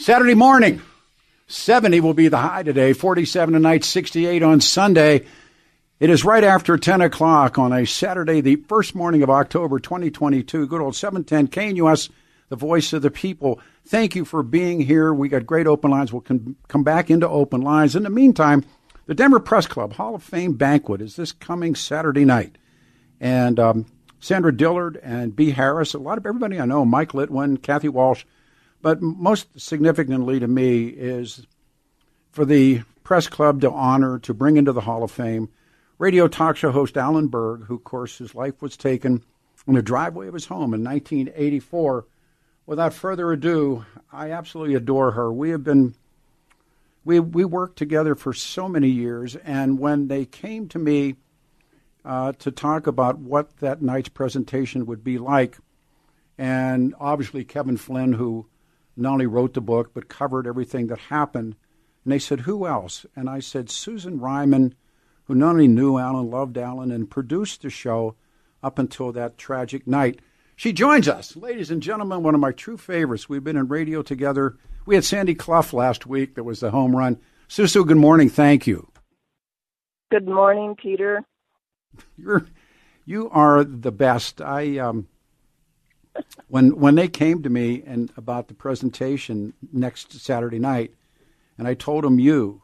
Saturday 0.00 0.32
morning, 0.32 0.80
70 1.48 2.00
will 2.00 2.14
be 2.14 2.28
the 2.28 2.38
high 2.38 2.62
today, 2.62 2.94
47 2.94 3.52
tonight, 3.52 3.84
68 3.84 4.42
on 4.42 4.62
Sunday. 4.62 5.26
It 6.00 6.08
is 6.08 6.24
right 6.24 6.42
after 6.42 6.78
10 6.78 7.02
o'clock 7.02 7.58
on 7.58 7.74
a 7.74 7.84
Saturday, 7.84 8.40
the 8.40 8.56
first 8.56 8.94
morning 8.94 9.22
of 9.22 9.28
October 9.28 9.78
2022. 9.78 10.66
Good 10.68 10.80
old 10.80 10.96
710 10.96 11.48
KNUS, 11.48 12.08
the 12.48 12.56
voice 12.56 12.94
of 12.94 13.02
the 13.02 13.10
people. 13.10 13.60
Thank 13.88 14.16
you 14.16 14.24
for 14.24 14.42
being 14.42 14.80
here. 14.80 15.12
We 15.12 15.28
got 15.28 15.44
great 15.44 15.66
open 15.66 15.90
lines. 15.90 16.14
We'll 16.14 16.22
come 16.22 16.82
back 16.82 17.10
into 17.10 17.28
open 17.28 17.60
lines. 17.60 17.94
In 17.94 18.04
the 18.04 18.08
meantime, 18.08 18.64
the 19.04 19.14
Denver 19.14 19.38
Press 19.38 19.66
Club 19.66 19.92
Hall 19.92 20.14
of 20.14 20.22
Fame 20.22 20.54
banquet 20.54 21.02
is 21.02 21.16
this 21.16 21.32
coming 21.32 21.74
Saturday 21.74 22.24
night. 22.24 22.56
And 23.20 23.60
um, 23.60 23.86
Sandra 24.18 24.56
Dillard 24.56 24.98
and 25.02 25.36
B. 25.36 25.50
Harris, 25.50 25.92
a 25.92 25.98
lot 25.98 26.16
of 26.16 26.24
everybody 26.24 26.58
I 26.58 26.64
know, 26.64 26.86
Mike 26.86 27.12
Litwin, 27.12 27.60
Kathy 27.60 27.90
Walsh, 27.90 28.24
but 28.82 29.02
most 29.02 29.60
significantly 29.60 30.40
to 30.40 30.48
me 30.48 30.86
is 30.88 31.46
for 32.30 32.44
the 32.44 32.82
press 33.02 33.26
club 33.26 33.60
to 33.60 33.70
honor, 33.70 34.18
to 34.20 34.32
bring 34.32 34.56
into 34.56 34.72
the 34.72 34.82
Hall 34.82 35.02
of 35.02 35.10
Fame, 35.10 35.48
radio 35.98 36.28
talk 36.28 36.56
show 36.56 36.70
host 36.70 36.96
Alan 36.96 37.28
Berg, 37.28 37.64
who, 37.64 37.74
of 37.74 37.84
course, 37.84 38.18
his 38.18 38.34
life 38.34 38.62
was 38.62 38.76
taken 38.76 39.22
in 39.66 39.74
the 39.74 39.82
driveway 39.82 40.28
of 40.28 40.34
his 40.34 40.46
home 40.46 40.72
in 40.74 40.82
1984. 40.82 42.06
Without 42.66 42.94
further 42.94 43.32
ado, 43.32 43.84
I 44.12 44.30
absolutely 44.30 44.74
adore 44.74 45.12
her. 45.12 45.32
We 45.32 45.50
have 45.50 45.64
been 45.64 45.94
we 47.04 47.18
we 47.18 47.44
worked 47.44 47.76
together 47.76 48.14
for 48.14 48.32
so 48.32 48.68
many 48.68 48.88
years, 48.88 49.36
and 49.36 49.78
when 49.78 50.08
they 50.08 50.24
came 50.24 50.68
to 50.68 50.78
me 50.78 51.16
uh, 52.04 52.32
to 52.32 52.50
talk 52.50 52.86
about 52.86 53.18
what 53.18 53.56
that 53.58 53.82
night's 53.82 54.08
presentation 54.08 54.86
would 54.86 55.02
be 55.02 55.18
like, 55.18 55.58
and 56.38 56.94
obviously 56.98 57.44
Kevin 57.44 57.76
Flynn, 57.76 58.12
who 58.12 58.46
not 58.96 59.12
only 59.12 59.26
wrote 59.26 59.54
the 59.54 59.60
book 59.60 59.92
but 59.94 60.08
covered 60.08 60.46
everything 60.46 60.88
that 60.88 60.98
happened. 60.98 61.56
And 62.04 62.12
they 62.12 62.18
said, 62.18 62.40
"Who 62.40 62.66
else?" 62.66 63.06
And 63.14 63.28
I 63.28 63.40
said, 63.40 63.70
"Susan 63.70 64.18
Ryman, 64.20 64.74
who 65.24 65.34
not 65.34 65.50
only 65.50 65.68
knew 65.68 65.98
Alan, 65.98 66.30
loved 66.30 66.56
Alan, 66.58 66.90
and 66.90 67.10
produced 67.10 67.62
the 67.62 67.70
show 67.70 68.16
up 68.62 68.78
until 68.78 69.12
that 69.12 69.38
tragic 69.38 69.86
night." 69.86 70.20
She 70.56 70.72
joins 70.72 71.08
us, 71.08 71.36
ladies 71.36 71.70
and 71.70 71.82
gentlemen, 71.82 72.22
one 72.22 72.34
of 72.34 72.40
my 72.40 72.52
true 72.52 72.76
favorites. 72.76 73.28
We've 73.28 73.44
been 73.44 73.56
in 73.56 73.68
radio 73.68 74.02
together. 74.02 74.56
We 74.84 74.94
had 74.94 75.04
Sandy 75.04 75.34
Clough 75.34 75.72
last 75.72 76.06
week. 76.06 76.34
That 76.34 76.44
was 76.44 76.60
the 76.60 76.70
home 76.70 76.94
run. 76.94 77.18
Susu, 77.48 77.86
good 77.86 77.96
morning. 77.96 78.28
Thank 78.28 78.66
you. 78.66 78.90
Good 80.10 80.26
morning, 80.26 80.74
Peter. 80.76 81.22
You're 82.16 82.46
you 83.04 83.30
are 83.30 83.64
the 83.64 83.92
best. 83.92 84.40
I 84.40 84.78
um, 84.78 85.08
when 86.48 86.76
when 86.76 86.94
they 86.94 87.08
came 87.08 87.42
to 87.42 87.50
me 87.50 87.82
and 87.86 88.10
about 88.16 88.48
the 88.48 88.54
presentation 88.54 89.52
next 89.72 90.12
Saturday 90.12 90.58
night, 90.58 90.92
and 91.58 91.68
I 91.68 91.74
told 91.74 92.04
them 92.04 92.18
you, 92.18 92.62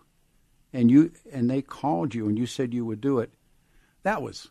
and 0.73 0.91
you 0.91 1.13
and 1.33 1.49
they 1.49 1.63
called 1.63 2.15
you 2.15 2.29
and 2.29 2.39
you 2.39 2.47
said 2.47 2.75
you 2.75 2.85
would 2.85 3.01
do 3.01 3.21
it. 3.21 3.33
That 4.03 4.23
was 4.23 4.49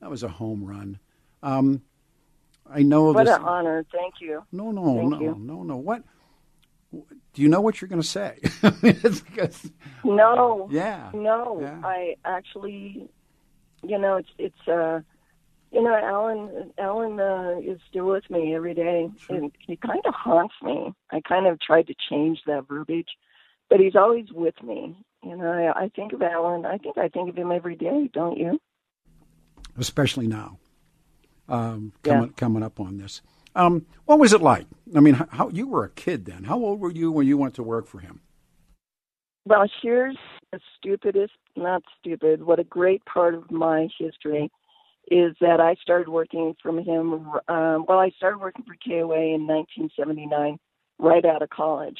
that 0.00 0.10
was 0.10 0.22
a 0.22 0.28
home 0.28 0.64
run. 0.64 0.98
Um, 1.42 1.82
I 2.70 2.82
know 2.82 3.12
what 3.12 3.24
this, 3.24 3.36
an 3.36 3.42
honor. 3.42 3.84
Thank 3.92 4.14
you. 4.20 4.44
No, 4.52 4.70
no, 4.70 4.96
Thank 4.96 5.10
no, 5.10 5.20
you. 5.20 5.36
no, 5.38 5.62
no. 5.62 5.76
What? 5.76 6.02
Do 6.92 7.42
you 7.42 7.48
know 7.48 7.60
what 7.60 7.80
you're 7.80 7.88
going 7.88 8.00
to 8.00 8.06
say? 8.06 8.38
no. 10.04 10.68
Yeah. 10.70 11.10
No. 11.12 11.58
Yeah. 11.60 11.80
I 11.84 12.14
actually, 12.24 13.08
you 13.82 13.98
know, 13.98 14.16
it's 14.16 14.28
it's 14.38 14.68
uh, 14.68 15.00
you 15.72 15.82
know, 15.82 15.94
Alan 15.94 16.72
Alan 16.78 17.18
uh, 17.20 17.58
is 17.62 17.80
still 17.88 18.06
with 18.06 18.28
me 18.30 18.54
every 18.54 18.74
day, 18.74 19.08
Sure. 19.18 19.36
and 19.36 19.52
he 19.66 19.76
kind 19.76 20.02
of 20.06 20.14
haunts 20.14 20.54
me. 20.62 20.92
I 21.10 21.20
kind 21.20 21.46
of 21.46 21.60
tried 21.60 21.86
to 21.88 21.94
change 22.08 22.40
that 22.46 22.68
verbiage, 22.68 23.08
but 23.68 23.80
he's 23.80 23.96
always 23.96 24.26
with 24.32 24.60
me. 24.62 24.96
You 25.22 25.36
know, 25.36 25.50
I, 25.50 25.84
I 25.84 25.88
think 25.88 26.12
of 26.12 26.22
Alan. 26.22 26.64
I 26.64 26.78
think 26.78 26.96
I 26.98 27.08
think 27.08 27.28
of 27.30 27.36
him 27.36 27.50
every 27.52 27.76
day. 27.76 28.08
Don't 28.12 28.36
you? 28.38 28.58
especially 29.78 30.26
now, 30.26 30.58
um, 31.48 31.92
Yeah. 32.04 32.12
coming 32.14 32.32
coming 32.32 32.62
up 32.62 32.80
on 32.80 32.96
this. 32.98 33.20
Um, 33.54 33.86
what 34.06 34.18
was 34.18 34.32
it 34.32 34.40
like? 34.40 34.66
I 34.94 35.00
mean, 35.00 35.14
how, 35.14 35.26
how 35.30 35.48
you 35.50 35.66
were 35.66 35.84
a 35.84 35.90
kid 35.90 36.24
then? 36.26 36.44
How 36.44 36.56
old 36.58 36.80
were 36.80 36.90
you 36.90 37.10
when 37.10 37.26
you 37.26 37.36
went 37.36 37.54
to 37.54 37.62
work 37.62 37.86
for 37.86 37.98
him? 38.00 38.20
Well, 39.46 39.66
here's 39.82 40.16
the 40.52 40.60
stupidest, 40.76 41.34
not 41.56 41.82
stupid, 41.98 42.42
what 42.42 42.58
a 42.58 42.64
great 42.64 43.04
part 43.04 43.34
of 43.34 43.50
my 43.50 43.88
history 43.98 44.50
is 45.08 45.36
that 45.40 45.60
I 45.60 45.74
started 45.80 46.08
working 46.08 46.54
from 46.62 46.78
him. 46.78 47.30
Um, 47.48 47.84
well, 47.88 47.98
I 47.98 48.10
started 48.16 48.38
working 48.38 48.64
for 48.64 48.76
KOA 48.84 49.34
in 49.34 49.46
1979, 49.46 50.58
right 50.98 51.24
out 51.24 51.42
of 51.42 51.50
college. 51.50 51.98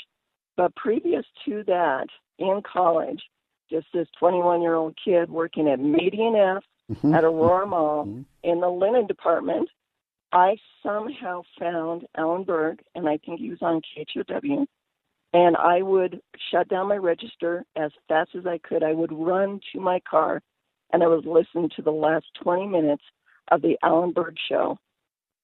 But 0.56 0.74
previous 0.74 1.24
to 1.44 1.62
that, 1.64 2.06
in 2.38 2.62
college, 2.70 3.22
just 3.70 3.86
this 3.92 4.08
21 4.18 4.62
year 4.62 4.74
old 4.74 4.96
kid 5.02 5.30
working 5.30 5.68
at 5.68 5.80
Median 5.80 6.34
F 6.36 6.64
Mhm. 6.90 7.16
at 7.16 7.24
Aurora 7.24 7.66
Mall 7.66 8.06
Mhm. 8.06 8.24
in 8.42 8.60
the 8.60 8.70
linen 8.70 9.06
department, 9.06 9.68
I 10.32 10.56
somehow 10.82 11.42
found 11.58 12.06
Alan 12.16 12.44
Berg, 12.44 12.82
and 12.94 13.08
I 13.08 13.16
think 13.18 13.40
he 13.40 13.50
was 13.50 13.62
on 13.62 13.80
KHOW. 13.80 14.66
And 15.32 15.56
I 15.56 15.82
would 15.82 16.22
shut 16.50 16.68
down 16.68 16.88
my 16.88 16.96
register 16.96 17.64
as 17.74 17.92
fast 18.08 18.34
as 18.34 18.46
I 18.46 18.58
could. 18.58 18.82
I 18.82 18.92
would 18.92 19.12
run 19.12 19.60
to 19.72 19.80
my 19.80 20.00
car 20.00 20.42
and 20.92 21.02
I 21.02 21.06
was 21.06 21.24
listen 21.24 21.68
to 21.76 21.82
the 21.82 21.90
last 21.92 22.26
20 22.42 22.66
minutes 22.66 23.02
of 23.50 23.62
the 23.62 23.76
Alan 23.82 24.12
Berg 24.12 24.36
show, 24.48 24.78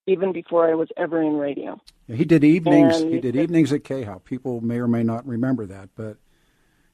even 0.07 0.33
before 0.33 0.71
I 0.71 0.75
was 0.75 0.89
ever 0.97 1.23
in 1.23 1.35
radio. 1.37 1.81
He 2.09 2.25
did 2.25 2.45
evenings. 2.45 3.01
And 3.01 3.13
he 3.13 3.21
did 3.21 3.37
evenings 3.37 3.73
at 3.73 3.85
KHOW. 3.85 4.19
People 4.25 4.61
may 4.61 4.79
or 4.79 4.89
may 4.89 5.03
not 5.03 5.27
remember 5.27 5.67
that, 5.67 5.91
but 5.97 6.17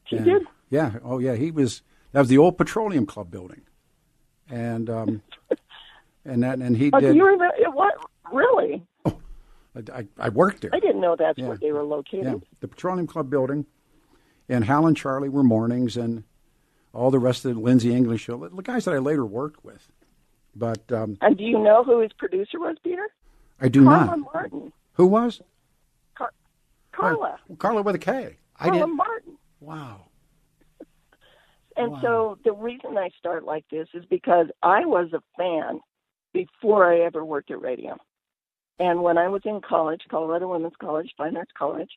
He 0.04 0.16
and- 0.16 0.24
did. 0.24 0.42
Yeah. 0.70 0.98
Oh, 1.02 1.18
yeah. 1.18 1.34
He 1.34 1.50
was. 1.50 1.82
That 2.12 2.20
was 2.20 2.28
the 2.28 2.38
old 2.38 2.56
Petroleum 2.58 3.04
Club 3.06 3.30
building, 3.30 3.62
and 4.50 4.88
um, 4.90 5.22
and 6.24 6.42
that 6.42 6.58
and 6.58 6.76
he 6.76 6.90
Oh, 6.92 7.00
did. 7.00 7.12
do 7.12 7.16
you 7.18 7.24
remember? 7.24 7.50
What? 7.72 7.94
Really? 8.32 8.82
I, 9.94 10.06
I 10.18 10.28
worked 10.30 10.62
there. 10.62 10.70
I 10.74 10.80
didn't 10.80 11.00
know 11.00 11.14
that's 11.16 11.38
Yeah. 11.38 11.48
where 11.48 11.56
they 11.56 11.70
were 11.72 11.84
located. 11.84 12.24
Yeah, 12.24 12.34
the 12.60 12.68
Petroleum 12.68 13.06
Club 13.06 13.30
building, 13.30 13.64
and 14.48 14.64
Hal 14.64 14.86
and 14.86 14.96
Charlie 14.96 15.28
were 15.28 15.42
mornings, 15.44 15.96
and 15.96 16.24
all 16.92 17.10
the 17.10 17.18
rest 17.18 17.44
of 17.44 17.54
the 17.54 17.60
Lindsay 17.60 17.94
English 17.94 18.22
show, 18.22 18.36
the 18.48 18.62
guys 18.62 18.84
that 18.86 18.94
I 18.94 18.98
later 18.98 19.24
worked 19.24 19.64
with. 19.64 19.86
But 20.56 20.90
um, 20.92 21.18
And 21.20 21.36
do 21.36 21.44
you 21.44 21.58
know 21.58 21.84
who 21.84 22.00
his 22.00 22.12
producer 22.14 22.58
was, 22.58 22.76
Peter? 22.82 23.06
I 23.60 23.68
do 23.68 23.84
Carla 23.84 24.16
not. 24.16 24.32
Martin. 24.34 24.72
Who 24.94 25.06
was 25.06 25.40
Car- 26.16 26.32
Carla. 26.92 27.38
Oh, 27.50 27.56
Carla 27.56 27.82
with 27.82 27.94
a 27.94 27.98
K. 27.98 28.36
I 28.58 28.64
Carla 28.64 28.78
didn't. 28.80 28.96
Martin. 28.96 29.36
Wow. 29.60 30.06
And 31.76 31.92
Wow. 31.92 32.00
so 32.02 32.38
the 32.44 32.52
reason 32.52 32.98
I 32.98 33.10
start 33.18 33.44
like 33.44 33.64
this 33.70 33.88
is 33.94 34.04
because 34.06 34.46
I 34.62 34.84
was 34.86 35.12
a 35.12 35.22
fan 35.36 35.80
before 36.32 36.92
I 36.92 37.00
ever 37.00 37.24
worked 37.24 37.50
at 37.50 37.60
radio. 37.60 37.96
And 38.80 39.02
when 39.02 39.18
I 39.18 39.28
was 39.28 39.42
in 39.44 39.60
college, 39.60 40.02
Colorado 40.10 40.48
Women's 40.50 40.76
College, 40.80 41.12
Fine 41.16 41.36
Arts 41.36 41.52
College, 41.56 41.90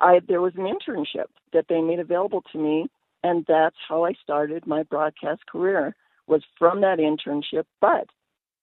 I 0.00 0.20
there 0.26 0.40
was 0.40 0.54
an 0.56 0.62
internship 0.64 1.26
that 1.52 1.66
they 1.68 1.80
made 1.80 1.98
available 2.00 2.42
to 2.52 2.58
me, 2.58 2.88
and 3.22 3.44
that's 3.46 3.76
how 3.88 4.04
I 4.04 4.12
started 4.22 4.66
my 4.66 4.82
broadcast 4.82 5.46
career. 5.46 5.94
Was 6.26 6.42
from 6.58 6.82
that 6.82 6.98
internship, 6.98 7.64
but 7.80 8.06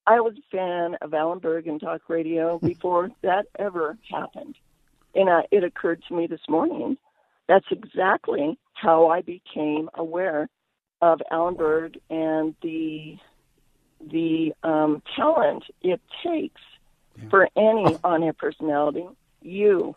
I 0.06 0.22
was 0.22 0.36
a 0.38 0.56
fan 0.56 0.96
of 1.02 1.14
Alan 1.14 1.40
Berg 1.40 1.68
and 1.68 1.82
talk 1.82 2.02
radio 2.08 2.60
before 2.64 3.10
that 3.24 3.48
ever 3.60 3.98
happened. 4.10 4.56
And 5.14 5.28
uh, 5.28 5.42
it 5.52 5.64
occurred 5.64 6.02
to 6.08 6.16
me 6.16 6.28
this 6.28 6.48
morning 6.48 6.98
that's 7.48 7.66
exactly 7.72 8.58
how 8.74 9.10
I 9.10 9.22
became 9.22 9.90
aware 9.94 10.50
of 11.02 11.22
Alan 11.32 11.56
Berg 11.56 12.00
and 12.10 12.56
the 12.62 13.18
the 14.12 14.54
um, 14.64 15.02
talent 15.16 15.64
it 15.82 16.00
takes 16.24 16.62
for 17.32 17.50
any 17.56 17.98
on-air 18.04 18.34
personality. 18.34 19.08
You, 19.42 19.96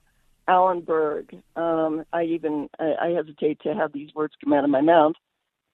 Alan 0.50 0.80
Berg. 0.80 1.36
Um, 1.54 2.04
I 2.12 2.24
even 2.24 2.68
I, 2.78 2.94
I 3.00 3.08
hesitate 3.10 3.60
to 3.60 3.72
have 3.72 3.92
these 3.92 4.12
words 4.14 4.34
come 4.42 4.52
out 4.52 4.64
of 4.64 4.70
my 4.70 4.80
mouth. 4.80 5.14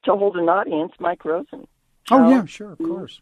To 0.05 0.15
hold 0.15 0.37
an 0.37 0.49
audience, 0.49 0.93
Mike 1.01 1.25
Rosen. 1.25 1.67
Oh 2.11 2.19
How- 2.19 2.31
yeah, 2.31 2.45
sure, 2.45 2.73
of 2.73 2.79
course. 2.79 3.21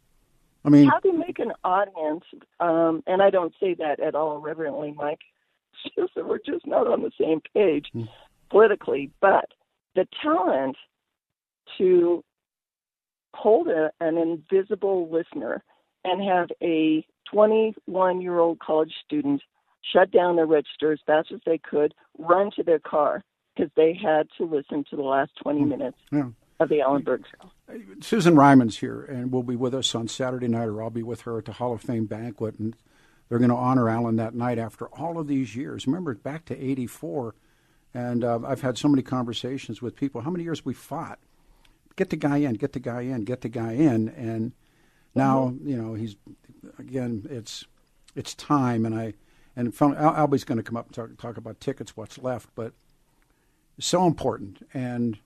I 0.67 0.71
mean, 0.71 0.89
How 0.89 0.99
do 0.99 1.11
you 1.11 1.19
make 1.19 1.39
an 1.39 1.53
audience? 1.63 2.25
Um, 2.59 3.03
and 3.07 3.23
I 3.23 3.29
don't 3.31 3.55
say 3.61 3.75
that 3.75 4.01
at 4.01 4.15
all 4.15 4.39
reverently, 4.39 4.93
Mike. 4.97 5.21
just 5.97 6.15
that 6.15 6.27
we're 6.27 6.39
just 6.39 6.67
not 6.67 6.87
on 6.87 7.03
the 7.03 7.11
same 7.21 7.41
page 7.55 7.87
politically. 8.51 9.11
But 9.21 9.47
the 9.95 10.07
talent 10.23 10.77
to 11.79 12.25
hold 13.35 13.69
a, 13.69 13.91
an 14.01 14.17
invisible 14.17 15.11
listener 15.11 15.63
and 16.05 16.23
have 16.23 16.49
a 16.63 17.07
21 17.31 18.21
year 18.21 18.39
old 18.39 18.59
college 18.59 18.93
student 19.05 19.43
shut 19.93 20.11
down 20.11 20.37
their 20.37 20.47
register 20.47 20.93
as 20.93 21.01
fast 21.07 21.31
as 21.33 21.41
they 21.47 21.59
could, 21.59 21.95
run 22.19 22.51
to 22.57 22.63
their 22.63 22.79
car 22.79 23.23
because 23.55 23.71
they 23.77 23.95
had 23.95 24.29
to 24.39 24.45
listen 24.45 24.85
to 24.91 24.97
the 24.97 25.03
last 25.03 25.31
20 25.43 25.65
minutes 25.65 25.99
Yeah. 26.11 26.31
of 26.61 26.69
the 26.69 26.81
Alan 26.81 27.03
Berg 27.03 27.25
show. 27.31 27.51
Susan 28.01 28.35
Ryman's 28.37 28.79
here 28.79 29.03
and 29.05 29.31
will 29.33 29.43
be 29.43 29.57
with 29.57 29.75
us 29.75 29.95
on 29.95 30.09
Saturday 30.09 30.49
night, 30.49 30.67
or 30.67 30.83
I'll 30.83 30.91
be 30.91 31.03
with 31.03 31.23
her 31.23 31.39
at 31.39 31.45
the 31.45 31.53
Hall 31.53 31.73
of 31.73 31.81
Fame 31.81 32.07
banquet, 32.07 32.59
and 32.59 32.75
they're 33.29 33.39
going 33.39 33.51
to 33.51 33.57
honor 33.57 33.89
Alan 33.89 34.17
that 34.17 34.35
night 34.35 34.59
after 34.59 34.87
all 34.89 35.19
of 35.19 35.27
these 35.29 35.55
years. 35.57 35.87
Remember, 35.87 36.15
back 36.15 36.45
to 36.47 36.59
'84, 36.59 37.35
and 37.95 38.23
uh, 38.25 38.41
I've 38.45 38.61
had 38.63 38.77
so 38.77 38.89
many 38.89 39.03
conversations 39.03 39.81
with 39.81 39.97
people. 39.97 40.21
How 40.21 40.31
many 40.31 40.45
years 40.45 40.65
we 40.65 40.75
fought? 40.75 41.19
Get 41.97 42.11
the 42.11 42.17
guy 42.17 42.39
in, 42.39 42.55
get 42.55 42.73
the 42.73 42.81
guy 42.81 43.03
in, 43.03 43.25
get 43.25 43.41
the 43.41 43.49
guy 43.49 43.73
in, 43.73 44.09
and 44.11 44.53
now 45.15 45.55
you 45.63 45.77
know 45.77 45.95
he's 45.95 46.17
again. 46.79 47.27
It's 47.31 47.65
it's 48.15 48.35
time, 48.35 48.85
and 48.85 48.95
I 48.95 49.15
and 49.57 49.73
Al- 49.81 49.95
Albie's 49.95 50.45
going 50.45 50.59
to 50.59 50.65
come 50.65 50.77
up 50.77 50.87
and 50.87 50.95
talk, 50.95 51.17
talk 51.17 51.37
about 51.37 51.61
tickets, 51.61 51.97
what's 51.97 52.19
left, 52.19 52.49
but 52.55 52.73
it's 53.79 53.87
so 53.87 54.07
important, 54.07 54.67
and 54.73 55.19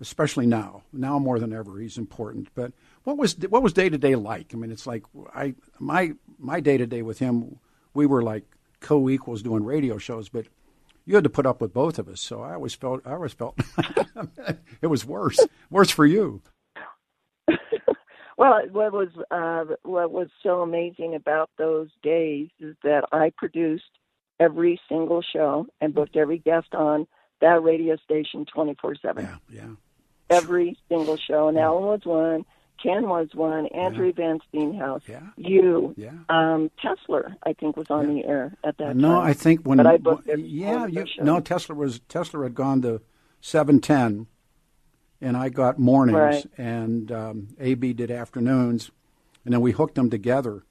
especially 0.00 0.46
now. 0.46 0.82
Now 0.92 1.18
more 1.18 1.38
than 1.38 1.52
ever, 1.52 1.78
he's 1.78 1.98
important. 1.98 2.48
But 2.54 2.72
what 3.04 3.16
was 3.16 3.36
what 3.48 3.62
was 3.62 3.72
day 3.72 3.88
to 3.88 3.98
day 3.98 4.14
like? 4.14 4.52
I 4.52 4.56
mean, 4.56 4.70
it's 4.70 4.86
like 4.86 5.04
I 5.34 5.54
my 5.78 6.12
my 6.38 6.60
day 6.60 6.76
to 6.76 6.86
day 6.86 7.02
with 7.02 7.18
him, 7.18 7.58
we 7.94 8.06
were 8.06 8.22
like 8.22 8.44
co 8.80 9.08
equals 9.08 9.42
doing 9.42 9.64
radio 9.64 9.98
shows, 9.98 10.28
but 10.28 10.46
you 11.04 11.14
had 11.14 11.24
to 11.24 11.30
put 11.30 11.46
up 11.46 11.60
with 11.60 11.72
both 11.72 11.98
of 11.98 12.08
us. 12.08 12.20
So 12.20 12.42
I 12.42 12.54
always 12.54 12.74
felt 12.74 13.00
I 13.06 13.12
always 13.12 13.32
felt 13.32 13.58
it 14.82 14.88
was 14.88 15.04
worse 15.04 15.38
worse 15.70 15.90
for 15.90 16.04
you. 16.04 16.42
Well, 18.36 18.60
what 18.70 18.92
was 18.92 19.08
uh, 19.30 19.74
what 19.82 20.10
was 20.12 20.28
so 20.42 20.60
amazing 20.62 21.14
about 21.14 21.50
those 21.56 21.88
days 22.02 22.48
is 22.60 22.76
that 22.82 23.04
I 23.12 23.32
produced 23.36 23.84
every 24.38 24.78
single 24.88 25.22
show 25.22 25.66
and 25.80 25.94
booked 25.94 26.16
every 26.16 26.38
guest 26.38 26.74
on 26.74 27.06
that 27.40 27.62
radio 27.62 27.96
station 27.96 28.44
twenty 28.44 28.76
four 28.80 28.94
seven. 29.00 29.24
Yeah, 29.24 29.36
yeah. 29.62 29.68
Every 30.28 30.76
single 30.88 31.16
show, 31.16 31.48
and 31.48 31.56
Alan 31.56 31.84
was 31.84 32.00
one, 32.04 32.44
Ken 32.82 33.08
was 33.08 33.28
one, 33.32 33.66
Andrew 33.68 34.12
Van 34.12 34.40
Steenhouse, 34.52 35.06
Yeah. 35.08 35.20
you, 35.36 35.94
Yeah. 35.96 36.10
um, 36.28 36.68
Tesla, 36.82 37.36
I 37.44 37.52
think 37.52 37.76
was 37.76 37.86
on 37.90 38.12
the 38.12 38.24
air 38.24 38.52
at 38.64 38.76
that 38.78 38.96
No, 38.96 39.08
time. 39.08 39.16
No, 39.16 39.20
I 39.20 39.32
think 39.32 39.60
when 39.62 39.76
But 39.78 39.86
I 39.86 39.96
booked 39.98 40.26
yeah, 40.26 40.86
you, 40.86 41.04
no 41.22 41.38
Tesla 41.40 41.74
was 41.76 42.00
Tesla 42.08 42.42
had 42.42 42.54
gone 42.56 42.82
to 42.82 43.00
seven 43.40 43.80
ten, 43.80 44.26
and 45.20 45.36
I 45.36 45.48
got 45.48 45.78
mornings, 45.78 46.16
Right. 46.16 46.46
and 46.58 47.10
um, 47.12 47.48
AB 47.58 47.92
did 47.94 48.10
afternoons, 48.10 48.90
and 49.44 49.54
then 49.54 49.60
we 49.60 49.72
hooked 49.72 49.94
them 49.94 50.10
together 50.10 50.62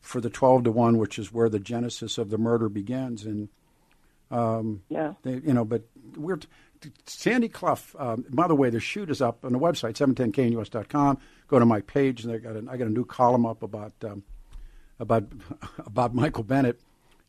for 0.00 0.20
the 0.20 0.30
twelve 0.30 0.64
to 0.64 0.72
one, 0.72 0.98
which 0.98 1.18
is 1.18 1.32
where 1.32 1.48
the 1.48 1.60
genesis 1.60 2.18
of 2.18 2.30
the 2.30 2.38
murder 2.38 2.68
begins, 2.68 3.24
and 3.24 3.48
yeah. 4.88 5.14
they, 5.22 5.34
you 5.34 5.52
know, 5.52 5.64
but 5.64 5.82
we're 6.16 6.38
Sandy 7.06 7.48
Clough. 7.48 7.78
Um, 7.98 8.24
by 8.30 8.48
the 8.48 8.54
way, 8.54 8.70
the 8.70 8.80
shoot 8.80 9.10
is 9.10 9.22
up 9.22 9.44
on 9.44 9.52
the 9.52 9.58
website 9.58 9.94
710knus.com. 9.94 11.18
Go 11.48 11.58
to 11.58 11.66
my 11.66 11.80
page, 11.80 12.24
and 12.24 12.32
I 12.32 12.38
got 12.38 12.56
a, 12.56 12.64
I 12.70 12.76
got 12.76 12.86
a 12.88 12.92
new 12.92 13.04
column 13.04 13.46
up 13.46 13.62
about 13.62 13.92
um, 14.04 14.22
about 14.98 15.24
about 15.86 16.14
Michael 16.14 16.44
Bennett 16.44 16.80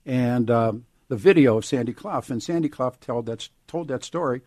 and 0.05 0.49
um, 0.49 0.85
the 1.09 1.15
video 1.17 1.57
of 1.57 1.65
Sandy 1.65 1.93
Clough. 1.93 2.23
And 2.29 2.41
Sandy 2.41 2.69
Clough 2.69 2.95
told 3.01 3.25
that 3.27 3.47
told 3.67 3.87
that 3.89 4.03
story 4.03 4.41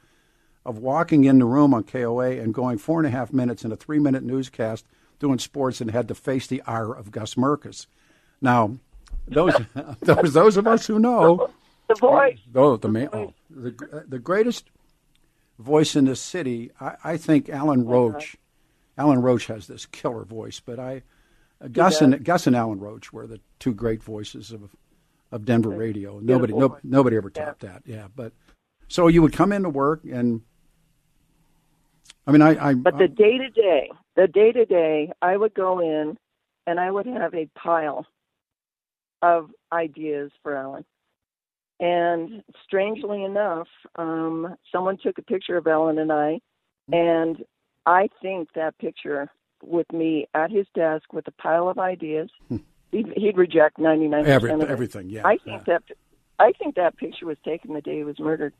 of 0.67 0.79
walking 0.79 1.25
in 1.25 1.39
the 1.39 1.45
room 1.45 1.73
on 1.73 1.85
KOA 1.85 2.33
and 2.33 2.53
going 2.53 2.77
four 2.77 2.99
and 2.99 3.07
a 3.07 3.11
half 3.11 3.33
minutes 3.33 3.65
in 3.65 3.71
a 3.71 3.77
three 3.77 4.01
minute 4.01 4.25
newscast 4.25 4.85
doing 5.19 5.39
sports 5.39 5.81
and 5.81 5.91
had 5.91 6.09
to 6.09 6.15
face 6.15 6.47
the 6.47 6.61
ire 6.63 6.93
of 6.93 7.11
Gus 7.11 7.37
Mircos. 7.37 7.87
Now, 8.41 8.77
those 9.29 9.55
those 10.01 10.33
those 10.33 10.57
of 10.57 10.67
us 10.67 10.87
who 10.87 10.99
know. 10.99 11.51
The 11.89 11.95
voice. 11.95 12.41
Oh, 12.53 12.77
the 12.77 12.89
man, 12.89 13.09
oh, 13.13 13.33
the 13.49 14.05
the 14.09 14.19
greatest 14.19 14.69
voice 15.59 15.95
in 15.95 16.07
this 16.07 16.21
city. 16.21 16.73
I, 16.81 16.97
I 17.05 17.17
think 17.17 17.49
Alan 17.49 17.87
Roach. 17.87 18.37
Alan 18.99 19.23
Roach 19.23 19.47
has 19.47 19.67
this 19.67 19.87
killer 19.87 20.25
voice, 20.25 20.59
but 20.59 20.81
I, 20.81 21.03
uh, 21.61 21.69
Gus 21.69 22.01
and 22.01 22.25
Gus 22.25 22.47
and 22.47 22.57
Alan 22.57 22.81
Roach 22.81 23.13
were 23.13 23.27
the 23.27 23.41
two 23.61 23.73
great 23.73 24.03
voices 24.03 24.51
of 24.51 24.75
of 25.31 25.45
Denver 25.45 25.71
radio. 25.71 26.19
Nobody, 26.19 26.55
no, 26.55 26.79
nobody 26.83 27.17
ever 27.17 27.31
topped 27.31 27.61
that. 27.61 27.83
Yeah, 27.85 28.07
but 28.15 28.33
so 28.89 29.07
you 29.07 29.23
would 29.23 29.33
come 29.33 29.53
into 29.53 29.71
work 29.71 30.03
and. 30.05 30.43
I 32.27 32.33
mean, 32.33 32.43
I, 32.43 32.71
I 32.71 32.75
But 32.75 32.99
the 32.99 33.09
day 33.09 33.39
to 33.39 33.51
day, 33.51 33.91
the 34.17 34.27
day 34.27 34.53
to 34.53 34.65
day, 34.65 35.13
I 35.23 35.37
would 35.37 35.55
go 35.55 35.81
in 35.81 36.19
and 36.67 36.81
I 36.81 36.91
would 36.91 37.07
have 37.07 37.35
a 37.35 37.49
pile 37.57 38.07
of 39.23 39.51
ideas 39.73 40.33
for 40.43 40.57
Alan. 40.57 40.85
And 41.79 42.43
strangely 42.65 43.23
enough, 43.23 43.69
um, 43.97 44.57
someone 44.73 44.97
took 45.01 45.19
a 45.19 45.23
picture 45.23 45.57
of 45.57 45.67
Alan 45.67 45.99
and 45.99 46.11
I, 46.11 46.41
and 46.91 47.45
I 47.85 48.09
think 48.23 48.49
that 48.55 48.79
picture 48.79 49.31
with 49.63 49.91
me 49.93 50.27
at 50.35 50.51
his 50.51 50.67
desk 50.75 51.13
with 51.13 51.27
a 51.29 51.33
pile 51.33 51.69
of 51.69 51.79
ideas, 51.79 52.31
he'd, 52.91 53.13
he'd 53.17 53.37
reject 53.37 53.79
ninety 53.79 54.09
nine 54.09 54.25
percent 54.25 54.63
of 54.63 54.69
it. 54.69 54.73
everything. 54.73 55.11
Yeah, 55.11 55.27
I 55.27 55.37
think 55.39 55.65
that 55.67 55.83
I 56.39 56.53
think 56.53 56.77
that 56.77 56.97
picture 56.97 57.27
was 57.27 57.39
taken 57.45 57.75
the 57.75 57.81
day 57.81 57.99
he 57.99 58.05
was 58.05 58.19
murdered. 58.19 58.55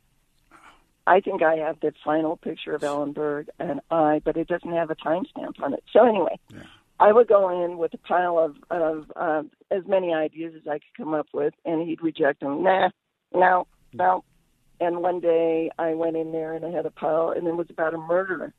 I 1.07 1.21
think 1.21 1.41
I 1.41 1.55
have 1.55 1.79
the 1.79 1.93
final 2.03 2.35
picture 2.35 2.75
of 2.75 2.83
Alan 2.83 3.13
Berg 3.13 3.49
and 3.59 3.79
I, 3.89 4.21
but 4.23 4.35
it 4.35 4.49
doesn't 4.49 4.73
have 4.73 4.91
a 4.91 4.95
timestamp 4.95 5.61
on 5.61 5.73
it. 5.73 5.83
So 5.93 6.05
anyway, 6.05 6.37
I 6.99 7.13
would 7.13 7.29
go 7.29 7.63
in 7.63 7.77
with 7.77 7.93
a 7.93 7.97
pile 7.97 8.37
of 8.37 8.57
of 8.69 9.11
uh, 9.15 9.43
as 9.71 9.83
many 9.87 10.13
ideas 10.13 10.53
as 10.55 10.67
I 10.67 10.73
could 10.73 10.93
come 10.97 11.13
up 11.13 11.27
with, 11.33 11.53
and 11.63 11.87
he'd 11.87 12.03
reject 12.03 12.41
them. 12.41 12.61
Nah, 12.61 12.89
no, 13.33 13.67
no. 13.93 14.25
And 14.81 15.01
one 15.01 15.21
day 15.21 15.71
I 15.79 15.93
went 15.93 16.17
in 16.17 16.33
there 16.33 16.53
and 16.53 16.65
I 16.65 16.71
had 16.71 16.85
a 16.85 16.91
pile, 16.91 17.33
and 17.35 17.47
it 17.47 17.55
was 17.55 17.69
about 17.69 17.93
a 17.93 17.97
murder. 17.97 18.53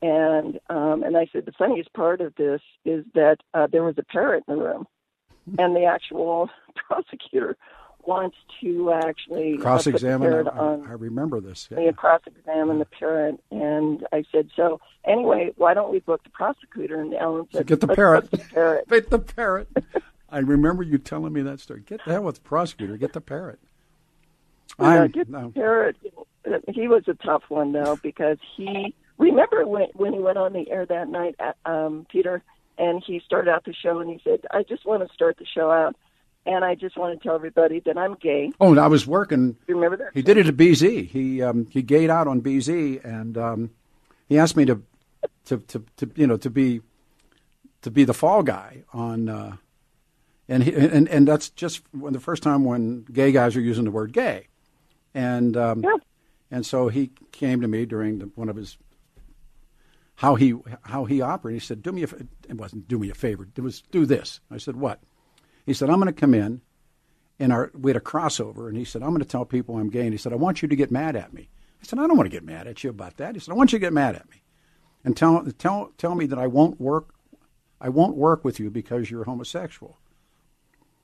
And 0.00 0.58
um, 0.70 1.02
and 1.02 1.14
I 1.16 1.28
said 1.30 1.44
the 1.44 1.52
funniest 1.52 1.92
part 1.92 2.22
of 2.22 2.34
this 2.36 2.62
is 2.86 3.04
that 3.14 3.38
uh, 3.52 3.66
there 3.66 3.84
was 3.84 3.98
a 3.98 4.02
parrot 4.02 4.44
in 4.48 4.56
the 4.56 4.62
room, 4.62 4.86
and 5.58 5.76
the 5.76 5.84
actual 5.84 6.48
prosecutor 6.74 7.58
wants 8.06 8.36
to 8.60 8.92
actually 8.92 9.54
uh, 9.58 9.62
cross 9.62 9.84
put 9.84 9.90
the 9.90 9.96
examine. 9.96 10.48
I, 10.48 10.50
on 10.50 10.86
I 10.86 10.92
remember 10.92 11.40
this. 11.40 11.68
they 11.70 11.84
had 11.84 11.96
cross-examined 11.96 12.80
the 12.80 12.86
parrot, 12.86 13.40
and 13.50 14.06
I 14.12 14.24
said, 14.32 14.50
"So 14.56 14.80
anyway, 15.04 15.52
why 15.56 15.74
don't 15.74 15.92
we 15.92 16.00
book 16.00 16.22
the 16.24 16.30
prosecutor?" 16.30 17.00
And 17.00 17.14
Alan 17.14 17.46
said, 17.52 17.66
Get 17.66 17.80
the 17.80 17.86
"Let's 17.86 17.96
parrot. 17.96 18.30
the 18.30 18.38
parrot." 18.38 18.88
Get 18.90 19.10
the 19.10 19.18
parrot. 19.18 19.68
I 20.30 20.38
remember 20.38 20.82
you 20.82 20.98
telling 20.98 21.32
me 21.32 21.42
that 21.42 21.60
story. 21.60 21.82
Get 21.86 22.00
the 22.04 22.12
hell 22.12 22.22
with 22.24 22.36
the 22.36 22.40
prosecutor. 22.42 22.96
Get 22.96 23.12
the 23.12 23.20
parrot. 23.20 23.58
Yeah, 24.80 25.06
get 25.06 25.28
no. 25.28 25.48
the 25.48 25.52
parrot. 25.52 25.96
He 26.68 26.88
was 26.88 27.04
a 27.06 27.14
tough 27.14 27.44
one 27.48 27.72
though 27.72 27.98
because 28.02 28.38
he 28.56 28.94
remember 29.18 29.66
when 29.66 29.88
when 29.94 30.12
he 30.12 30.18
went 30.18 30.38
on 30.38 30.52
the 30.52 30.70
air 30.70 30.86
that 30.86 31.08
night, 31.08 31.36
at, 31.38 31.56
um, 31.64 32.06
Peter, 32.10 32.42
and 32.78 33.02
he 33.06 33.20
started 33.24 33.50
out 33.50 33.64
the 33.64 33.74
show 33.74 34.00
and 34.00 34.10
he 34.10 34.20
said, 34.24 34.40
"I 34.50 34.62
just 34.62 34.84
want 34.84 35.06
to 35.06 35.12
start 35.14 35.36
the 35.38 35.46
show 35.46 35.70
out." 35.70 35.96
And 36.44 36.64
I 36.64 36.74
just 36.74 36.96
want 36.96 37.16
to 37.16 37.22
tell 37.22 37.36
everybody 37.36 37.80
that 37.86 37.96
I'm 37.96 38.14
gay. 38.14 38.50
Oh, 38.60 38.70
and 38.70 38.80
I 38.80 38.88
was 38.88 39.06
working. 39.06 39.56
You 39.68 39.76
remember 39.76 39.96
that? 39.98 40.10
He 40.12 40.22
did 40.22 40.36
it 40.36 40.46
at 40.48 40.56
BZ. 40.56 41.06
He 41.08 41.40
um, 41.40 41.66
he 41.70 41.82
gayed 41.82 42.10
out 42.10 42.26
on 42.26 42.40
BZ, 42.42 43.04
and 43.04 43.38
um, 43.38 43.70
he 44.28 44.38
asked 44.38 44.56
me 44.56 44.64
to, 44.64 44.82
to, 45.44 45.58
to, 45.58 45.84
to, 45.98 46.10
you 46.16 46.26
know, 46.26 46.36
to 46.38 46.50
be, 46.50 46.80
to 47.82 47.90
be 47.92 48.02
the 48.02 48.12
fall 48.14 48.42
guy 48.42 48.82
on, 48.92 49.28
uh, 49.28 49.56
and 50.48 50.64
he, 50.64 50.74
and 50.74 51.08
and 51.08 51.28
that's 51.28 51.48
just 51.50 51.82
when 51.92 52.12
the 52.12 52.18
first 52.20 52.42
time 52.42 52.64
when 52.64 53.04
gay 53.04 53.30
guys 53.30 53.54
are 53.56 53.60
using 53.60 53.84
the 53.84 53.92
word 53.92 54.12
gay, 54.12 54.48
and 55.14 55.56
um, 55.56 55.82
Yeah. 55.84 55.94
and 56.50 56.66
so 56.66 56.88
he 56.88 57.12
came 57.30 57.60
to 57.60 57.68
me 57.68 57.86
during 57.86 58.18
the, 58.18 58.26
one 58.34 58.48
of 58.48 58.56
his 58.56 58.78
how 60.16 60.34
he 60.34 60.54
how 60.82 61.04
he 61.04 61.20
operated. 61.20 61.62
He 61.62 61.66
said, 61.66 61.82
"Do 61.82 61.92
me 61.92 62.02
a 62.02 62.06
it 62.48 62.56
wasn't 62.56 62.88
do 62.88 62.98
me 62.98 63.10
a 63.10 63.14
favor. 63.14 63.46
It 63.56 63.60
was 63.60 63.80
do 63.80 64.04
this." 64.06 64.40
I 64.50 64.58
said, 64.58 64.74
"What?" 64.74 64.98
He 65.66 65.74
said, 65.74 65.90
"I'm 65.90 66.00
going 66.00 66.12
to 66.12 66.20
come 66.20 66.34
in." 66.34 66.62
and 67.42 67.52
our 67.52 67.72
we 67.74 67.90
had 67.90 67.96
a 67.96 68.04
crossover, 68.04 68.68
and 68.68 68.76
he 68.76 68.84
said, 68.84 69.02
"I'm 69.02 69.10
going 69.10 69.20
to 69.20 69.26
tell 69.26 69.44
people 69.44 69.76
I'm 69.76 69.90
gay." 69.90 70.02
And 70.04 70.12
he 70.12 70.18
said, 70.18 70.32
"I 70.32 70.36
want 70.36 70.62
you 70.62 70.68
to 70.68 70.76
get 70.76 70.92
mad 70.92 71.16
at 71.16 71.32
me." 71.32 71.48
I 71.82 71.84
said, 71.84 71.98
"I 71.98 72.06
don't 72.06 72.16
want 72.16 72.30
to 72.30 72.34
get 72.36 72.44
mad 72.44 72.68
at 72.68 72.84
you 72.84 72.90
about 72.90 73.16
that." 73.16 73.34
He 73.34 73.40
said, 73.40 73.52
"I 73.52 73.56
want 73.56 73.72
you 73.72 73.78
to 73.80 73.84
get 73.84 73.92
mad 73.92 74.14
at 74.14 74.30
me, 74.30 74.42
and 75.04 75.16
tell 75.16 75.44
tell 75.58 75.92
tell 75.98 76.14
me 76.14 76.26
that 76.26 76.38
I 76.38 76.46
won't 76.46 76.80
work, 76.80 77.14
I 77.80 77.88
won't 77.88 78.16
work 78.16 78.44
with 78.44 78.60
you 78.60 78.70
because 78.70 79.10
you're 79.10 79.24
homosexual." 79.24 79.98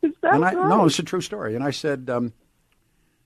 Is 0.01 0.13
that 0.23 0.35
and 0.35 0.45
I 0.45 0.55
right? 0.55 0.69
no, 0.69 0.87
it's 0.87 1.01
a 1.01 1.03
true 1.03 1.21
story. 1.21 1.57
And 1.57 1.65
I 1.65 1.71
said, 1.73 2.09
um, 2.09 2.33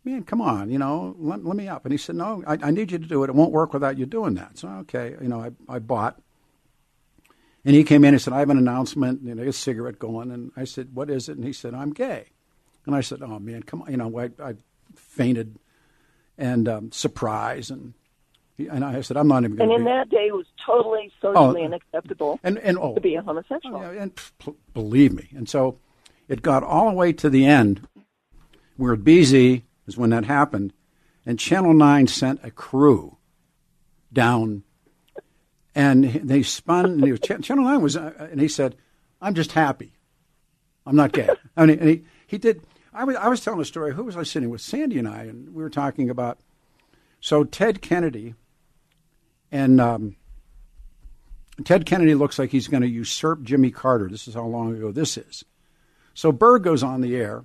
"Man, 0.05 0.23
come 0.23 0.41
on, 0.41 0.71
you 0.71 0.79
know, 0.79 1.15
let, 1.19 1.45
let 1.45 1.55
me 1.55 1.69
up." 1.69 1.85
And 1.85 1.93
he 1.93 1.99
said, 1.99 2.17
"No, 2.17 2.43
I, 2.47 2.57
I 2.63 2.71
need 2.71 2.93
you 2.93 2.99
to 2.99 3.07
do 3.07 3.23
it. 3.25 3.29
It 3.29 3.35
won't 3.35 3.53
work 3.53 3.75
without 3.75 3.99
you 3.99 4.07
doing 4.07 4.35
that." 4.35 4.57
So 4.57 4.69
okay, 4.69 5.17
you 5.21 5.29
know, 5.29 5.41
I 5.43 5.51
I 5.69 5.81
bought. 5.81 6.19
And 7.65 7.77
he 7.77 7.85
came 7.85 8.05
in 8.05 8.15
and 8.15 8.21
said, 8.21 8.33
I 8.35 8.41
have 8.41 8.51
an 8.51 8.59
announcement, 8.59 9.23
you 9.23 9.35
know, 9.35 9.45
a 9.45 9.53
cigarette 9.53 9.99
going. 9.99 10.31
And 10.33 10.51
I 10.57 10.65
said, 10.65 10.95
What 10.95 11.11
is 11.11 11.29
it? 11.29 11.37
And 11.37 11.45
he 11.47 11.53
said, 11.53 11.75
I'm 11.75 11.93
gay. 11.93 12.27
And 12.87 12.95
I 12.95 13.01
said, 13.01 13.23
Oh 13.23 13.39
man, 13.39 13.63
come 13.63 13.83
on, 13.83 13.91
you 13.91 13.97
know, 13.97 14.19
I, 14.19 14.31
I 14.43 14.55
fainted 14.97 15.59
and 16.39 16.69
um, 16.69 16.93
surprise 16.93 17.71
and 17.71 17.95
and 18.59 18.85
I 18.85 19.01
said 19.01 19.17
I'm 19.17 19.29
not 19.29 19.45
even 19.45 19.61
And 19.61 19.73
in 19.73 19.79
to. 19.81 19.85
that 19.85 20.09
day, 20.11 20.27
it 20.29 20.35
was 20.35 20.47
totally 20.65 21.11
socially 21.21 21.63
Oh. 21.63 21.65
unacceptable 21.67 22.39
and 22.45 22.59
and 22.59 22.79
oh, 22.79 22.95
to 22.95 23.01
be 23.01 23.15
a 23.17 23.23
homosexual. 23.23 23.77
Oh, 23.77 23.91
yeah, 23.93 24.03
and 24.03 24.13
p- 24.39 24.55
believe 24.75 25.13
me. 25.13 25.29
And 25.35 25.49
so 25.49 25.79
it 26.29 26.43
got 26.43 26.63
all 26.63 26.89
the 26.91 26.97
way 26.97 27.13
to 27.15 27.31
the 27.31 27.45
end 27.47 27.87
where 28.77 28.97
BZ 28.97 29.63
is 29.87 29.97
when 29.97 30.11
that 30.11 30.25
happened, 30.27 30.73
and 31.27 31.39
Channel 31.39 31.75
9 31.75 32.07
sent 32.09 32.41
a 32.45 32.51
crew 32.51 33.17
down, 34.13 34.63
and 35.75 36.05
they 36.05 36.43
spun, 36.43 36.87
and 36.87 37.05
he 37.05 37.13
was, 37.13 37.21
Channel 37.21 37.65
9 37.65 37.81
was, 37.81 37.97
uh, 37.97 38.29
and 38.31 38.41
he 38.41 38.49
said, 38.49 38.77
I'm 39.21 39.35
just 39.35 39.53
happy. 39.53 39.93
I'm 40.85 40.97
not 40.97 41.13
gay. 41.13 41.29
I 41.57 41.67
mean, 41.67 41.79
and 41.79 41.89
he, 41.89 42.05
he 42.27 42.39
did, 42.39 42.63
I 42.93 43.05
was, 43.05 43.17
I 43.17 43.29
was 43.29 43.41
telling 43.41 43.61
a 43.61 43.65
story. 43.65 43.95
Who 43.95 44.05
was 44.05 44.17
I 44.17 44.23
sitting 44.23 44.51
with? 44.51 44.61
Sandy 44.61 44.99
and 44.99 45.09
I, 45.09 45.23
and 45.23 45.55
we 45.55 45.63
were 45.63 45.71
talking 45.71 46.11
about, 46.11 46.39
so 47.21 47.45
Ted 47.45 47.81
Kennedy 47.81 48.35
and, 49.51 49.81
um, 49.81 50.17
Ted 51.65 51.87
Kennedy 51.87 52.15
looks 52.15 52.39
like 52.39 52.51
he's 52.51 52.69
going 52.69 52.83
to 52.83 52.89
usurp 52.89 53.43
Jimmy 53.43 53.71
Carter. 53.71 54.09
This 54.09 54.27
is 54.27 54.35
how 54.35 54.47
long 54.47 54.75
ago 54.75 54.91
this 54.91 55.17
is. 55.17 55.45
So 56.15 56.33
Berg 56.33 56.63
goes 56.63 56.83
on 56.83 57.01
the 57.01 57.17
air 57.17 57.45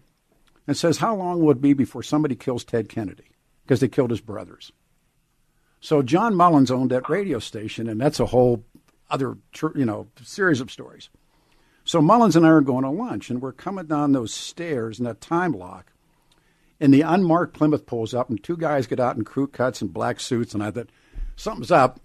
and 0.65 0.75
says, 0.75 0.97
How 0.97 1.15
long 1.15 1.41
will 1.41 1.51
it 1.51 1.61
be 1.61 1.73
before 1.73 2.03
somebody 2.03 2.35
kills 2.35 2.63
Ted 2.63 2.89
Kennedy? 2.89 3.31
Because 3.63 3.79
they 3.79 3.87
killed 3.87 4.11
his 4.11 4.21
brothers. 4.21 4.71
So 5.79 6.01
John 6.01 6.35
Mullins 6.35 6.71
owned 6.71 6.91
that 6.91 7.09
radio 7.09 7.39
station, 7.39 7.87
and 7.87 7.99
that's 8.01 8.19
a 8.19 8.25
whole 8.25 8.63
other, 9.09 9.37
you 9.75 9.85
know, 9.85 10.07
series 10.23 10.59
of 10.59 10.71
stories. 10.71 11.09
So 11.83 12.01
Mullins 12.01 12.35
and 12.35 12.45
I 12.45 12.49
are 12.49 12.61
going 12.61 12.83
to 12.83 12.89
lunch, 12.89 13.29
and 13.29 13.41
we're 13.41 13.53
coming 13.53 13.85
down 13.85 14.11
those 14.11 14.33
stairs 14.33 14.99
in 14.99 15.05
that 15.05 15.21
time 15.21 15.53
lock, 15.53 15.93
and 16.79 16.93
the 16.93 17.01
unmarked 17.01 17.53
Plymouth 17.53 17.85
pulls 17.85 18.13
up, 18.13 18.29
and 18.29 18.43
two 18.43 18.57
guys 18.57 18.87
get 18.87 18.99
out 18.99 19.15
in 19.15 19.23
crew 19.23 19.47
cuts 19.47 19.81
and 19.81 19.93
black 19.93 20.19
suits, 20.19 20.53
and 20.53 20.61
I 20.61 20.71
thought 20.71 20.89
something's 21.35 21.71
up, 21.71 21.99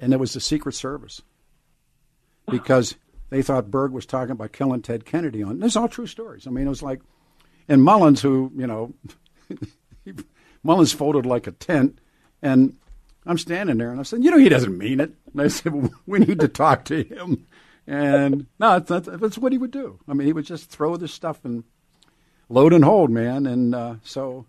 and 0.00 0.12
it 0.12 0.20
was 0.20 0.32
the 0.32 0.40
Secret 0.40 0.74
Service 0.74 1.20
because 2.50 2.94
they 3.30 3.42
thought 3.42 3.70
Berg 3.70 3.92
was 3.92 4.06
talking 4.06 4.32
about 4.32 4.52
killing 4.52 4.82
Ted 4.82 5.04
Kennedy. 5.04 5.42
On 5.42 5.58
this 5.60 5.72
is 5.72 5.76
all 5.76 5.88
true 5.88 6.06
stories. 6.06 6.46
I 6.46 6.50
mean, 6.50 6.66
it 6.66 6.70
was 6.70 6.82
like, 6.82 7.00
and 7.68 7.82
Mullins, 7.82 8.22
who 8.22 8.50
you 8.56 8.66
know, 8.66 8.94
Mullins 10.62 10.92
folded 10.92 11.26
like 11.26 11.46
a 11.46 11.52
tent, 11.52 12.00
and 12.40 12.76
I'm 13.26 13.38
standing 13.38 13.78
there, 13.78 13.90
and 13.90 13.98
I 14.00 14.04
said, 14.04 14.22
you 14.22 14.30
know, 14.30 14.38
he 14.38 14.48
doesn't 14.48 14.76
mean 14.78 15.00
it. 15.00 15.12
And 15.32 15.42
I 15.42 15.48
said, 15.48 15.72
well, 15.74 15.90
we 16.06 16.20
need 16.20 16.40
to 16.40 16.48
talk 16.48 16.84
to 16.86 17.02
him. 17.02 17.46
And 17.86 18.46
no, 18.58 18.76
it's 18.76 18.90
not, 18.90 19.04
that's 19.04 19.38
what 19.38 19.52
he 19.52 19.58
would 19.58 19.70
do. 19.70 19.98
I 20.08 20.12
mean, 20.14 20.26
he 20.26 20.32
would 20.32 20.44
just 20.44 20.70
throw 20.70 20.96
this 20.96 21.12
stuff 21.14 21.44
and 21.44 21.64
load 22.48 22.72
and 22.72 22.84
hold, 22.84 23.10
man. 23.10 23.46
And 23.46 23.74
uh, 23.74 23.94
so, 24.02 24.46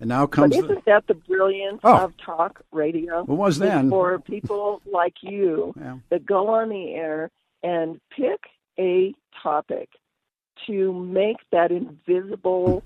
and 0.00 0.08
now 0.08 0.26
But 0.26 0.32
comes 0.32 0.56
the, 0.56 0.64
isn't 0.64 0.84
that 0.84 1.06
the 1.08 1.14
brilliance 1.14 1.80
Oh. 1.82 2.04
of 2.04 2.16
talk 2.18 2.60
radio? 2.70 3.20
It 3.22 3.28
was 3.28 3.58
then. 3.58 3.88
for 3.90 4.18
people 4.20 4.80
like 4.92 5.14
you 5.22 5.74
Yeah. 5.80 5.98
that 6.10 6.24
go 6.26 6.48
on 6.48 6.68
the 6.68 6.92
air 6.94 7.30
and 7.62 8.00
pick 8.16 8.40
a 8.78 9.14
topic 9.42 9.88
to 10.66 10.92
make 10.92 11.36
that 11.52 11.70
invisible 11.72 12.82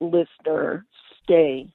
listener 0.00 0.84
stay 1.22 1.68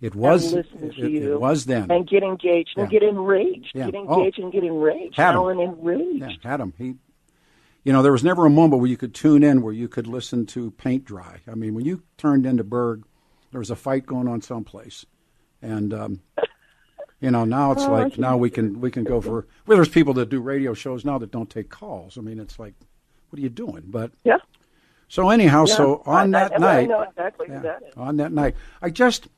it 0.00 0.14
was 0.14 0.52
listen 0.52 0.84
it, 0.84 0.94
to 0.94 1.04
it- 1.06 1.10
you 1.10 1.32
it 1.34 1.40
was 1.40 1.64
then. 1.66 1.90
and 1.90 2.06
get 2.08 2.22
engaged 2.22 2.74
and 2.76 2.88
get 2.88 3.02
enraged, 3.02 3.72
Yeah. 3.74 3.86
get 3.90 3.94
Oh. 4.06 4.18
engaged 4.18 4.38
and 4.38 4.52
get 4.52 4.64
enraged. 4.64 5.16
Had. 5.16 5.34
Alan 5.34 5.58
enraged. 5.60 6.20
Yeah, 6.42 6.50
had 6.50 6.60
him. 6.60 6.72
He, 6.78 6.94
you 7.84 7.92
know, 7.92 8.02
there 8.02 8.12
was 8.12 8.24
never 8.24 8.44
a 8.46 8.50
moment 8.50 8.80
where 8.80 8.90
you 8.90 8.96
could 8.96 9.14
tune 9.14 9.42
in 9.42 9.62
where 9.62 9.72
you 9.72 9.88
could 9.88 10.06
listen 10.06 10.46
to 10.46 10.70
paint 10.72 11.04
dry. 11.04 11.40
I 11.50 11.54
mean, 11.54 11.74
when 11.74 11.84
you 11.84 12.02
turned 12.16 12.44
into 12.46 12.64
Berg, 12.64 13.04
there 13.50 13.58
was 13.60 13.70
a 13.70 13.76
fight 13.76 14.04
going 14.06 14.28
on 14.28 14.42
someplace, 14.42 15.06
and 15.62 15.94
um, 15.94 16.20
you 17.20 17.30
know 17.30 17.44
now 17.44 17.72
it's 17.72 17.84
Oh, 17.84 17.92
like 17.92 18.18
now 18.18 18.36
we 18.36 18.50
can 18.50 18.80
we 18.80 18.90
can 18.90 19.04
go 19.04 19.20
for. 19.20 19.46
Well, 19.66 19.76
there's 19.78 19.88
people 19.88 20.14
that 20.14 20.28
do 20.28 20.40
radio 20.40 20.74
shows 20.74 21.04
now 21.04 21.18
that 21.18 21.30
don't 21.30 21.48
take 21.50 21.70
calls. 21.70 22.18
I 22.18 22.20
mean, 22.20 22.38
it's 22.38 22.58
like, 22.58 22.74
what 23.30 23.38
are 23.38 23.42
you 23.42 23.48
doing? 23.48 23.84
But 23.86 24.12
Yeah. 24.22 24.36
so 25.08 25.30
anyhow, 25.30 25.64
Yeah. 25.66 25.74
so 25.74 26.02
on 26.04 26.34
I, 26.34 26.40
that 26.48 26.52
I, 26.52 26.56
I 26.56 26.58
night, 26.58 26.88
know 26.88 27.00
exactly 27.02 27.46
yeah, 27.48 27.56
who 27.56 27.62
that 27.62 27.82
is. 27.88 27.94
on 27.96 28.16
that 28.18 28.32
night, 28.32 28.54
I 28.82 28.90
just 28.90 29.28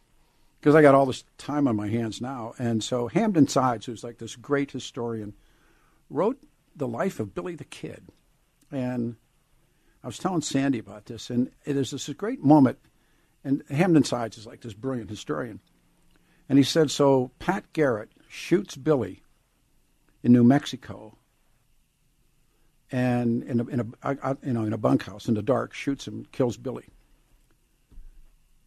because 0.61 0.75
I 0.75 0.83
got 0.83 0.95
all 0.95 1.07
this 1.07 1.25
time 1.39 1.67
on 1.67 1.75
my 1.75 1.89
hands 1.89 2.21
now, 2.21 2.53
and 2.59 2.85
so 2.85 3.09
Hampton 3.09 3.49
Sides, 3.49 3.87
who's 3.87 4.05
like 4.05 4.19
this 4.19 4.37
great 4.37 4.71
historian, 4.71 5.35
wrote 6.11 6.39
the 6.77 6.89
life 6.89 7.19
of 7.19 7.35
Billy 7.35 7.55
the 7.55 7.65
Kid, 7.65 8.09
and 8.71 9.17
I 10.05 10.07
was 10.07 10.19
telling 10.19 10.43
Sandy 10.43 10.79
about 10.79 11.07
this, 11.07 11.31
and 11.31 11.51
it 11.65 11.77
is 11.77 11.93
this 11.93 12.09
great 12.11 12.45
moment, 12.45 12.79
and 13.43 13.63
Hampton 13.71 14.05
Sides 14.05 14.37
is 14.37 14.47
like 14.47 14.61
this 14.61 14.75
brilliant 14.75 15.09
historian, 15.09 15.61
and 16.49 16.59
he 16.59 16.65
said 16.65 16.91
so. 16.91 17.31
Pat 17.39 17.73
Garrett 17.73 18.11
shoots 18.29 18.77
Billy 18.77 19.23
in 20.23 20.33
New 20.33 20.45
Mexico, 20.45 21.17
and 22.93 23.43
in 23.45 23.61
a, 23.61 23.67
in 23.67 23.81
a 23.81 23.87
uh, 24.03 24.15
uh, 24.23 24.35
you 24.45 24.53
know 24.53 24.65
in 24.65 24.75
a 24.75 24.79
bunkhouse 24.79 25.27
in 25.27 25.35
the 25.35 25.43
dark, 25.43 25.73
shoots 25.73 26.07
him, 26.07 26.27
kills 26.33 26.59
Billy. 26.59 26.89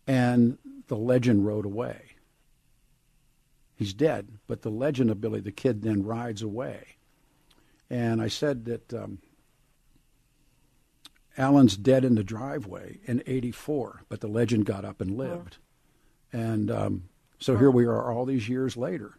And 0.07 0.57
the 0.93 0.99
legend 0.99 1.43
rode 1.43 1.65
away. 1.65 2.11
He's 3.73 3.95
dead, 3.95 4.27
but 4.45 4.61
the 4.61 4.69
legend 4.69 5.09
of 5.09 5.19
Billy 5.19 5.39
the 5.39 5.51
Kid 5.51 5.81
then 5.81 6.03
rides 6.03 6.43
away. 6.43 6.97
And 7.89 8.21
I 8.21 8.27
said 8.27 8.65
that 8.65 8.93
um, 8.93 9.17
Alan's 11.35 11.77
dead 11.77 12.05
in 12.05 12.13
the 12.13 12.23
driveway 12.23 12.99
in 13.05 13.23
'84, 13.25 14.03
but 14.07 14.21
the 14.21 14.27
legend 14.27 14.67
got 14.67 14.85
up 14.85 15.01
and 15.01 15.17
lived. 15.17 15.57
And 16.31 16.69
um, 16.69 17.09
so 17.39 17.57
here 17.57 17.71
we 17.71 17.85
are, 17.85 18.11
all 18.11 18.25
these 18.25 18.47
years 18.47 18.77
later, 18.77 19.17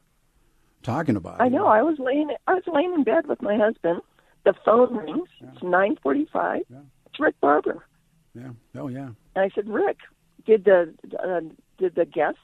talking 0.85 1.17
about 1.17 1.41
I 1.41 1.47
it. 1.47 1.51
know. 1.51 1.67
I 1.67 1.83
was 1.83 1.99
laying. 1.99 2.31
I 2.47 2.55
was 2.55 2.63
laying 2.69 2.95
in 2.95 3.03
bed 3.03 3.27
with 3.27 3.43
my 3.43 3.57
husband. 3.57 4.01
The 4.45 4.55
phone 4.65 4.97
rings. 4.97 5.29
It's 5.41 5.63
nine 5.65 5.97
forty-five. 6.01 6.63
It's 6.71 7.19
Rick 7.19 7.35
Barber. 7.41 7.85
Yeah. 8.33 8.51
Oh 8.77 8.87
yeah. 8.87 9.09
And 9.35 9.45
I 9.45 9.51
said, 9.57 9.69
Rick, 9.69 9.99
did 10.47 10.65
the 10.67 10.95
uh, 11.19 11.41
did 11.79 11.95
the 11.95 12.05
guest? 12.05 12.39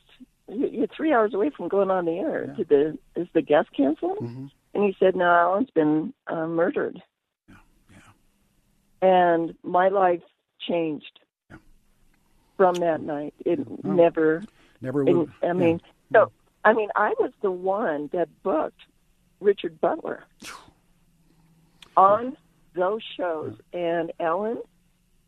you- 0.48 0.68
You're 0.68 0.86
three 0.88 1.12
hours 1.12 1.34
away 1.34 1.50
from 1.50 1.68
going 1.68 1.90
on 1.90 2.04
the 2.06 2.18
air. 2.18 2.46
Did 2.48 2.68
the 2.68 2.98
is 3.16 3.28
the 3.32 3.42
guest 3.42 3.68
canceled? 3.76 4.18
Mm-hmm. 4.18 4.46
And 4.74 4.84
he 4.84 4.94
said, 4.98 5.16
No, 5.16 5.24
Alan's 5.26 5.70
been 5.70 6.12
uh, 6.26 6.46
murdered. 6.46 7.02
Yeah. 7.48 7.56
And 9.02 9.54
my 9.62 9.88
life 9.88 10.22
changed 10.60 11.20
Yeah. 11.50 11.56
from 12.56 12.74
that 12.76 13.00
night. 13.00 13.34
It 13.44 13.60
Oh. 13.60 13.78
never. 13.84 14.42
Never 14.80 15.06
It. 15.08 15.28
I 15.42 15.52
mean, 15.52 15.80
so 16.12 16.30
I 16.64 16.72
mean, 16.72 16.88
I 16.96 17.14
was 17.18 17.32
the 17.42 17.50
one 17.50 18.08
that 18.12 18.28
booked 18.42 18.80
Richard 19.40 19.80
Butler 19.80 20.24
on 21.96 22.36
those 22.74 23.02
shows, 23.16 23.56
and 23.72 24.12
Alan 24.20 24.58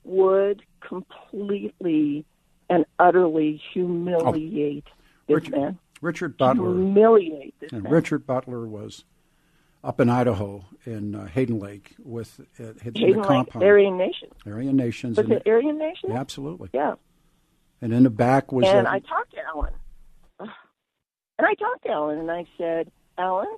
would 0.05 0.63
completely 0.81 2.25
and 2.75 2.85
utterly 2.99 3.61
humiliate 3.73 4.85
this 5.29 5.35
Richard, 5.37 5.53
man. 5.53 5.79
Richard 6.01 6.37
Butler. 6.37 6.73
Humiliate 6.75 7.55
this 7.61 7.73
And 7.73 7.83
man. 7.85 7.93
Richard 7.93 8.27
Butler 8.27 8.67
was 8.67 9.05
up 9.85 10.01
in 10.01 10.09
Idaho 10.09 10.65
in 10.85 11.15
uh, 11.15 11.27
Hayden 11.27 11.59
Lake 11.59 11.95
with 12.03 12.41
uh, 12.61 12.73
Hayden 12.83 12.93
the 12.95 13.19
Lake, 13.19 13.23
compound. 13.27 13.65
Aryan 13.65 13.97
Nation. 13.99 14.29
Aryan 14.47 14.77
Nations. 14.77 15.17
Was 15.17 15.29
it 15.31 15.43
Aryan 15.47 15.79
Nation? 15.79 16.11
yeah, 16.11 16.21
absolutely. 16.21 16.71
Yeah. 16.73 16.95
And 17.81 17.93
in 17.93 18.05
the 18.05 18.11
back 18.11 18.53
was 18.53 18.67
and 18.69 18.87
a- 18.87 18.91
I 18.91 19.01
talked 19.01 19.33
to 19.33 19.39
Alan. 19.55 19.73
And 21.39 21.47
I 21.49 21.55
talked 21.55 21.83
to 21.85 21.91
Alan, 21.91 22.19
and 22.19 22.31
I 22.31 22.45
said, 22.59 22.93
Alan, 23.19 23.49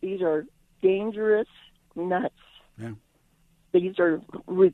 these 0.00 0.22
are 0.22 0.46
dangerous 0.80 1.48
nuts. 1.94 2.32
Yeah. 2.80 2.92
These 3.80 3.98
are 3.98 4.20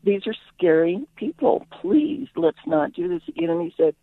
these 0.04 0.26
are 0.26 0.34
scary 0.54 1.04
people. 1.16 1.66
Please, 1.80 2.28
let's 2.36 2.58
not 2.66 2.92
do 2.92 3.08
this 3.08 3.22
again. 3.28 3.50
And 3.50 3.62
he 3.62 3.74
said, 3.76 3.94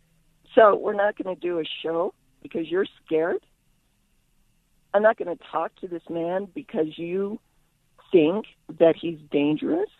so 0.54 0.76
we're 0.76 0.94
not 0.94 1.16
going 1.16 1.34
to 1.34 1.40
do 1.40 1.58
a 1.58 1.64
show 1.82 2.12
because 2.42 2.68
you're 2.68 2.86
scared. 3.04 3.40
I'm 4.92 5.02
not 5.02 5.16
going 5.16 5.36
to 5.36 5.42
talk 5.50 5.74
to 5.76 5.88
this 5.88 6.02
man 6.10 6.48
because 6.54 6.98
you 6.98 7.40
think 8.10 8.46
that 8.78 8.96
he's 8.96 9.18
dangerous. 9.30 9.90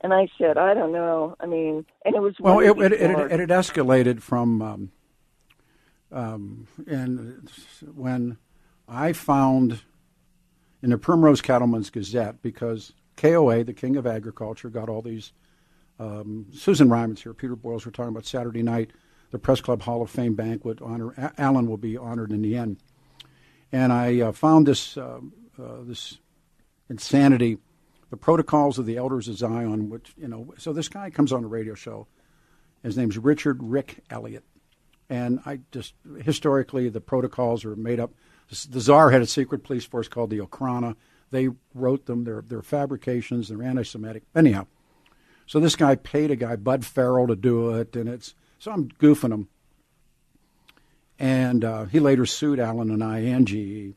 And 0.00 0.12
I 0.12 0.28
said, 0.36 0.58
I 0.58 0.74
don't 0.74 0.92
know. 0.92 1.36
I 1.40 1.46
mean, 1.46 1.86
and 2.04 2.14
it 2.14 2.20
was 2.20 2.34
well, 2.38 2.56
way 2.56 2.66
it, 2.66 2.92
it, 2.92 2.92
it, 2.92 3.40
it 3.40 3.48
escalated 3.48 4.20
from, 4.20 4.60
um, 4.60 4.92
um, 6.12 6.66
and 6.86 7.48
when 7.94 8.36
I 8.86 9.14
found 9.14 9.80
in 10.82 10.90
the 10.90 10.98
Primrose 10.98 11.40
Cattleman's 11.40 11.88
Gazette, 11.88 12.42
because 12.42 12.92
KOA, 13.16 13.64
the 13.64 13.72
King 13.72 13.96
of 13.96 14.06
Agriculture, 14.06 14.70
got 14.70 14.88
all 14.88 15.02
these. 15.02 15.32
Um, 15.98 16.46
Susan 16.52 16.88
Ryman's 16.88 17.22
here, 17.22 17.34
Peter 17.34 17.54
Boyles. 17.54 17.86
We're 17.86 17.92
talking 17.92 18.10
about 18.10 18.26
Saturday 18.26 18.62
night, 18.62 18.90
the 19.30 19.38
Press 19.38 19.60
Club 19.60 19.82
Hall 19.82 20.02
of 20.02 20.10
Fame 20.10 20.34
banquet. 20.34 20.82
Honor 20.82 21.12
A- 21.12 21.32
Alan 21.38 21.68
will 21.68 21.76
be 21.76 21.96
honored 21.96 22.32
in 22.32 22.42
the 22.42 22.56
end, 22.56 22.78
and 23.70 23.92
I 23.92 24.20
uh, 24.20 24.32
found 24.32 24.66
this 24.66 24.96
uh, 24.96 25.20
uh, 25.56 25.82
this 25.82 26.18
insanity, 26.90 27.58
the 28.10 28.16
protocols 28.16 28.78
of 28.78 28.86
the 28.86 28.96
elders 28.96 29.28
of 29.28 29.36
Zion. 29.36 29.88
Which 29.88 30.12
you 30.16 30.26
know, 30.26 30.52
so 30.58 30.72
this 30.72 30.88
guy 30.88 31.10
comes 31.10 31.32
on 31.32 31.44
a 31.44 31.48
radio 31.48 31.74
show. 31.74 32.08
His 32.82 32.96
name's 32.96 33.16
Richard 33.16 33.62
Rick 33.62 34.04
Elliott, 34.10 34.44
And 35.08 35.40
I 35.46 35.60
just 35.72 35.94
historically 36.22 36.88
the 36.90 37.00
protocols 37.00 37.64
are 37.64 37.76
made 37.76 37.98
up. 38.00 38.12
The 38.68 38.80
czar 38.80 39.10
had 39.10 39.22
a 39.22 39.26
secret 39.26 39.64
police 39.64 39.86
force 39.86 40.06
called 40.06 40.30
the 40.30 40.40
Okhrana. 40.40 40.96
They 41.30 41.48
wrote 41.74 42.06
them. 42.06 42.24
They're 42.24 42.42
they're 42.46 42.62
fabrications. 42.62 43.48
They're 43.48 43.62
anti-Semitic. 43.62 44.24
Anyhow, 44.34 44.66
so 45.46 45.60
this 45.60 45.76
guy 45.76 45.94
paid 45.94 46.30
a 46.30 46.36
guy 46.36 46.56
Bud 46.56 46.84
Farrell 46.84 47.26
to 47.26 47.36
do 47.36 47.74
it, 47.74 47.96
and 47.96 48.08
it's 48.08 48.34
so 48.58 48.72
I'm 48.72 48.88
goofing 48.88 49.32
him. 49.32 49.48
And 51.18 51.64
uh, 51.64 51.84
he 51.84 52.00
later 52.00 52.26
sued 52.26 52.58
Alan 52.58 52.90
and 52.90 53.02
I 53.02 53.18
and 53.18 53.46
GE. 53.46 53.94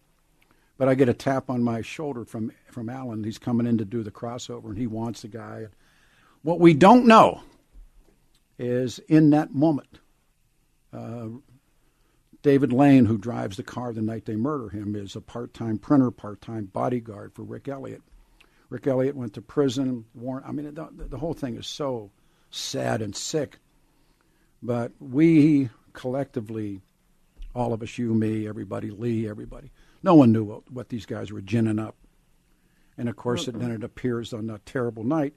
But 0.78 0.88
I 0.88 0.94
get 0.94 1.10
a 1.10 1.14
tap 1.14 1.50
on 1.50 1.64
my 1.64 1.82
shoulder 1.82 2.26
from 2.26 2.52
from 2.70 2.90
Alan. 2.90 3.24
He's 3.24 3.40
coming 3.40 3.66
in 3.66 3.78
to 3.80 3.86
do 3.86 4.04
the 4.04 4.12
crossover, 4.12 4.66
and 4.66 4.78
he 4.78 4.88
wants 4.88 5.22
the 5.22 5.28
guy. 5.28 5.68
What 6.44 6.60
we 6.60 6.74
don't 6.74 7.08
know 7.08 7.42
is 8.60 9.00
in 9.08 9.32
that 9.32 9.54
moment, 9.54 10.00
uh, 10.94 11.28
David 12.48 12.72
Lane, 12.72 13.04
who 13.04 13.18
drives 13.18 13.58
the 13.58 13.64
car 13.64 13.92
the 13.92 14.02
night 14.02 14.24
they 14.24 14.38
murder 14.38 14.70
him, 14.70 14.96
is 14.96 15.18
a 15.18 15.22
part-time 15.22 15.78
printer, 15.78 16.12
part-time 16.12 16.64
bodyguard 16.72 17.34
for 17.34 17.44
Rick 17.44 17.68
Elliott. 17.68 18.02
Rick 18.70 18.88
Elliott 18.88 19.18
went 19.18 19.34
to 19.34 19.42
prison. 19.42 20.06
Warren, 20.16 20.46
I 20.48 20.54
mean, 20.54 20.74
the, 20.74 20.88
the 21.10 21.18
whole 21.18 21.34
thing 21.34 21.58
is 21.58 21.68
so 21.68 22.10
sad 22.50 23.02
and 23.02 23.14
sick. 23.14 23.58
But 24.64 24.94
we 25.02 25.70
collectively, 25.92 26.80
all 27.54 27.74
of 27.74 27.84
us, 27.84 27.98
you, 27.98 28.14
me, 28.14 28.48
everybody, 28.48 28.92
Lee, 28.92 29.28
everybody, 29.28 29.70
no 30.02 30.16
one 30.16 30.32
knew 30.32 30.46
what, 30.46 30.72
what 30.72 30.88
these 30.88 31.06
guys 31.06 31.34
were 31.34 31.42
ginning 31.42 31.80
up. 31.80 31.98
And 32.98 33.10
of 33.10 33.18
course, 33.18 33.50
it, 33.50 33.60
then 33.60 33.72
it 33.72 33.84
appears 33.84 34.32
on 34.32 34.48
that 34.48 34.66
terrible 34.66 35.04
night. 35.04 35.34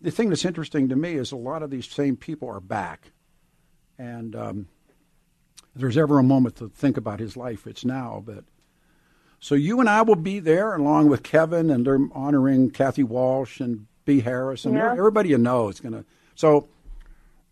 The 0.00 0.10
thing 0.10 0.30
that's 0.30 0.46
interesting 0.46 0.88
to 0.88 0.96
me 0.96 1.16
is 1.16 1.30
a 1.30 1.36
lot 1.36 1.62
of 1.62 1.68
these 1.68 1.86
same 1.86 2.16
people 2.16 2.48
are 2.48 2.58
back. 2.58 3.12
And 3.98 4.34
um, 4.34 4.68
if 5.74 5.80
there's 5.80 5.96
ever 5.98 6.18
a 6.18 6.22
moment 6.22 6.56
to 6.56 6.68
think 6.68 6.96
about 6.96 7.20
his 7.20 7.36
life, 7.36 7.66
it's 7.66 7.84
now. 7.84 8.22
But 8.24 8.44
so 9.40 9.54
you 9.54 9.80
and 9.80 9.88
I 9.88 10.02
will 10.02 10.14
be 10.16 10.38
there 10.40 10.74
along 10.74 11.08
with 11.08 11.22
Kevin, 11.22 11.70
and 11.70 11.86
they're 11.86 12.00
honoring 12.12 12.70
Kathy 12.70 13.02
Walsh 13.02 13.60
and 13.60 13.86
B. 14.04 14.20
Harris, 14.20 14.64
and 14.64 14.74
Yeah. 14.74 14.92
everybody 14.92 15.30
you 15.30 15.38
know 15.38 15.68
is 15.68 15.80
going 15.80 15.92
to. 15.94 16.04
So 16.34 16.68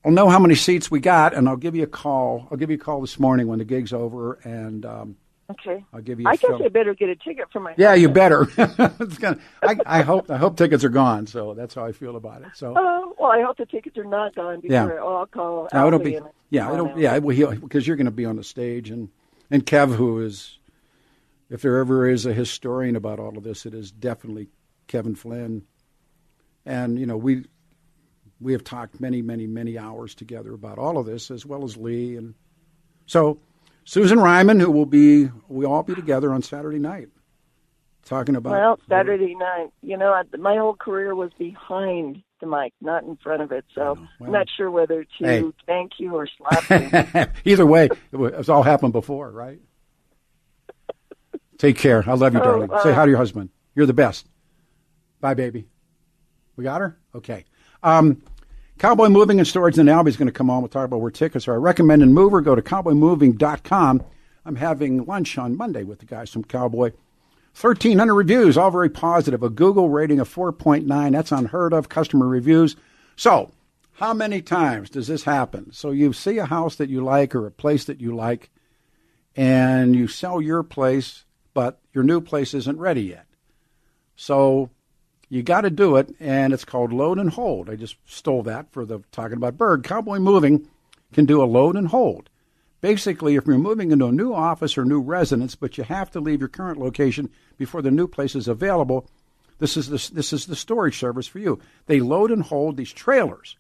I'll 0.05 0.13
know 0.13 0.29
how 0.29 0.39
many 0.39 0.55
seats 0.55 0.91
we 0.91 1.01
got, 1.01 1.35
and 1.35 1.49
I'll 1.49 1.57
give 1.57 1.75
you 1.75 1.83
a 1.85 1.87
call. 1.87 2.49
I'll 2.51 2.57
give 2.59 2.71
you 2.71 2.77
a 2.77 2.81
call 2.81 3.01
this 3.01 3.19
morning 3.19 3.47
when 3.47 3.59
the 3.59 3.65
gig's 3.65 3.93
over, 3.93 4.35
and 4.45 4.85
um, 4.85 5.17
Okay. 5.53 5.85
I'll 5.93 6.01
give 6.01 6.21
you. 6.21 6.27
a 6.27 6.31
I 6.31 6.33
guess 6.37 6.41
fill- 6.51 6.65
I 6.65 6.69
better 6.69 6.95
get 6.95 7.09
a 7.09 7.17
ticket 7.17 7.47
for 7.53 7.61
my. 7.61 7.75
Yeah, 7.77 7.95
you 7.95 8.09
better. 8.09 8.49
it's 8.59 9.19
gonna, 9.19 9.39
I, 9.63 9.77
I 9.87 10.03
hope. 10.03 10.31
I 10.31 10.37
hope 10.37 10.57
tickets 10.57 10.85
are 10.85 10.89
gone. 10.89 11.27
So 11.27 11.55
that's 11.55 11.75
how 11.75 11.85
I 11.85 11.93
feel 11.93 12.17
about 12.17 12.43
it. 12.43 12.49
So 12.55 12.75
Oh 12.77 13.15
well, 13.19 13.33
I 13.33 13.43
hope 13.43 13.57
the 13.57 13.67
tickets 13.67 13.97
are 13.99 14.05
not 14.05 14.35
gone 14.35 14.61
before 14.61 14.73
Yeah. 14.75 14.85
I- 14.87 14.99
oh, 14.99 15.17
I'll 15.17 15.27
call. 15.27 15.69
no, 15.73 15.87
it'll 15.87 15.99
Albie 16.01 16.05
be. 16.05 16.21
Yeah, 16.51 16.73
it'll. 16.73 16.99
Yeah, 16.99 17.19
well, 17.19 17.55
because 17.57 17.87
you're 17.87 17.97
going 17.97 18.05
to 18.07 18.11
be 18.11 18.25
on 18.25 18.37
the 18.37 18.45
stage, 18.45 18.91
and 18.91 19.09
and 19.51 19.65
Kev, 19.65 19.95
who 19.95 20.21
is, 20.21 20.59
if 21.51 21.63
there 21.63 21.79
ever 21.79 22.09
is 22.09 22.27
a 22.27 22.33
historian 22.35 22.97
about 22.97 23.19
all 23.21 23.37
of 23.39 23.45
this, 23.45 23.65
it 23.67 23.75
is 23.75 23.91
definitely 23.91 24.49
Kevin 24.87 25.15
Flynn. 25.15 25.63
And 26.67 26.99
you 26.99 27.07
know 27.07 27.17
we 27.17 27.45
we 28.41 28.53
have 28.53 28.65
talked 28.65 29.01
many, 29.01 29.23
many, 29.23 29.47
many 29.47 29.79
hours 29.79 30.15
together 30.15 30.53
about 30.53 30.79
all 30.79 30.99
of 30.99 31.07
this, 31.07 31.31
as 31.31 31.47
well 31.47 31.65
as 31.65 31.77
Lee, 31.77 32.17
and 32.17 32.35
so 33.07 33.39
Susan 33.85 34.19
Ryman, 34.21 34.61
who 34.61 34.71
will 34.71 34.87
be, 34.87 35.29
we 35.49 35.65
all 35.65 35.83
be 35.83 35.95
together 35.95 36.33
on 36.33 36.43
Saturday 36.43 36.79
night, 36.79 37.09
talking 38.05 38.37
about. 38.37 38.53
Well, 38.53 38.81
Saturday 38.89 39.35
night. 39.35 39.69
You 39.83 39.97
know, 39.97 40.13
I, 40.13 40.23
my 40.39 40.57
whole 40.57 40.75
career 40.75 41.15
was 41.15 41.31
behind 41.39 42.23
the 42.41 42.47
mic, 42.47 42.73
not 42.81 43.03
in 43.05 43.17
front 43.17 43.43
of 43.43 43.53
it. 43.53 43.65
So 43.75 43.95
Well- 43.95 44.27
I'm 44.27 44.33
not 44.33 44.49
sure 44.57 44.71
whether 44.71 45.05
to 45.05 45.25
Hey. 45.25 45.45
thank 45.67 45.93
you 45.99 46.15
or 46.15 46.27
slap 46.27 47.15
you. 47.15 47.27
Either 47.53 47.67
way, 47.67 47.87
it 48.13 48.17
wa- 48.17 48.27
it's 48.29 48.49
all 48.49 48.63
happened 48.63 48.93
before, 48.93 49.31
right? 49.31 49.61
Take 51.59 51.77
care. 51.77 52.03
I 52.07 52.15
love 52.15 52.35
you, 52.35 52.41
Oh, 52.41 52.45
darling. 52.45 52.73
uh, 52.73 52.83
Say 52.83 52.93
hi 52.93 53.05
to 53.05 53.11
your 53.11 53.19
husband. 53.19 53.51
You're 53.75 53.87
the 53.87 53.93
best. 53.93 54.27
Bye, 55.21 55.35
baby. 55.35 55.67
We 56.57 56.65
got 56.65 56.81
her? 56.81 56.99
Okay. 57.15 57.45
Um, 57.83 58.23
Cowboy 58.83 59.11
Moving 59.11 59.39
and 59.39 59.47
Storage 59.47 59.79
in 59.79 59.89
Albany's 59.89 60.17
going 60.17 60.27
to 60.27 60.33
come 60.33 60.51
on. 60.51 60.61
We'll 60.61 60.69
talk 60.69 60.87
about 60.87 61.01
where 61.01 61.13
tickets 61.13 61.47
are. 61.47 61.53
I 61.53 61.57
recommend 61.57 62.03
in 62.03 62.13
Mover, 62.13 62.41
go 62.41 62.57
to 62.57 62.63
cowboymoving.com. 62.63 64.03
I'm 64.45 64.57
having 64.57 65.05
lunch 65.05 65.39
on 65.39 65.57
Monday 65.57 65.85
with 65.85 66.01
the 66.01 66.05
guys 66.05 66.31
from 66.31 66.43
Cowboy. 66.43 66.91
1,300 67.61 68.13
reviews, 68.13 68.59
all 68.59 68.73
very 68.73 68.91
positive. 68.91 69.45
A 69.45 69.51
Google 69.51 69.89
rating 69.89 70.19
of 70.19 70.29
4.9. 70.29 71.13
That's 71.13 71.31
unheard 71.31 71.73
of. 71.73 71.89
Customer 71.89 72.27
reviews. 72.27 72.75
So, 73.15 73.53
how 73.93 74.15
many 74.15 74.43
times 74.43 74.91
does 74.91 75.07
this 75.07 75.23
happen? 75.23 75.73
So, 75.73 75.93
you 75.93 76.13
see 76.13 76.39
a 76.39 76.47
house 76.47 76.75
that 76.75 76.91
you 76.91 77.05
like 77.05 77.37
or 77.37 77.47
a 77.47 77.53
place 77.53 77.85
that 77.85 78.01
you 78.01 78.17
like, 78.17 78.51
and 79.37 79.95
you 79.95 80.09
sell 80.09 80.43
your 80.43 80.65
place, 80.65 81.25
but 81.55 81.79
your 81.93 82.03
new 82.03 82.21
place 82.21 82.53
isn't 82.53 82.81
ready 82.81 83.03
yet. 83.03 83.27
So, 84.17 84.71
you 85.33 85.43
got 85.43 85.63
to 85.63 85.71
do 85.71 85.97
it, 85.97 86.15
and 86.21 86.53
it's 86.53 86.67
called 86.67 86.93
load 86.93 87.19
and 87.19 87.31
hold. 87.31 87.71
I 87.71 87.77
just 87.77 87.97
stole 88.05 88.43
that 88.43 88.71
for 88.71 88.85
the 88.85 89.01
talking 89.13 89.39
about 89.39 89.57
Berg. 89.57 89.83
Cowboy 89.83 90.19
Moving 90.19 90.69
can 91.15 91.25
do 91.25 91.43
a 91.43 91.47
load 91.47 91.75
and 91.75 91.89
hold. 91.89 92.29
Basically, 92.83 93.37
if 93.37 93.47
you're 93.47 93.57
moving 93.57 93.93
into 93.93 94.05
a 94.05 94.13
new 94.13 94.35
office 94.35 94.77
or 94.77 94.85
new 94.85 95.01
residence, 95.01 95.55
but 95.55 95.79
you 95.79 95.85
have 95.85 96.11
to 96.11 96.21
leave 96.21 96.41
your 96.41 96.51
current 96.51 96.79
location 96.79 97.31
before 97.57 97.81
the 97.81 97.91
new 97.91 98.07
place 98.07 98.35
is 98.35 98.47
available, 98.47 99.09
this 99.59 99.75
is 99.79 99.89
the, 99.89 100.15
this 100.15 100.35
is 100.35 100.45
the 100.45 100.55
storage 100.55 100.99
service 100.99 101.29
for 101.29 101.39
you. 101.39 101.59
They 101.87 102.01
load 102.01 102.31
and 102.31 102.43
hold 102.43 102.77
these 102.77 102.93
trailers, 102.93 103.57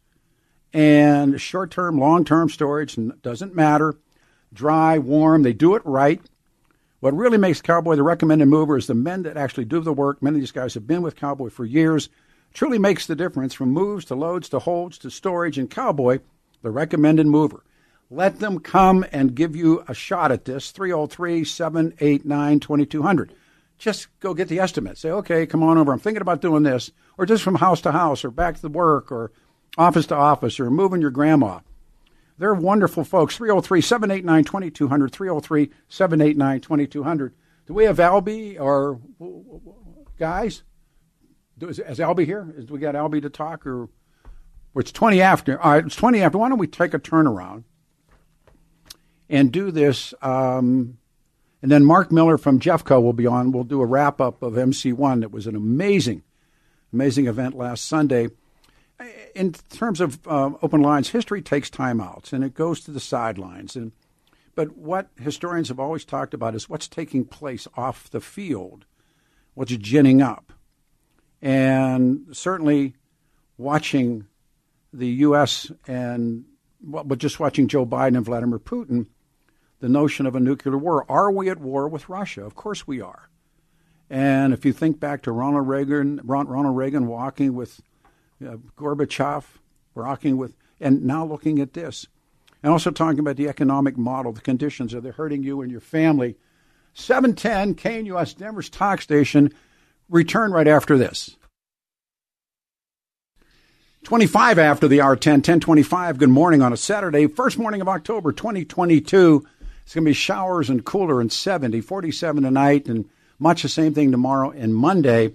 and 0.75 1.41
short 1.41 1.71
term, 1.71 1.97
long 1.97 2.27
term 2.27 2.51
storage 2.51 2.99
doesn't 3.23 3.55
matter. 3.55 3.95
Dry, 4.53 4.99
warm, 4.99 5.43
they 5.43 5.55
do 5.55 5.75
it 5.75 5.87
right. 5.87 6.21
What 7.03 7.17
really 7.17 7.37
makes 7.37 7.61
Cowboy 7.61 7.97
the 7.97 8.05
recommended 8.05 8.47
mover 8.47 8.77
is 8.77 8.87
the 8.87 8.95
men 8.95 9.25
that 9.25 9.37
actually 9.37 9.65
do 9.65 9.81
the 9.81 9.93
work. 9.93 10.23
Many 10.23 10.37
of 10.37 10.43
these 10.43 10.53
guys 10.53 10.75
have 10.75 10.87
been 10.87 11.03
with 11.03 11.17
Cowboy 11.17 11.51
for 11.51 11.65
years. 11.65 12.09
Truly 12.55 12.79
makes 12.79 13.09
the 13.09 13.17
difference 13.17 13.55
from 13.55 13.73
moves 13.73 14.05
to 14.05 14.15
loads 14.15 14.49
to 14.51 14.61
holds 14.61 14.99
to 14.99 15.11
storage. 15.11 15.59
And 15.59 15.69
Cowboy, 15.69 16.21
the 16.63 16.71
recommended 16.71 17.27
mover. 17.27 17.65
Let 18.09 18.39
them 18.39 18.61
come 18.61 19.05
and 19.11 19.35
give 19.35 19.57
you 19.57 19.83
a 19.89 19.95
shot 19.95 20.31
at 20.31 20.45
this 20.45 20.71
303 20.71 21.43
789 21.43 22.61
2200. 22.61 23.35
Just 23.79 24.07
go 24.21 24.33
get 24.33 24.47
the 24.47 24.61
estimate. 24.61 24.97
Say, 24.97 25.11
okay, 25.11 25.45
come 25.45 25.65
on 25.65 25.79
over. 25.79 25.93
I'm 25.93 25.99
thinking 25.99 26.23
about 26.23 26.41
doing 26.41 26.63
this. 26.63 26.93
Or 27.19 27.27
just 27.27 27.43
from 27.43 27.57
house 27.57 27.81
to 27.81 27.91
house 27.91 28.25
or 28.25 28.31
back 28.31 28.61
to 28.61 28.69
work 28.69 29.11
or 29.11 29.33
office 29.77 30.07
to 30.07 30.15
office 30.15 30.61
or 30.61 30.71
moving 30.71 31.01
your 31.01 31.11
grandma. 31.11 31.63
They're 32.43 32.55
wonderful 32.55 33.05
folks. 33.05 33.37
303 33.37 33.81
789 33.81 34.43
2200. 34.43 35.13
303 35.13 35.71
789 35.87 36.61
2200. 36.61 37.35
Do 37.69 37.73
we 37.73 37.85
have 37.85 37.99
Albie 37.99 38.61
or 38.61 39.01
guys? 40.19 40.65
Is, 41.61 41.79
is 41.79 42.01
Albie 42.01 42.27
here? 42.27 42.53
Is, 42.57 42.65
do 42.65 42.75
we 42.75 42.81
got 42.81 42.97
Albie 42.97 43.23
to 43.23 43.31
talk 43.31 43.65
or? 43.65 43.89
It's 44.75 44.91
20 44.91 45.23
after. 45.23 45.63
All 45.63 45.71
right, 45.71 45.87
it's 45.87 45.95
20 45.95 46.21
after. 46.21 46.39
Why 46.39 46.49
don't 46.49 46.59
we 46.59 46.67
take 46.67 46.95
a 46.95 46.99
turnaround 46.99 47.63
and 49.29 49.53
do 49.53 49.71
this? 49.71 50.13
Um, 50.21 50.99
and 51.63 51.71
then 51.71 51.85
Mark 51.85 52.11
Miller 52.11 52.39
from 52.39 52.59
Jeffco 52.59 53.01
will 53.01 53.13
be 53.13 53.29
on. 53.29 53.53
We'll 53.53 53.63
do 53.63 53.81
a 53.81 53.87
wrap 53.87 54.21
up 54.21 54.43
of 54.43 54.55
MC1. 54.55 55.23
It 55.23 55.31
was 55.31 55.47
an 55.47 55.55
amazing, 55.55 56.25
amazing 56.93 57.29
event 57.29 57.57
last 57.57 57.85
Sunday 57.85 58.31
in 59.35 59.53
terms 59.53 60.01
of 60.01 60.27
um, 60.27 60.57
open 60.63 60.83
lines, 60.83 61.11
history 61.11 61.43
takes 61.43 61.71
timeouts 61.71 62.33
and 62.33 62.45
it 62.45 62.55
goes 62.55 62.81
to 62.81 62.91
the 62.91 63.01
sidelines. 63.01 63.77
And 63.77 63.93
but 64.55 64.77
what 64.77 65.09
historians 65.19 65.69
have 65.69 65.81
always 65.81 66.05
talked 66.05 66.35
about 66.35 66.55
is 66.55 66.69
what's 66.69 66.89
taking 66.89 67.25
place 67.25 67.67
off 67.77 68.11
the 68.11 68.21
field, 68.21 68.85
what's 69.55 69.77
ginning 69.77 70.21
up, 70.21 70.53
and 71.41 72.27
certainly 72.33 72.95
watching 73.57 74.27
the 74.93 75.09
U.S. 75.09 75.73
and 75.87 76.45
well, 76.83 77.05
but 77.05 77.19
just 77.19 77.41
watching 77.41 77.69
Joe 77.69 77.87
Biden 77.87 78.17
and 78.17 78.25
Vladimir 78.25 78.59
Putin, 78.59 79.07
the 79.81 79.89
notion 79.89 80.27
of 80.27 80.37
a 80.37 80.41
nuclear 80.41 80.77
war. 80.77 81.05
Are 81.11 81.31
we 81.31 81.49
at 81.49 81.59
war 81.59 81.89
with 81.89 82.09
Russia? 82.09 82.45
Of 82.45 82.55
course 82.55 82.87
we 82.87 83.01
are. 83.01 83.29
And 84.11 84.53
if 84.53 84.67
you 84.67 84.73
think 84.75 85.01
back 85.01 85.23
to 85.23 85.33
Ronald 85.33 85.67
Reagan, 85.67 86.21
Ronald 86.23 86.77
Reagan 86.77 87.07
walking 87.07 87.55
with 87.55 87.81
uh, 88.47 88.57
Gorbachev, 88.77 89.45
rocking 89.95 90.37
with, 90.37 90.57
and 90.81 91.05
now 91.05 91.25
looking 91.25 91.61
at 91.61 91.73
this, 91.73 92.07
and 92.63 92.73
also 92.73 92.91
talking 92.91 93.19
about 93.19 93.37
the 93.37 93.49
economic 93.49 93.97
model, 93.97 94.33
the 94.33 94.41
conditions 94.41 94.95
are 94.95 95.01
they 95.01 95.11
hurting 95.11 95.43
you 95.43 95.63
and 95.63 95.71
your 95.71 95.81
family. 95.81 96.37
710 96.95 97.75
KNUS 97.75 98.37
Denver's 98.37 98.69
talk 98.69 99.01
station. 99.01 99.53
Return 100.09 100.53
right 100.53 100.69
after 100.69 100.99
this. 100.99 101.37
25 104.05 104.59
after 104.59 104.89
the 104.89 105.01
hour 105.01 105.17
10, 105.17 105.35
1025. 105.35 106.19
Good 106.19 106.29
morning 106.29 106.61
on 106.61 106.73
a 106.73 106.77
Saturday, 106.77 107.29
first 107.29 107.57
morning 107.57 107.81
of 107.81 107.89
October 107.89 108.33
2022. 108.33 109.47
It's 109.85 109.95
going 109.95 110.05
to 110.05 110.11
be 110.11 110.13
showers 110.13 110.71
and 110.71 110.85
cooler 110.85 111.21
and 111.21 111.33
70, 111.33 111.81
47 111.81 112.43
tonight, 112.43 112.89
and 112.89 113.09
much 113.39 113.63
the 113.63 113.69
same 113.69 113.95
thing 113.95 114.11
tomorrow 114.11 114.51
and 114.51 114.75
Monday. 114.75 115.35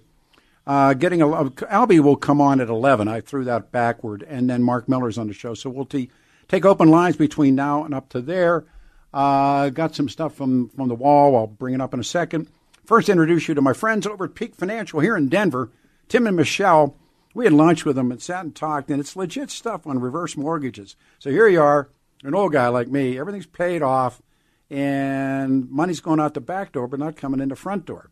Uh, 0.68 0.94
getting 0.94 1.22
a 1.22 1.26
Albie 1.26 2.02
will 2.02 2.18
come 2.18 2.42
on 2.42 2.62
at 2.62 2.70
11. 2.70 3.08
I 3.08 3.22
threw 3.22 3.46
that 3.46 3.72
backward, 3.72 4.22
and 4.22 4.48
then 4.50 4.62
Mark 4.62 4.88
Miller's 4.88 5.18
on 5.18 5.28
the 5.28 5.34
show. 5.34 5.54
So 5.54 5.70
we'll 5.70 5.86
t- 5.86 6.12
Take 6.48 6.66
open 6.66 6.90
lines 6.90 7.18
between 7.18 7.56
now 7.56 7.84
and 7.84 7.94
up 7.94 8.10
to 8.10 8.22
there. 8.22 8.66
Uh, 9.14 9.70
got 9.70 9.96
some 9.96 10.10
stuff 10.10 10.36
from, 10.36 10.70
from 10.70 10.88
the 10.88 10.96
wall. 10.96 11.36
I'll 11.36 11.48
bring 11.48 11.74
it 11.74 11.82
up 11.82 11.94
in 11.94 12.00
a 12.00 12.06
second. 12.06 12.48
First, 12.86 13.10
introduce 13.10 13.48
you 13.48 13.54
to 13.56 13.62
my 13.62 13.74
friends 13.74 14.08
over 14.08 14.26
at 14.26 14.36
Peak 14.36 14.56
Financial 14.56 15.02
here 15.02 15.18
in 15.18 15.28
Denver, 15.28 15.72
Tim 16.08 16.26
and 16.26 16.38
Michelle. 16.38 16.96
We 17.34 17.46
had 17.46 17.54
lunch 17.54 17.84
with 17.84 17.98
them 17.98 18.12
and 18.12 18.22
sat 18.22 18.46
and 18.46 18.56
talked, 18.56 18.90
and 18.90 19.00
it's 19.00 19.16
legit 19.16 19.52
stuff 19.52 19.86
on 19.86 20.00
reverse 20.00 20.38
mortgages. 20.38 20.96
So 21.20 21.30
here 21.30 21.48
you 21.48 21.62
are, 21.62 21.90
an 22.24 22.34
old 22.34 22.54
guy 22.54 22.70
like 22.70 22.88
me. 22.88 23.20
Everything's 23.20 23.46
paid 23.46 23.82
off, 23.82 24.22
and 24.70 25.70
money's 25.70 26.00
going 26.00 26.22
out 26.22 26.34
the 26.34 26.42
back 26.42 26.72
door, 26.72 26.88
but 26.88 27.00
not 27.00 27.18
coming 27.18 27.42
in 27.42 27.50
the 27.50 27.56
front 27.56 27.86
door. 27.86 28.10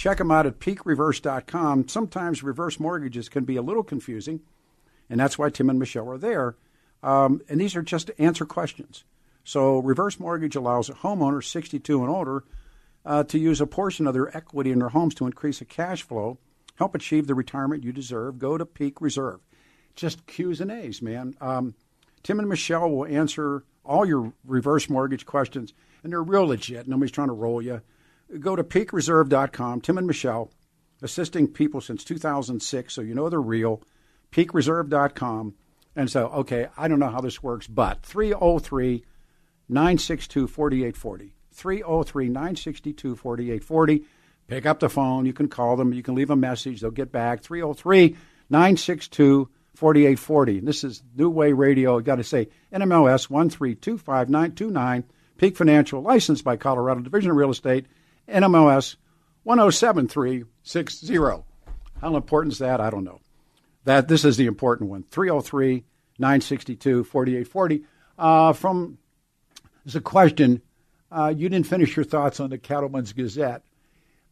Check 0.00 0.16
them 0.16 0.30
out 0.30 0.46
at 0.46 0.60
peakreverse.com. 0.60 1.88
Sometimes 1.88 2.42
reverse 2.42 2.80
mortgages 2.80 3.28
can 3.28 3.44
be 3.44 3.56
a 3.56 3.62
little 3.62 3.82
confusing, 3.82 4.40
and 5.10 5.20
that's 5.20 5.38
why 5.38 5.50
Tim 5.50 5.68
and 5.68 5.78
Michelle 5.78 6.08
are 6.08 6.16
there. 6.16 6.56
Um, 7.02 7.42
and 7.50 7.60
these 7.60 7.76
are 7.76 7.82
just 7.82 8.06
to 8.06 8.18
answer 8.18 8.46
questions. 8.46 9.04
So, 9.44 9.78
reverse 9.80 10.18
mortgage 10.18 10.56
allows 10.56 10.88
a 10.88 10.94
homeowner 10.94 11.44
62 11.44 12.00
and 12.00 12.08
older 12.08 12.44
uh, 13.04 13.24
to 13.24 13.38
use 13.38 13.60
a 13.60 13.66
portion 13.66 14.06
of 14.06 14.14
their 14.14 14.34
equity 14.34 14.70
in 14.70 14.78
their 14.78 14.88
homes 14.88 15.14
to 15.16 15.26
increase 15.26 15.60
a 15.60 15.66
cash 15.66 16.02
flow, 16.02 16.38
help 16.76 16.94
achieve 16.94 17.26
the 17.26 17.34
retirement 17.34 17.84
you 17.84 17.92
deserve. 17.92 18.38
Go 18.38 18.56
to 18.56 18.64
Peak 18.64 19.02
Reserve. 19.02 19.40
Just 19.96 20.26
Q's 20.26 20.62
and 20.62 20.70
A's, 20.70 21.02
man. 21.02 21.34
Um, 21.42 21.74
Tim 22.22 22.38
and 22.38 22.48
Michelle 22.48 22.90
will 22.90 23.04
answer 23.04 23.64
all 23.84 24.06
your 24.06 24.32
reverse 24.46 24.88
mortgage 24.88 25.26
questions, 25.26 25.74
and 26.02 26.10
they're 26.10 26.22
real 26.22 26.46
legit. 26.46 26.88
Nobody's 26.88 27.12
trying 27.12 27.28
to 27.28 27.34
roll 27.34 27.60
you. 27.60 27.82
Go 28.38 28.54
to 28.54 28.62
peakreserve.com. 28.62 29.80
Tim 29.80 29.98
and 29.98 30.06
Michelle, 30.06 30.50
assisting 31.02 31.48
people 31.48 31.80
since 31.80 32.04
2006, 32.04 32.94
so 32.94 33.00
you 33.00 33.14
know 33.14 33.28
they're 33.28 33.40
real. 33.40 33.82
Peakreserve.com. 34.30 35.54
And 35.96 36.10
so, 36.10 36.28
okay, 36.28 36.68
I 36.76 36.86
don't 36.88 37.00
know 37.00 37.10
how 37.10 37.20
this 37.20 37.42
works, 37.42 37.66
but 37.66 38.02
303 38.02 39.04
962 39.68 40.46
4840. 40.46 41.34
303 41.52 42.28
962 42.28 43.16
4840. 43.16 44.04
Pick 44.46 44.66
up 44.66 44.80
the 44.80 44.88
phone. 44.88 45.26
You 45.26 45.32
can 45.32 45.48
call 45.48 45.76
them. 45.76 45.92
You 45.92 46.02
can 46.02 46.14
leave 46.14 46.30
a 46.30 46.36
message. 46.36 46.80
They'll 46.80 46.90
get 46.90 47.12
back. 47.12 47.42
303 47.42 48.16
962 48.48 49.48
4840. 49.74 50.60
This 50.60 50.84
is 50.84 51.02
New 51.16 51.30
Way 51.30 51.52
Radio. 51.52 51.96
I've 51.96 52.04
got 52.04 52.16
to 52.16 52.24
say 52.24 52.48
NMLS 52.72 53.28
1325929. 53.28 55.04
Peak 55.38 55.56
Financial, 55.56 56.02
licensed 56.02 56.44
by 56.44 56.56
Colorado 56.56 57.00
Division 57.00 57.30
of 57.30 57.36
Real 57.36 57.50
Estate, 57.50 57.86
NMLS 58.30 58.96
107360. 59.44 61.16
How 62.00 62.16
important 62.16 62.52
is 62.52 62.58
that? 62.58 62.80
I 62.80 62.90
don't 62.90 63.04
know. 63.04 63.20
That 63.84 64.08
This 64.08 64.24
is 64.24 64.36
the 64.36 64.46
important 64.46 64.90
one 64.90 65.04
303 65.10 65.84
962 66.18 67.04
4840. 67.04 67.84
Uh, 68.18 68.52
from 68.52 68.98
there's 69.84 69.96
a 69.96 70.00
question. 70.00 70.62
Uh, 71.10 71.32
you 71.34 71.48
didn't 71.48 71.66
finish 71.66 71.96
your 71.96 72.04
thoughts 72.04 72.38
on 72.40 72.50
the 72.50 72.58
Cattleman's 72.58 73.12
Gazette. 73.12 73.62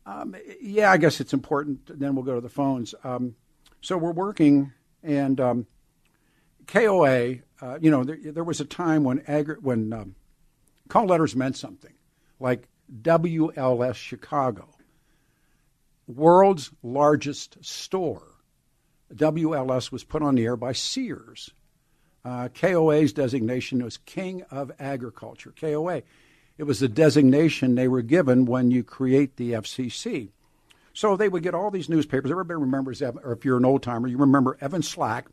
Um, 0.06 0.36
yeah, 0.60 0.90
I 0.90 0.96
guess 0.96 1.20
it's 1.20 1.32
important. 1.32 1.98
Then 1.98 2.14
we'll 2.14 2.24
go 2.24 2.34
to 2.34 2.40
the 2.40 2.48
phones. 2.48 2.94
Um, 3.04 3.34
so 3.80 3.96
we're 3.96 4.12
working, 4.12 4.72
and 5.02 5.40
um, 5.40 5.66
KOA. 6.66 7.36
Uh, 7.60 7.78
you 7.80 7.90
know, 7.90 8.04
there, 8.04 8.18
there, 8.22 8.44
was 8.44 8.60
a 8.60 8.64
time 8.64 9.02
when 9.02 9.22
agri- 9.26 9.58
when 9.60 9.92
um, 9.92 10.14
call 10.88 11.06
letters 11.06 11.34
meant 11.34 11.56
something, 11.56 11.92
like 12.38 12.68
WLS 13.02 13.94
Chicago, 13.94 14.68
world's 16.06 16.70
largest 16.82 17.64
store. 17.64 18.22
WLS 19.14 19.90
was 19.90 20.04
put 20.04 20.22
on 20.22 20.34
the 20.34 20.44
air 20.44 20.56
by 20.56 20.72
Sears. 20.72 21.50
Uh, 22.24 22.48
KOA's 22.48 23.12
designation 23.12 23.82
was 23.82 23.96
King 23.98 24.42
of 24.50 24.70
Agriculture. 24.78 25.54
KOA. 25.58 26.02
It 26.58 26.64
was 26.64 26.80
the 26.80 26.88
designation 26.88 27.74
they 27.74 27.88
were 27.88 28.02
given 28.02 28.44
when 28.44 28.70
you 28.70 28.82
create 28.82 29.36
the 29.36 29.52
FCC. 29.52 30.30
So 30.92 31.16
they 31.16 31.28
would 31.28 31.44
get 31.44 31.54
all 31.54 31.70
these 31.70 31.88
newspapers. 31.88 32.30
Everybody 32.30 32.60
remembers, 32.60 33.00
or 33.00 33.32
if 33.32 33.44
you're 33.44 33.56
an 33.56 33.64
old 33.64 33.82
timer, 33.82 34.08
you 34.08 34.18
remember 34.18 34.58
Evan 34.60 34.82
Slack 34.82 35.28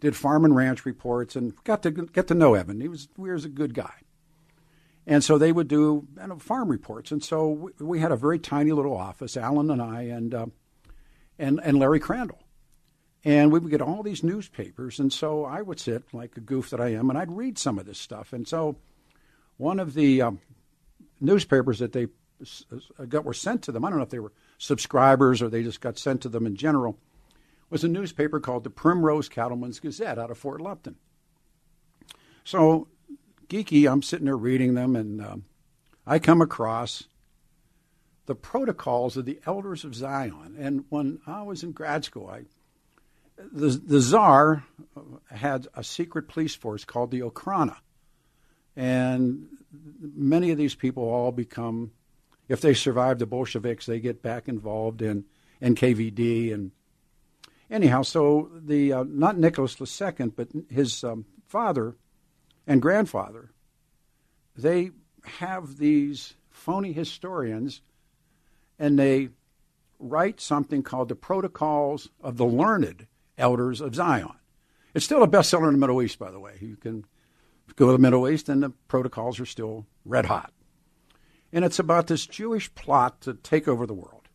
did 0.00 0.16
farm 0.16 0.44
and 0.44 0.56
ranch 0.56 0.86
reports 0.86 1.36
and 1.36 1.52
got 1.64 1.82
to 1.82 1.90
get 1.90 2.28
to 2.28 2.34
know 2.34 2.54
Evan. 2.54 2.80
He 2.80 2.88
was, 2.88 3.08
he 3.16 3.22
was 3.30 3.44
a 3.44 3.50
good 3.50 3.74
guy. 3.74 3.92
And 5.08 5.24
so 5.24 5.38
they 5.38 5.52
would 5.52 5.68
do 5.68 6.06
you 6.20 6.26
know, 6.26 6.38
farm 6.38 6.68
reports. 6.68 7.12
And 7.12 7.24
so 7.24 7.48
we, 7.48 7.72
we, 7.80 7.98
had 7.98 8.12
a 8.12 8.16
very 8.16 8.38
tiny 8.38 8.72
little 8.72 8.94
office, 8.94 9.38
Alan 9.38 9.70
and 9.70 9.80
I, 9.80 10.02
and, 10.02 10.34
uh, 10.34 10.46
and, 11.38 11.58
and 11.64 11.78
Larry 11.78 11.98
Crandall. 11.98 12.42
And 13.24 13.50
we 13.50 13.58
would 13.58 13.70
get 13.70 13.80
all 13.80 14.02
these 14.02 14.22
newspapers. 14.22 14.98
And 14.98 15.10
so 15.10 15.46
I 15.46 15.62
would 15.62 15.80
sit, 15.80 16.02
like 16.12 16.36
a 16.36 16.40
goof 16.40 16.68
that 16.70 16.80
I 16.80 16.88
am, 16.88 17.08
and 17.08 17.18
I'd 17.18 17.32
read 17.32 17.56
some 17.58 17.78
of 17.78 17.86
this 17.86 17.98
stuff. 17.98 18.34
And 18.34 18.46
so 18.46 18.76
one 19.56 19.80
of 19.80 19.94
the 19.94 20.20
um, 20.20 20.40
newspapers 21.22 21.78
that 21.78 21.92
they 21.92 22.08
got 23.08 23.24
were 23.24 23.32
sent 23.32 23.62
to 23.62 23.72
them, 23.72 23.86
I 23.86 23.88
don't 23.88 23.98
know 23.98 24.04
if 24.04 24.10
they 24.10 24.18
were 24.18 24.34
subscribers 24.58 25.40
or 25.40 25.48
they 25.48 25.62
just 25.62 25.80
got 25.80 25.98
sent 25.98 26.20
to 26.22 26.28
them 26.28 26.44
in 26.44 26.54
general, 26.54 26.98
was 27.70 27.82
a 27.82 27.88
newspaper 27.88 28.40
called 28.40 28.62
the 28.62 28.70
Primrose 28.70 29.30
Cattleman's 29.30 29.80
Gazette 29.80 30.18
out 30.18 30.30
of 30.30 30.36
Fort 30.36 30.60
Lupton. 30.60 30.96
So, 32.44 32.88
geeky, 33.48 33.90
I'm 33.90 34.02
sitting 34.02 34.26
there 34.26 34.36
reading 34.36 34.74
them, 34.74 34.96
and 34.96 35.20
um, 35.20 35.44
I 36.06 36.18
come 36.18 36.40
across 36.40 37.04
the 38.26 38.34
protocols 38.34 39.16
of 39.16 39.24
the 39.24 39.40
Elders 39.46 39.84
of 39.84 39.94
Zion. 39.94 40.56
And 40.58 40.84
when 40.90 41.20
I 41.26 41.42
was 41.42 41.62
in 41.62 41.72
grad 41.72 42.04
school, 42.04 42.28
I 42.28 42.42
the, 43.52 43.68
the 43.68 44.00
czar 44.00 44.64
had 45.30 45.68
a 45.74 45.84
secret 45.84 46.28
police 46.28 46.54
force 46.54 46.84
called 46.84 47.10
the 47.10 47.20
Okhrana. 47.20 47.76
And 48.76 49.48
many 50.00 50.50
of 50.50 50.58
these 50.58 50.74
people 50.74 51.04
all 51.04 51.32
become, 51.32 51.92
if 52.48 52.60
they 52.60 52.74
survive 52.74 53.18
the 53.18 53.26
Bolsheviks, 53.26 53.86
they 53.86 54.00
get 54.00 54.22
back 54.22 54.48
involved 54.48 55.02
in 55.02 55.24
NKVD. 55.62 56.52
And 56.52 56.72
anyhow, 57.70 58.02
so 58.02 58.50
the 58.54 58.92
uh, 58.92 59.04
not 59.06 59.38
Nicholas 59.38 59.76
II, 59.80 60.32
but 60.36 60.48
his 60.70 61.02
um, 61.02 61.24
father 61.46 61.96
and 62.68 62.82
grandfather, 62.82 63.50
they 64.54 64.90
have 65.24 65.78
these 65.78 66.34
phony 66.50 66.92
historians 66.92 67.80
and 68.78 68.98
they 68.98 69.30
write 69.98 70.40
something 70.40 70.82
called 70.82 71.08
the 71.08 71.16
Protocols 71.16 72.10
of 72.20 72.36
the 72.36 72.44
Learned 72.44 73.06
Elders 73.36 73.80
of 73.80 73.94
Zion. 73.94 74.34
It's 74.94 75.04
still 75.04 75.22
a 75.22 75.28
bestseller 75.28 75.66
in 75.66 75.72
the 75.72 75.78
Middle 75.78 76.02
East, 76.02 76.18
by 76.18 76.30
the 76.30 76.38
way. 76.38 76.58
You 76.60 76.76
can 76.76 77.04
go 77.74 77.86
to 77.86 77.92
the 77.92 77.98
Middle 77.98 78.28
East, 78.28 78.48
and 78.48 78.62
the 78.62 78.70
protocols 78.86 79.40
are 79.40 79.46
still 79.46 79.86
red 80.04 80.26
hot. 80.26 80.52
And 81.52 81.64
it's 81.64 81.78
about 81.78 82.06
this 82.06 82.26
Jewish 82.26 82.72
plot 82.74 83.22
to 83.22 83.34
take 83.34 83.66
over 83.66 83.86
the 83.86 83.94
world. 83.94 84.28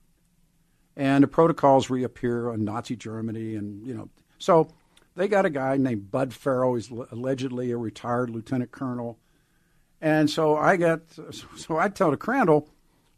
And 0.95 1.23
the 1.23 1.27
protocols 1.27 1.89
reappear 1.89 2.51
in 2.53 2.65
Nazi 2.65 2.95
Germany, 2.95 3.55
and 3.55 3.85
you 3.85 3.93
know, 3.93 4.09
so 4.37 4.69
they 5.15 5.27
got 5.27 5.45
a 5.45 5.49
guy 5.49 5.77
named 5.77 6.11
Bud 6.11 6.33
Farrow. 6.33 6.75
He's 6.75 6.89
allegedly 6.89 7.71
a 7.71 7.77
retired 7.77 8.29
lieutenant 8.29 8.71
colonel. 8.71 9.19
And 10.01 10.29
so 10.29 10.57
I 10.57 10.75
got, 10.75 11.01
so 11.55 11.77
I 11.77 11.89
tell 11.89 12.11
the 12.11 12.17
Crandall, 12.17 12.69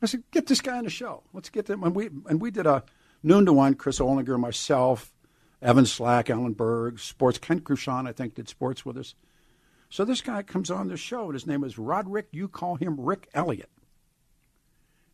I 0.01 0.05
said, 0.05 0.23
get 0.31 0.47
this 0.47 0.61
guy 0.61 0.77
on 0.77 0.83
the 0.83 0.89
show. 0.89 1.23
Let's 1.33 1.49
get 1.49 1.65
them. 1.65 1.83
And 1.83 1.95
we 1.95 2.09
and 2.29 2.39
we 2.39 2.51
did 2.51 2.67
a 2.67 2.83
noon 3.23 3.45
to 3.45 3.53
one. 3.53 3.73
Chris 3.73 3.99
Olinger, 3.99 4.39
myself, 4.39 5.13
Evan 5.61 5.85
Slack, 5.85 6.29
Alan 6.29 6.53
Berg, 6.53 6.99
sports. 6.99 7.39
Ken 7.39 7.61
Cruchon, 7.61 8.07
I 8.07 8.11
think, 8.11 8.35
did 8.35 8.49
sports 8.49 8.85
with 8.85 8.97
us. 8.97 9.15
So 9.89 10.03
this 10.05 10.21
guy 10.21 10.43
comes 10.43 10.69
on 10.69 10.89
the 10.89 10.97
show, 10.97 11.25
and 11.25 11.33
his 11.33 11.47
name 11.47 11.63
is 11.63 11.77
Roderick. 11.77 12.27
You 12.31 12.47
call 12.47 12.75
him 12.75 12.99
Rick 12.99 13.29
Elliott. 13.33 13.69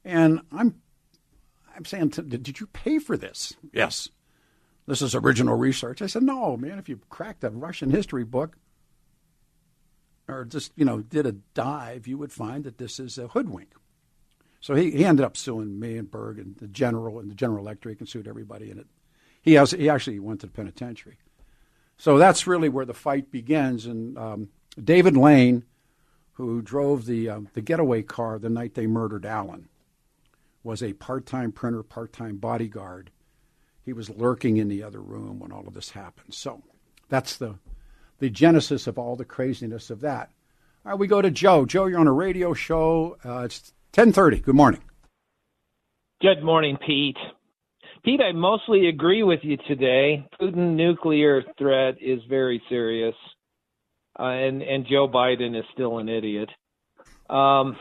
And 0.03 0.41
I'm, 0.51 0.81
I'm 1.75 1.85
saying, 1.85 2.09
did 2.09 2.59
you 2.59 2.65
pay 2.67 2.97
for 2.97 3.15
this? 3.15 3.53
Yes. 3.71 4.09
This 4.87 5.01
is 5.01 5.15
original 5.15 5.55
research. 5.55 6.01
I 6.01 6.07
said, 6.07 6.23
no, 6.23 6.57
man. 6.57 6.79
If 6.79 6.89
you 6.89 6.99
cracked 7.09 7.43
a 7.43 7.49
Russian 7.49 7.91
history 7.91 8.23
book, 8.23 8.57
or 10.27 10.45
just 10.45 10.71
you 10.75 10.85
know 10.85 11.01
did 11.01 11.25
a 11.25 11.33
dive, 11.53 12.07
you 12.07 12.17
would 12.17 12.31
find 12.31 12.63
that 12.63 12.77
this 12.77 12.99
is 12.99 13.17
a 13.17 13.27
hoodwink. 13.27 13.73
So 14.59 14.75
he, 14.75 14.91
he 14.91 15.05
ended 15.05 15.25
up 15.25 15.35
suing 15.35 15.79
me 15.79 15.97
and 15.97 16.09
Berg 16.09 16.37
and 16.37 16.55
the 16.57 16.67
general 16.67 17.19
and 17.19 17.29
the 17.29 17.35
General 17.35 17.65
Electric 17.65 17.99
and 17.99 18.07
sued 18.07 18.27
everybody 18.27 18.69
in 18.69 18.77
it. 18.77 18.87
He 19.41 19.53
has 19.53 19.71
he 19.71 19.89
actually 19.89 20.19
went 20.19 20.41
to 20.41 20.47
the 20.47 20.53
penitentiary. 20.53 21.17
So 21.97 22.17
that's 22.17 22.47
really 22.47 22.69
where 22.69 22.85
the 22.85 22.93
fight 22.93 23.31
begins. 23.31 23.85
And 23.85 24.17
um, 24.17 24.49
David 24.81 25.17
Lane, 25.17 25.63
who 26.33 26.61
drove 26.61 27.05
the 27.05 27.29
uh, 27.29 27.41
the 27.53 27.61
getaway 27.61 28.01
car 28.03 28.39
the 28.39 28.49
night 28.49 28.75
they 28.75 28.87
murdered 28.87 29.25
Alan, 29.25 29.67
was 30.63 30.81
a 30.81 30.93
part-time 30.93 31.51
printer, 31.51 31.83
part-time 31.83 32.37
bodyguard. 32.37 33.11
He 33.85 33.93
was 33.93 34.09
lurking 34.09 34.57
in 34.57 34.67
the 34.69 34.83
other 34.83 35.01
room 35.01 35.39
when 35.39 35.51
all 35.51 35.67
of 35.67 35.73
this 35.73 35.91
happened. 35.91 36.33
So 36.33 36.61
that's 37.09 37.35
the 37.37 37.55
the 38.19 38.29
genesis 38.29 38.85
of 38.87 38.99
all 38.99 39.15
the 39.15 39.25
craziness 39.25 39.89
of 39.89 40.01
that. 40.01 40.29
All 40.85 40.91
right, 40.91 40.99
we 40.99 41.07
go 41.07 41.21
to 41.21 41.31
Joe. 41.31 41.65
Joe, 41.65 41.87
you're 41.87 41.99
on 41.99 42.07
a 42.07 42.13
radio 42.13 42.53
show. 42.53 43.17
Uh, 43.25 43.39
it's 43.45 43.73
10:30. 43.93 44.41
Good 44.43 44.55
morning. 44.55 44.81
Good 46.21 46.43
morning, 46.43 46.77
Pete. 46.85 47.17
Pete, 48.03 48.21
I 48.21 48.31
mostly 48.31 48.87
agree 48.89 49.23
with 49.23 49.39
you 49.43 49.57
today. 49.67 50.27
Putin 50.39 50.75
nuclear 50.75 51.43
threat 51.57 51.95
is 52.01 52.19
very 52.29 52.61
serious. 52.69 53.15
uh, 54.19 54.23
and 54.25 54.61
and 54.61 54.85
Joe 54.87 55.07
Biden 55.07 55.57
is 55.57 55.65
still 55.73 55.99
an 55.99 56.09
idiot. 56.09 56.49
Um, 57.29 57.77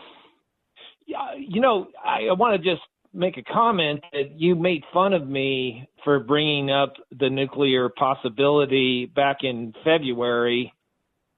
you 1.38 1.60
know, 1.60 1.88
I, 2.04 2.28
I 2.30 2.32
want 2.34 2.60
to 2.62 2.70
just 2.70 2.82
make 3.12 3.36
a 3.36 3.42
comment 3.42 4.00
that 4.12 4.38
you 4.38 4.54
made 4.54 4.84
fun 4.92 5.12
of 5.12 5.26
me 5.26 5.88
for 6.04 6.20
bringing 6.20 6.70
up 6.70 6.94
the 7.18 7.28
nuclear 7.28 7.88
possibility 7.88 9.06
back 9.06 9.38
in 9.42 9.74
February, 9.84 10.72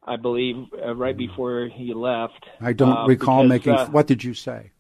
I 0.07 0.17
believe, 0.17 0.57
uh, 0.85 0.95
right 0.95 1.17
before 1.17 1.69
he 1.73 1.95
left. 1.95 2.45
I 2.61 2.73
don't 2.73 2.97
uh, 2.97 3.07
recall 3.07 3.43
because, 3.43 3.49
making. 3.49 3.73
uh, 3.75 3.87
what 3.87 4.07
did 4.07 4.23
you 4.23 4.35
say? 4.35 4.71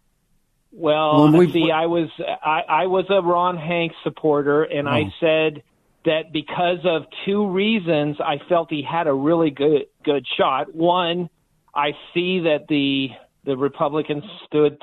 well, 0.70 1.24
When 1.24 1.36
we- 1.36 1.52
see, 1.52 1.70
I 1.70 1.86
was 1.86 2.08
I, 2.44 2.62
I 2.68 2.86
was 2.86 3.04
a 3.10 3.20
Ron 3.22 3.56
Hanks 3.56 3.96
supporter, 4.04 4.62
and 4.64 4.88
I 4.88 5.02
Oh. 5.02 5.10
said 5.20 5.62
that 6.04 6.32
because 6.32 6.78
of 6.84 7.04
two 7.24 7.46
reasons, 7.48 8.16
I 8.20 8.38
felt 8.48 8.70
he 8.70 8.82
had 8.82 9.06
a 9.06 9.12
really 9.12 9.50
good 9.50 9.86
good 10.04 10.26
shot. 10.36 10.74
One, 10.74 11.28
I 11.74 11.92
see 12.14 12.40
that 12.40 12.68
the 12.68 13.10
the 13.44 13.56
Republicans 13.56 14.22
stood 14.46 14.80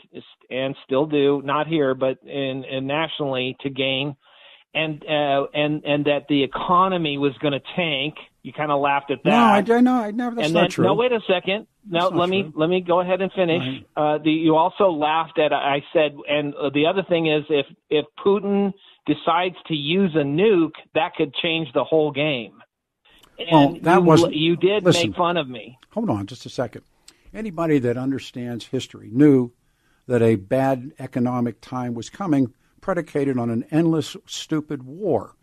and 0.50 0.76
still 0.86 1.06
do, 1.06 1.42
not 1.44 1.68
here, 1.68 1.94
but 1.96 2.18
in, 2.24 2.64
in 2.66 2.88
nationally, 2.88 3.56
to 3.62 3.70
gain, 3.70 4.16
and 4.74 5.04
uh, 5.04 5.46
and 5.54 5.84
and 5.84 6.06
that 6.06 6.26
the 6.30 6.44
economy 6.44 7.18
was 7.18 7.34
going 7.42 7.54
to 7.54 7.62
tank. 7.76 8.16
You 8.44 8.54
kind 8.54 8.72
of 8.72 8.80
laughed 8.80 9.12
at 9.12 9.20
that. 9.24 9.30
No, 9.30 9.74
I, 9.74 9.78
I 9.78 9.82
no, 9.82 9.94
I 9.96 10.12
never. 10.12 10.36
That's 10.36 10.48
and 10.48 10.54
not 10.54 10.62
then, 10.62 10.70
true. 10.72 10.86
no, 10.86 10.94
wait 10.94 11.12
a 11.12 11.20
second. 11.28 11.68
No, 11.90 12.10
let 12.10 12.30
me 12.30 12.52
let 12.56 12.70
me 12.70 12.82
go 12.82 13.00
ahead 13.00 13.22
and 13.22 13.32
finish. 13.34 13.84
Uh, 13.98 14.18
the, 14.24 14.30
you 14.32 14.56
also 14.56 14.92
laughed 14.92 15.40
at. 15.40 15.52
I 15.54 15.84
said, 15.94 16.16
and 16.30 16.54
the 16.74 16.86
other 16.88 17.04
thing 17.08 17.28
is, 17.28 17.44
if 17.50 17.66
if 17.90 18.06
Putin 18.24 18.74
decides 19.08 19.56
to 19.68 19.74
use 19.74 20.12
a 20.16 20.24
nuke, 20.24 20.74
that 20.94 21.16
could 21.16 21.34
change 21.36 21.68
the 21.74 21.84
whole 21.84 22.12
game. 22.12 22.54
And 23.40 23.50
Well, 23.74 23.78
that 23.84 24.04
wasn't- 24.04 24.36
you 24.36 24.56
did 24.58 24.84
listen. 24.84 25.10
make 25.12 25.18
fun 25.18 25.38
of 25.38 25.48
me. 25.50 25.78
Hold 25.92 26.10
on 26.10 26.28
just 26.28 26.46
a 26.46 26.50
second. 26.50 26.84
Anybody 27.34 27.80
that 27.80 27.98
understands 27.98 28.66
history 28.66 29.10
knew 29.12 29.52
that 30.08 30.22
a 30.22 30.36
bad 30.36 30.94
economic 30.98 31.62
time 31.62 31.94
was 31.94 32.10
coming, 32.10 32.54
predicated 32.82 33.38
on 33.38 33.50
an 33.50 33.66
endless, 33.70 34.18
stupid 34.26 34.84
war. 34.84 35.36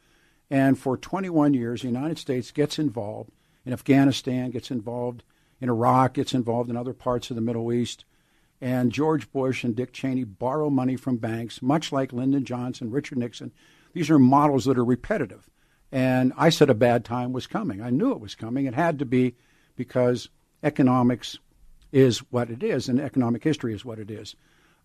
And 0.51 0.79
for 0.79 0.97
21 0.97 1.55
years, 1.55 1.83
the 1.83 1.89
United 1.89 2.19
States 2.19 2.51
gets 2.51 2.79
involved 2.79 3.31
in 3.65 3.73
Afghanistan, 3.73 4.51
gets 4.51 4.71
involved 4.71 5.23
in 5.61 5.69
Iraq, 5.69 6.15
gets 6.15 6.35
involved 6.35 6.71
in 6.71 6.77
other 6.77 6.93
parts 6.93 7.31
of 7.31 7.37
the 7.37 7.43
Middle 7.43 7.73
East. 7.73 8.05
And 8.61 8.91
George 8.91 9.31
Bush 9.33 9.65
and 9.65 9.77
Dick 9.77 9.93
Cheney 9.93 10.25
borrow 10.25 10.71
money 10.71 10.97
from 10.97 11.19
banks, 11.19 11.63
much 11.63 11.93
like 11.93 12.13
Lyndon 12.13 12.45
Johnson, 12.45 12.91
Richard 12.91 13.19
Nixon. 13.19 13.53
These 13.93 14.11
are 14.11 14.19
models 14.19 14.65
that 14.65 14.79
are 14.79 14.85
repetitive. 14.85 15.49
And 15.93 16.33
I 16.37 16.49
said 16.49 16.71
a 16.71 16.75
bad 16.75 17.05
time 17.05 17.33
was 17.33 17.47
coming. 17.47 17.81
I 17.81 17.91
knew 17.91 18.13
it 18.13 18.21
was 18.21 18.35
coming. 18.35 18.67
It 18.67 18.75
had 18.75 18.99
to 18.99 19.05
be 19.05 19.37
because 19.77 20.29
economics 20.63 21.39
is 21.97 22.19
what 22.31 22.51
it 22.51 22.63
is, 22.63 22.89
and 22.91 23.01
economic 23.01 23.43
history 23.43 23.73
is 23.73 23.83
what 23.83 23.99
it 23.99 24.11
is. 24.11 24.37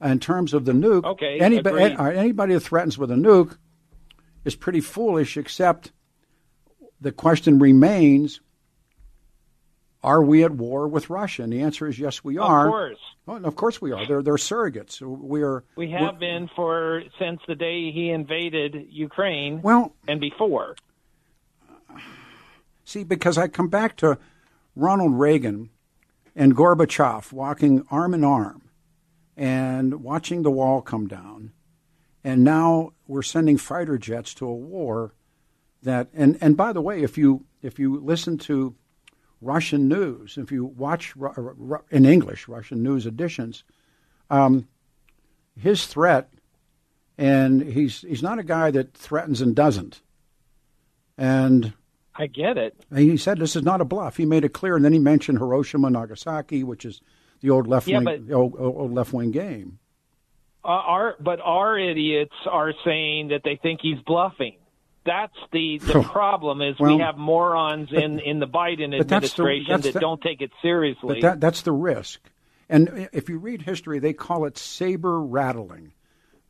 In 0.02 0.18
terms 0.20 0.54
of 0.54 0.64
the 0.64 0.72
nuke, 0.72 1.04
Okay, 1.04 1.40
anybody, 1.42 1.84
agreed. 1.94 2.16
anybody 2.18 2.54
that 2.54 2.62
threatens 2.62 2.98
with 2.98 3.12
a 3.12 3.16
nuke 3.16 3.58
is 4.46 4.56
pretty 4.56 4.80
foolish, 4.80 5.36
except 5.36 5.92
the 7.02 7.12
question 7.12 7.60
remains 7.60 8.40
are 10.04 10.24
we 10.24 10.44
at 10.44 10.52
war 10.52 10.88
with 10.88 11.12
Russia? 11.12 11.44
And 11.44 11.54
the 11.54 11.62
answer 11.62 11.86
is 11.88 12.00
yes, 12.00 12.24
we 12.24 12.38
are. 12.40 12.66
Of 12.66 12.72
course, 12.72 12.98
Oh, 13.28 13.36
and 13.36 13.46
of 13.46 13.56
course 13.56 13.80
we 13.82 13.92
are. 13.92 14.08
They're, 14.08 14.24
they're 14.24 14.34
surrogates. 14.36 15.00
We 15.02 15.44
are. 15.44 15.64
we 15.76 15.92
have 15.92 16.18
been 16.18 16.50
for 16.56 17.04
since 17.20 17.40
the 17.48 17.54
day 17.56 17.92
he 17.92 18.10
invaded 18.10 18.88
Ukraine 18.90 19.62
Well, 19.62 19.94
and 20.08 20.20
before. 20.20 20.76
See, 22.86 23.04
because 23.04 23.38
I 23.38 23.48
come 23.48 23.68
back 23.68 23.96
to 23.98 24.18
Ronald 24.76 25.20
Reagan 25.20 25.70
and 26.36 26.56
Gorbachev 26.56 27.32
walking 27.32 27.86
arm 27.90 28.14
in 28.14 28.24
arm 28.24 28.70
and 29.36 30.04
watching 30.04 30.44
the 30.44 30.52
wall 30.52 30.82
come 30.82 31.08
down. 31.08 31.52
And 32.24 32.44
now 32.44 32.94
we're 33.08 33.24
sending 33.24 33.58
fighter 33.58 33.98
jets 33.98 34.34
to 34.36 34.48
a 34.48 34.54
war 34.54 35.14
that 35.84 36.10
and, 36.14 36.38
and 36.42 36.56
by 36.56 36.74
the 36.74 36.82
way, 36.82 37.02
if 37.02 37.18
you 37.18 37.46
if 37.62 37.80
you 37.80 38.00
listen 38.00 38.38
to 38.40 38.76
Russian 39.42 39.88
news, 39.88 40.38
if 40.38 40.52
you 40.52 40.66
watch 40.66 41.16
in 41.90 42.06
English 42.06 42.48
Russian 42.48 42.84
news 42.84 43.08
editions, 43.08 43.64
um, 44.30 44.68
his 45.60 45.88
threat, 45.88 46.30
and 47.18 47.62
he's 47.62 48.02
he's 48.02 48.22
not 48.22 48.40
a 48.40 48.44
guy 48.44 48.70
that 48.72 48.94
threatens 48.94 49.42
and 49.42 49.56
doesn't. 49.56 50.02
And 51.18 51.74
I 52.22 52.28
get 52.28 52.58
it. 52.58 52.76
and 52.92 53.00
he 53.00 53.18
said 53.18 53.40
this 53.40 53.56
is 53.56 53.64
not 53.64 53.82
a 53.82 53.86
bluff. 53.86 54.18
He 54.18 54.26
made 54.26 54.44
it 54.44 54.54
clear, 54.54 54.76
and 54.76 54.86
then 54.86 54.94
he 54.94 55.00
mentioned 55.00 55.40
Hiroshima, 55.40 55.90
Nagasaki, 55.90 56.64
which 56.64 56.86
is 56.86 57.02
the 57.42 57.50
old 57.50 57.68
left 57.68 57.88
Yeah, 57.88 58.00
wing, 58.00 58.26
but- 58.28 58.34
old, 58.36 58.56
old 58.60 58.94
left 58.94 59.12
wing 59.14 59.32
game. 59.32 59.80
Uh, 60.64 60.68
our 60.68 61.16
but 61.20 61.40
our 61.44 61.78
idiots 61.80 62.36
are 62.46 62.74
saying 62.86 63.30
that 63.30 63.42
they 63.44 63.56
think 63.62 63.80
he's 63.82 64.00
bluffing. 64.06 64.58
That's 65.04 65.34
the 65.52 65.80
the 65.80 66.04
problem 66.04 66.62
is 66.62 66.76
Well, 66.80 66.96
we 66.98 67.02
have 67.02 67.18
morons 67.18 67.90
in 67.92 68.20
in 68.20 68.40
the 68.40 68.46
Biden 68.48 68.96
but 68.96 69.08
that's 69.08 69.34
the- 69.34 69.42
administration 69.42 69.66
that's 69.82 69.94
that 69.96 70.00
don't 70.00 70.22
take 70.22 70.42
it 70.42 70.52
seriously. 70.62 71.16
But 71.16 71.22
that, 71.22 71.40
that's 71.42 71.64
the 71.64 71.72
risk. 71.72 72.22
And 72.70 73.10
if 73.12 73.28
you 73.28 73.40
read 73.40 73.64
history, 73.64 73.98
they 73.98 74.14
call 74.14 74.46
it 74.46 74.58
saber 74.60 75.20
rattling, 75.20 75.94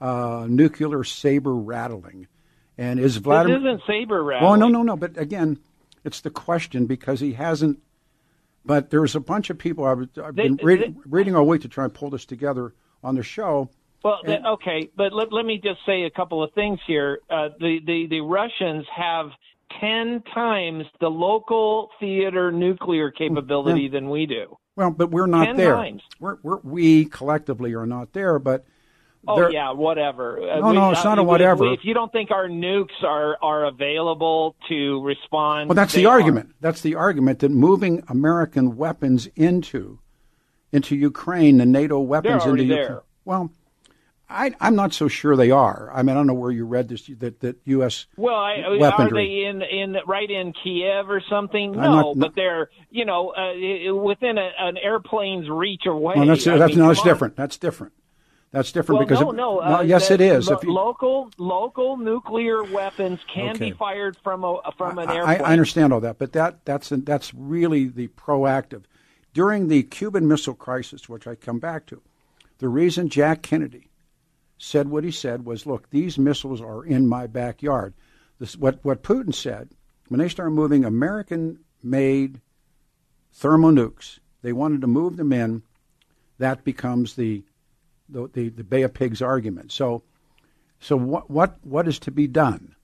uh, 0.02 0.46
nuclear 0.50 1.06
saber 1.06 1.56
rattling. 1.56 2.28
And 2.82 3.00
is 3.00 3.14
this 3.16 3.22
Vladimir? 3.24 3.58
isn't 3.58 3.82
saber 3.86 4.22
Oh 4.22 4.26
rattling. 4.26 4.60
no, 4.60 4.68
no, 4.70 4.82
no. 4.84 4.98
But 4.98 5.18
again, 5.18 5.60
it's 6.04 6.22
the 6.22 6.32
question 6.32 6.86
because 6.88 7.20
he 7.20 7.34
hasn't. 7.34 7.80
But 8.66 8.90
there's 8.90 9.16
a 9.16 9.20
bunch 9.20 9.50
of 9.50 9.58
people 9.58 9.86
I've, 9.86 10.08
I've 10.24 10.36
They- 10.36 10.50
been 10.50 10.60
read, 10.64 10.80
they- 10.82 10.94
reading 11.06 11.36
all 11.36 11.46
week 11.48 11.62
to 11.62 11.68
try 11.68 11.84
and 11.84 11.94
pull 11.94 12.10
this 12.10 12.26
together 12.26 12.74
on 13.04 13.16
the 13.16 13.24
show. 13.24 13.70
Well, 14.04 14.20
th- 14.26 14.42
okay, 14.44 14.90
but 14.96 15.14
let, 15.14 15.32
let 15.32 15.46
me 15.46 15.60
just 15.64 15.80
say 15.86 16.04
a 16.04 16.10
couple 16.10 16.42
of 16.44 16.52
things 16.54 16.80
here. 16.88 17.20
Uh, 17.30 17.50
the, 17.60 17.80
the 17.86 18.08
the 18.08 18.22
Russians 18.22 18.84
have 18.96 19.28
ten 19.80 20.24
times 20.34 20.86
the 21.00 21.10
local 21.10 21.90
theater 22.00 22.52
nuclear 22.52 23.12
capability 23.12 23.88
than 23.90 24.10
we 24.10 24.26
do. 24.26 24.58
Well, 24.76 24.90
but 24.90 25.12
we're 25.12 25.28
not 25.28 25.46
Ten 25.46 25.58
there. 25.58 25.76
times. 25.76 26.02
We're, 26.20 26.38
we're, 26.42 26.60
we 26.64 27.06
collectively 27.06 27.74
are 27.76 27.86
not 27.86 28.14
there. 28.14 28.40
But 28.40 28.66
Oh 29.28 29.36
there- 29.36 29.52
yeah, 29.52 29.72
whatever. 29.72 30.40
Uh, 30.42 30.60
No, 30.60 30.72
no, 30.72 30.92
it's 30.92 31.04
not 31.04 31.20
a 31.20 31.24
whatever. 31.24 31.66
we- 31.66 31.74
if 31.74 31.82
you 31.86 31.94
don't 31.94 32.12
think 32.12 32.32
our 32.32 32.48
nukes 32.48 33.04
are 33.04 33.38
are 33.42 33.66
available 33.66 34.56
to 34.70 35.02
respond, 35.04 35.70
Well, 35.70 35.76
that's 35.76 35.94
the 35.94 36.06
are. 36.08 36.14
argument. 36.14 36.56
That's 36.60 36.82
the 36.82 36.96
argument 36.96 37.40
that 37.40 37.50
moving 37.52 38.04
American 38.08 38.76
weapons 38.78 39.28
into 39.36 40.00
into 40.72 40.96
Ukraine, 40.96 41.58
the 41.58 41.66
NATO 41.66 42.00
weapons 42.00 42.46
into 42.46 42.64
there. 42.66 42.82
Ukraine. 42.82 43.00
Well, 43.26 43.52
I, 44.30 44.56
I'm 44.62 44.76
not 44.76 44.94
so 44.94 45.10
sure 45.10 45.36
they 45.36 45.52
are. 45.52 45.92
I 45.94 46.02
mean, 46.04 46.12
I 46.16 46.20
don't 46.20 46.26
know 46.28 46.34
where 46.34 46.52
you 46.52 46.66
read 46.66 46.88
this 46.88 47.06
that 47.20 47.42
that 47.42 47.58
U.S. 47.66 48.06
Well, 48.16 48.34
I, 48.36 48.62
are 48.62 49.10
they 49.10 49.44
in 49.46 49.62
in 49.62 49.98
right 50.08 50.30
in 50.30 50.54
Kiev 50.54 51.10
or 51.10 51.22
something? 51.30 51.74
No, 51.74 51.82
not- 52.14 52.18
but 52.18 52.36
they're 52.36 52.70
you 52.90 53.06
know 53.06 53.34
uh, 53.36 53.94
within 53.94 54.38
a, 54.38 54.50
an 54.58 54.78
airplane's 54.78 55.50
reach 55.50 55.86
away. 55.86 56.16
Well, 56.18 56.26
that's 56.26 56.48
I 56.48 56.58
that's 56.58 56.72
mean, 56.72 56.80
no, 56.80 56.88
that's 56.88 57.04
different. 57.04 57.36
That's 57.36 57.58
different. 57.58 57.94
That's 58.52 58.72
different 58.74 59.00
Well, 59.00 59.08
because 59.08 59.22
no, 59.22 59.32
it- 59.32 59.36
no. 59.36 59.60
Uh, 59.62 59.82
yes, 59.82 60.12
it 60.12 60.20
is. 60.20 60.48
lo- 60.50 60.58
If 60.58 60.64
you, 60.64 60.74
local 60.74 61.32
local 61.38 61.96
nuclear 61.98 62.64
weapons 62.64 63.20
can 63.34 63.56
Okay. 63.56 63.70
be 63.70 63.76
fired 63.78 64.18
from 64.24 64.44
a 64.44 64.60
from 64.78 64.98
an 65.00 65.08
I. 65.10 65.36
I 65.38 65.52
understand 65.54 65.94
all 65.94 66.02
that, 66.02 66.18
but 66.18 66.34
that 66.34 66.66
that's 66.66 66.90
that's 66.90 67.34
really 67.34 67.86
the 67.88 68.10
proactive. 68.10 68.84
During 69.34 69.70
the 69.70 69.84
Cuban 69.84 70.28
Missile 70.28 70.54
Crisis, 70.54 71.08
which 71.08 71.26
I 71.28 71.36
come 71.36 71.60
back 71.60 71.86
to, 71.88 72.02
the 72.58 72.68
reason 72.68 73.08
Jack 73.08 73.42
Kennedy 73.42 73.90
said 74.58 74.90
what 74.90 75.06
he 75.06 75.12
said 75.12 75.46
was, 75.46 75.66
"Look, 75.66 75.90
these 75.90 76.20
missiles 76.20 76.60
are 76.62 76.84
in 76.84 77.08
my 77.08 77.28
backyard." 77.28 77.94
This, 78.38 78.58
what 78.58 78.80
what 78.84 79.02
Putin 79.02 79.34
said 79.34 79.70
when 80.10 80.20
they 80.20 80.28
started 80.28 80.52
moving 80.52 80.84
American-made 80.84 82.42
thermonukes, 83.34 84.20
they 84.42 84.52
wanted 84.52 84.82
to 84.82 84.88
move 84.88 85.16
them 85.16 85.32
in. 85.32 85.64
That 86.38 86.66
becomes 86.66 87.16
the 87.16 87.44
the, 88.12 88.30
the, 88.34 88.50
the 88.50 88.64
Bay 88.64 88.82
of 88.84 88.94
Pigs 88.94 89.22
argument. 89.22 89.72
So, 89.72 90.04
so 90.80 90.96
what 90.98 91.30
what 91.30 91.58
what 91.64 91.88
is 91.88 92.00
to 92.00 92.12
be 92.12 92.28
done? 92.28 92.76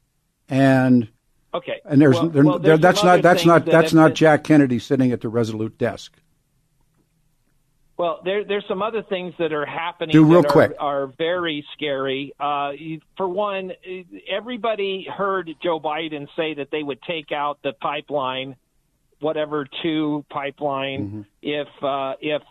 And 0.49 1.09
okay, 1.53 1.81
and 1.85 2.01
there's, 2.01 2.15
well, 2.15 2.29
there, 2.29 2.43
well, 2.43 2.59
there- 2.59 2.77
there's 2.77 2.79
that's 2.81 3.03
not 3.03 3.21
that's 3.21 3.45
not 3.45 3.65
that 3.65 3.71
that's 3.71 3.93
not 3.93 4.13
Jack 4.13 4.43
Kennedy 4.43 4.79
sitting 4.79 5.11
at 5.11 5.21
the 5.21 5.29
Resolute 5.29 5.77
desk. 5.77 6.13
Well, 7.97 8.19
there, 8.23 8.43
there's 8.43 8.65
some 8.67 8.83
other 8.83 9.01
things 9.01 9.33
that 9.39 9.51
are 9.53 9.65
happening 9.65 10.13
Do 10.13 10.23
real 10.23 10.43
that 10.43 10.49
are, 10.49 10.51
quick. 10.51 10.71
are 10.79 11.07
very 11.17 11.65
scary. 11.73 12.31
Uh, 12.39 12.73
for 13.17 13.27
one, 13.27 13.71
everybody 14.29 15.07
heard 15.11 15.49
Joe 15.63 15.79
Biden 15.79 16.27
say 16.35 16.53
that 16.53 16.67
they 16.71 16.83
would 16.83 17.01
take 17.01 17.31
out 17.31 17.57
the 17.63 17.73
pipeline, 17.73 18.55
whatever 19.19 19.65
two 19.81 20.23
pipeline, 20.29 21.25
if 21.41 21.67
uh, 21.81 22.13
if 22.21 22.43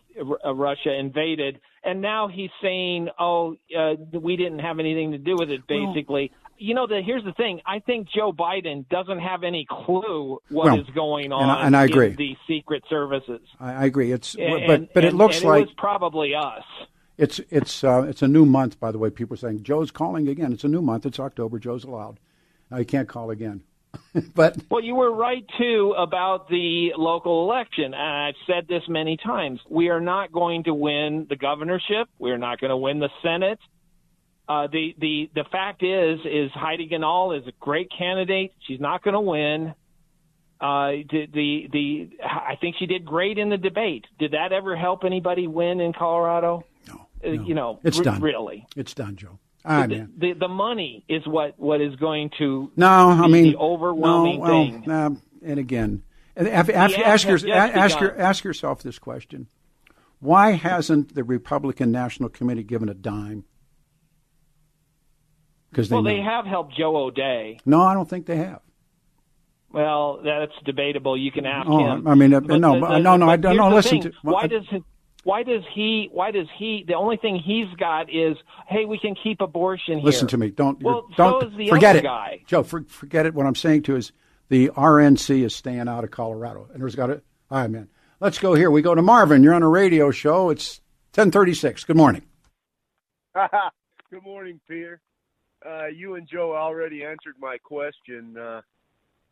R- 0.45 0.53
Russia 0.53 0.93
invaded. 0.93 1.61
And 1.87 2.01
now 2.03 2.29
he's 2.29 2.51
saying, 2.61 3.09
"Oh, 3.18 3.57
uh, 3.79 3.94
we 4.12 4.37
didn't 4.37 4.59
have 4.59 4.79
anything 4.81 5.12
to 5.12 5.18
do 5.18 5.37
with 5.38 5.51
it." 5.51 5.66
Basically, 5.68 6.33
you 6.59 6.75
know, 6.75 6.87
the, 6.87 7.01
here's 7.05 7.22
the 7.25 7.33
thing. 7.33 7.61
I 7.64 7.79
think 7.79 8.09
Joe 8.14 8.33
Biden 8.33 8.88
doesn't 8.88 9.20
have 9.20 9.44
any 9.44 9.66
clue 9.70 10.38
what 10.51 10.64
Well, 10.66 10.81
is 10.81 10.87
going 10.94 11.27
and 11.27 11.35
on 11.35 11.49
I- 11.51 11.66
and 11.66 11.77
I 11.77 11.85
agree. 11.85 12.09
in 12.09 12.16
the 12.16 12.37
secret 12.49 12.83
services. 12.90 13.40
I, 13.61 13.72
I 13.72 13.85
agree. 13.85 14.11
It's 14.12 14.35
And, 14.35 14.66
but 14.66 14.92
but 14.94 15.05
it 15.05 15.14
looks 15.14 15.37
and 15.38 15.46
like 15.46 15.62
it 15.62 15.66
was 15.66 15.75
probably 15.79 16.35
us. 16.35 16.64
it's 17.18 17.40
it's 17.51 17.85
uh, 17.85 18.03
it's 18.09 18.22
a 18.22 18.29
new 18.29 18.44
month. 18.44 18.81
By 18.81 18.90
the 18.90 18.99
way, 18.99 19.11
people 19.11 19.35
are 19.35 19.38
saying 19.38 19.62
Joe's 19.62 19.90
calling 19.90 20.29
again. 20.29 20.53
It's 20.53 20.64
a 20.64 20.68
new 20.68 20.83
month. 20.83 21.07
It's 21.07 21.20
October. 21.20 21.59
Joe's 21.59 21.85
allowed. 21.85 22.18
Now 22.70 22.79
he 22.79 22.85
can't 22.85 23.09
call 23.09 23.31
again. 23.31 23.62
but 24.35 24.57
Well, 24.71 24.83
you 24.83 24.95
were 24.95 25.13
right 25.15 25.45
too 25.59 25.95
about 25.97 26.49
the 26.49 26.93
local 26.97 27.45
election. 27.45 27.85
And 27.85 27.95
I've 27.97 28.35
said 28.47 28.67
this 28.69 28.83
many 28.89 29.17
times. 29.17 29.61
We 29.71 29.89
are 29.89 30.01
not 30.01 30.33
going 30.33 30.65
to 30.65 30.75
win 30.75 31.27
the 31.29 31.37
governorship. 31.37 32.09
We're 32.19 32.39
not 32.39 32.61
going 32.61 32.71
to 32.71 32.77
win 32.77 32.99
the 32.99 33.11
Senate. 33.23 33.59
Uh, 34.49 34.69
the 34.71 34.95
the 35.01 35.29
the 35.35 35.45
fact 35.51 35.83
is 35.83 36.21
is 36.25 36.53
Heidi 36.53 36.89
Ganahl 36.89 37.37
is 37.41 37.47
a 37.49 37.53
great 37.59 37.91
candidate. 37.97 38.53
She's 38.67 38.79
not 38.81 39.03
going 39.03 39.15
to 39.15 39.21
win. 39.21 39.75
Uh, 40.61 41.03
the, 41.11 41.27
the 41.35 41.69
the 41.73 42.11
I 42.25 42.55
think 42.61 42.77
she 42.79 42.87
did 42.87 43.05
great 43.05 43.39
in 43.39 43.51
the 43.51 43.59
debate. 43.59 44.05
Did 44.19 44.31
that 44.33 44.53
ever 44.53 44.77
help 44.77 45.05
anybody 45.05 45.47
win 45.49 45.81
in 45.81 45.93
Colorado? 45.93 46.65
no, 46.89 46.95
Uh, 47.25 47.29
no. 47.35 47.43
You 47.43 47.55
know, 47.55 47.81
it's 47.83 47.99
re- 47.99 48.05
done. 48.05 48.23
Really, 48.23 48.67
It's 48.77 48.95
done, 48.95 49.17
Joe. 49.17 49.39
Right, 49.67 49.89
the, 49.89 50.09
the 50.17 50.33
the 50.35 50.49
money 50.49 51.05
is 51.09 51.27
what 51.27 51.59
what 51.59 51.81
is 51.81 51.97
going 51.97 52.31
to 52.39 52.71
No, 52.77 52.87
I 53.11 53.27
mean 53.27 53.45
the 53.53 53.57
overwhelming 53.57 54.37
no, 54.39 54.43
well, 54.43 54.65
thing. 54.65 54.85
nah, 54.87 55.11
and 55.45 55.59
again, 55.59 56.03
af- 56.37 56.69
ask, 56.71 56.97
your, 57.27 57.37
ask, 57.53 57.99
your, 58.01 58.17
ask 58.19 58.45
yourself 58.45 58.83
this 58.83 58.99
question: 59.01 59.49
Why 60.21 60.53
hasn't 60.53 61.15
the 61.15 61.25
Republican 61.25 61.91
National 61.91 62.29
Committee 62.29 62.63
given 62.63 62.89
a 62.89 62.95
dime? 62.95 63.45
Because 65.71 65.89
they 65.89 65.95
well, 65.97 66.03
know. 66.05 66.11
they 66.11 66.21
have 66.23 66.47
helped 66.47 66.77
Joe 66.77 66.97
O'Day. 66.97 67.59
No, 67.67 67.83
I 67.83 67.93
don't 67.95 68.09
think 68.09 68.27
they 68.27 68.37
have. 68.37 68.61
Well, 69.73 70.21
that's 70.25 70.53
debatable. 70.65 71.19
You 71.19 71.31
can 71.33 71.45
ask 71.45 71.69
Oh, 71.69 71.79
him. 71.79 72.07
I 72.07 72.15
mean, 72.15 72.33
uh, 72.33 72.41
no, 72.41 72.57
the- 72.79 72.87
the- 72.87 72.99
no, 73.01 73.17
no, 73.17 73.29
I 73.29 73.37
don't- 73.37 73.57
no, 73.57 73.69
listen 73.69 74.01
thing. 74.01 74.13
to- 74.13 74.13
well, 74.23 74.35
why 74.37 74.43
I- 74.43 74.47
does? 74.47 74.65
Why 75.27 75.43
does 75.43 75.65
he? 75.75 76.09
Why 76.12 76.31
does 76.31 76.47
he? 76.57 76.85
The 76.87 76.95
only 76.95 77.17
thing 77.17 77.35
he's 77.45 77.67
got 77.81 78.09
is, 78.15 78.37
hey, 78.69 78.85
we 78.85 78.97
can 78.97 79.17
keep 79.21 79.41
abortion 79.41 79.95
here. 79.99 80.05
Listen 80.05 80.29
to 80.29 80.37
me. 80.37 80.51
Don't 80.51 80.81
Well, 80.81 81.09
don't 81.17 81.43
so 81.43 81.49
is 81.49 81.57
the 81.57 81.69
forget 81.69 81.97
other 81.97 81.99
it, 81.99 82.03
guy. 82.05 82.43
Joe. 82.47 82.62
For, 82.62 82.85
forget 82.85 83.27
it. 83.27 83.35
What 83.35 83.45
I'm 83.45 83.57
saying 83.57 83.83
to 83.83 83.93
you 83.95 83.99
is 83.99 84.12
the 84.51 84.69
RNC 84.69 85.43
is 85.43 85.53
staying 85.53 85.89
out 85.89 86.05
of 86.05 86.12
Colorado, 86.12 86.69
and 86.73 86.81
there's 86.81 86.95
got 86.95 87.11
it. 87.11 87.25
All 87.51 87.59
right, 87.59 87.69
man. 87.69 87.89
Let's 88.21 88.39
go 88.39 88.55
here. 88.55 88.71
We 88.71 88.83
go 88.83 88.95
to 88.95 89.03
Marvin. 89.03 89.43
You're 89.43 89.55
on 89.55 89.65
a 89.65 89.69
radio 89.69 90.12
show. 90.12 90.51
It's 90.51 90.81
10:36. 91.12 91.85
Good 91.89 91.97
morning. 91.97 92.23
Good 93.35 94.23
morning, 94.23 94.61
Peter. 94.69 95.01
Uh, 95.69 95.87
you 95.87 96.15
and 96.15 96.29
Joe 96.29 96.55
already 96.55 97.03
answered 97.03 97.35
my 97.41 97.59
question 97.59 98.37
uh, 98.39 98.61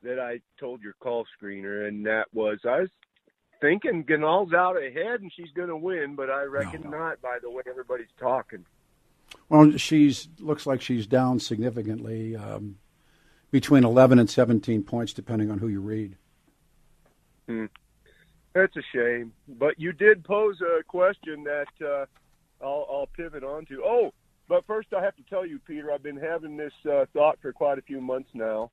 that 0.03 0.19
I 0.19 0.41
told 0.59 0.83
your 0.83 0.95
call 0.95 1.25
screener, 1.41 1.87
and 1.87 2.05
that 2.07 2.25
was 2.33 2.59
I 2.65 2.81
was 2.81 2.91
thinking 3.61 4.05
Ganahl's 4.05 4.53
out 4.53 4.77
ahead 4.77 5.21
and 5.21 5.33
she's 5.35 5.51
going 5.55 5.69
to 5.69 5.77
win, 5.77 6.15
but 6.15 6.31
I 6.31 6.43
reckon 6.45 6.83
no. 6.83 6.91
not 6.91 7.23
by 7.23 7.39
the 7.43 7.51
way 7.51 7.63
everybody's 7.69 8.07
talking. 8.19 8.65
Well, 9.49 9.77
she's 9.77 10.29
looks 10.39 10.67
like 10.67 10.81
she's 10.81 11.07
down 11.07 11.41
significantly, 11.41 12.37
um, 12.37 12.77
between 13.51 13.85
11 13.85 14.19
and 14.19 14.29
17 14.29 14.83
points, 14.83 15.13
depending 15.13 15.51
on 15.51 15.59
who 15.59 15.69
you 15.69 15.81
read. 15.81 16.17
Hmm. 17.49 17.67
That's 18.55 18.77
a 18.77 18.83
shame. 18.93 19.33
But 19.49 19.79
you 19.79 19.93
did 19.93 20.25
pose 20.25 20.61
a 20.61 20.83
question 20.85 21.45
that 21.45 21.69
uh, 21.85 22.07
I'll, 22.65 22.87
I'll 22.91 23.09
pivot 23.17 23.45
onto. 23.45 23.83
Oh, 23.85 24.13
but 24.49 24.65
first 24.67 24.89
I 24.97 25.03
have 25.03 25.17
to 25.17 25.23
tell 25.25 25.45
you, 25.45 25.59
Peter, 25.59 25.93
I've 25.93 26.03
been 26.03 26.17
having 26.17 26.57
this 26.57 26.73
uh, 26.91 27.05
thought 27.13 27.39
for 27.43 27.53
quite 27.53 27.79
a 27.79 27.83
few 27.83 28.01
months 28.01 28.31
now. 28.35 28.71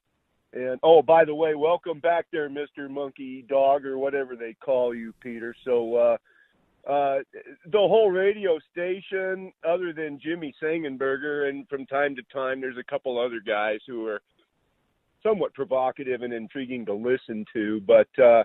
And 0.53 0.79
oh, 0.83 1.01
by 1.01 1.25
the 1.25 1.35
way, 1.35 1.55
welcome 1.55 1.99
back 1.99 2.25
there, 2.31 2.49
Mister 2.49 2.89
Monkey 2.89 3.45
Dog, 3.47 3.85
or 3.85 3.97
whatever 3.97 4.35
they 4.35 4.53
call 4.53 4.93
you, 4.93 5.13
Peter. 5.19 5.55
So 5.63 5.95
uh, 5.95 6.17
uh, 6.89 7.19
the 7.65 7.77
whole 7.77 8.11
radio 8.11 8.59
station, 8.71 9.53
other 9.67 9.93
than 9.93 10.19
Jimmy 10.19 10.53
Sangenberger, 10.61 11.49
and 11.49 11.67
from 11.69 11.85
time 11.85 12.15
to 12.15 12.23
time, 12.33 12.61
there's 12.61 12.77
a 12.77 12.91
couple 12.91 13.19
other 13.19 13.39
guys 13.45 13.79
who 13.87 14.07
are 14.07 14.21
somewhat 15.23 15.53
provocative 15.53 16.21
and 16.21 16.33
intriguing 16.33 16.85
to 16.85 16.93
listen 16.93 17.45
to, 17.53 17.81
but. 17.81 18.09
Uh, 18.21 18.43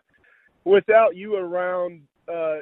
without 0.64 1.14
you 1.14 1.36
around, 1.36 2.00
uh, 2.28 2.56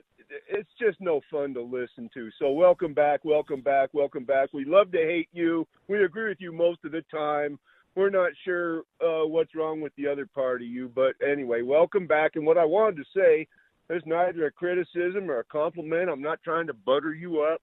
it's 0.46 0.68
just 0.78 1.00
no 1.00 1.22
fun 1.30 1.54
to 1.54 1.62
listen 1.62 2.10
to. 2.12 2.28
So 2.38 2.50
welcome 2.50 2.92
back, 2.92 3.24
welcome 3.24 3.62
back, 3.62 3.88
welcome 3.94 4.24
back. 4.24 4.50
We 4.52 4.66
love 4.66 4.92
to 4.92 4.98
hate 4.98 5.30
you. 5.32 5.66
We 5.88 6.04
agree 6.04 6.28
with 6.28 6.36
you 6.38 6.52
most 6.52 6.80
of 6.84 6.92
the 6.92 7.00
time. 7.10 7.58
We're 7.94 8.10
not 8.10 8.32
sure 8.44 8.80
uh, 9.00 9.26
what's 9.26 9.54
wrong 9.54 9.80
with 9.80 9.94
the 9.96 10.08
other 10.08 10.26
part 10.26 10.62
of 10.62 10.66
you, 10.66 10.90
but 10.94 11.14
anyway, 11.24 11.62
welcome 11.62 12.06
back. 12.06 12.32
And 12.34 12.44
what 12.44 12.58
I 12.58 12.64
wanted 12.64 12.96
to 12.96 13.04
say 13.14 13.46
is 13.88 14.02
neither 14.04 14.46
a 14.46 14.50
criticism 14.50 15.30
or 15.30 15.40
a 15.40 15.44
compliment. 15.44 16.10
I'm 16.10 16.22
not 16.22 16.42
trying 16.42 16.66
to 16.66 16.74
butter 16.74 17.14
you 17.14 17.42
up. 17.42 17.62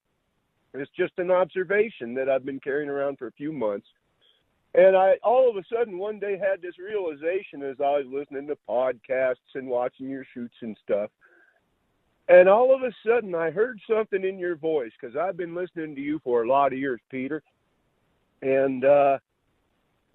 It's 0.73 0.91
just 0.97 1.13
an 1.17 1.31
observation 1.31 2.13
that 2.13 2.29
I've 2.29 2.45
been 2.45 2.59
carrying 2.59 2.89
around 2.89 3.17
for 3.17 3.27
a 3.27 3.31
few 3.33 3.51
months. 3.51 3.87
And 4.73 4.95
I 4.95 5.15
all 5.21 5.49
of 5.49 5.57
a 5.57 5.63
sudden 5.73 5.97
one 5.97 6.17
day 6.17 6.37
had 6.37 6.61
this 6.61 6.79
realization 6.79 7.61
as 7.61 7.75
I 7.81 7.97
was 7.97 8.05
listening 8.09 8.47
to 8.47 8.57
podcasts 8.69 9.55
and 9.55 9.67
watching 9.67 10.09
your 10.09 10.25
shoots 10.33 10.55
and 10.61 10.77
stuff. 10.81 11.09
And 12.29 12.47
all 12.47 12.73
of 12.73 12.81
a 12.81 12.91
sudden 13.05 13.35
I 13.35 13.51
heard 13.51 13.81
something 13.89 14.23
in 14.23 14.39
your 14.39 14.55
voice 14.55 14.91
because 14.99 15.17
I've 15.17 15.35
been 15.35 15.53
listening 15.53 15.93
to 15.95 16.01
you 16.01 16.21
for 16.23 16.43
a 16.43 16.47
lot 16.47 16.71
of 16.71 16.79
years, 16.79 17.01
Peter. 17.09 17.43
And 18.41 18.85
uh 18.85 19.17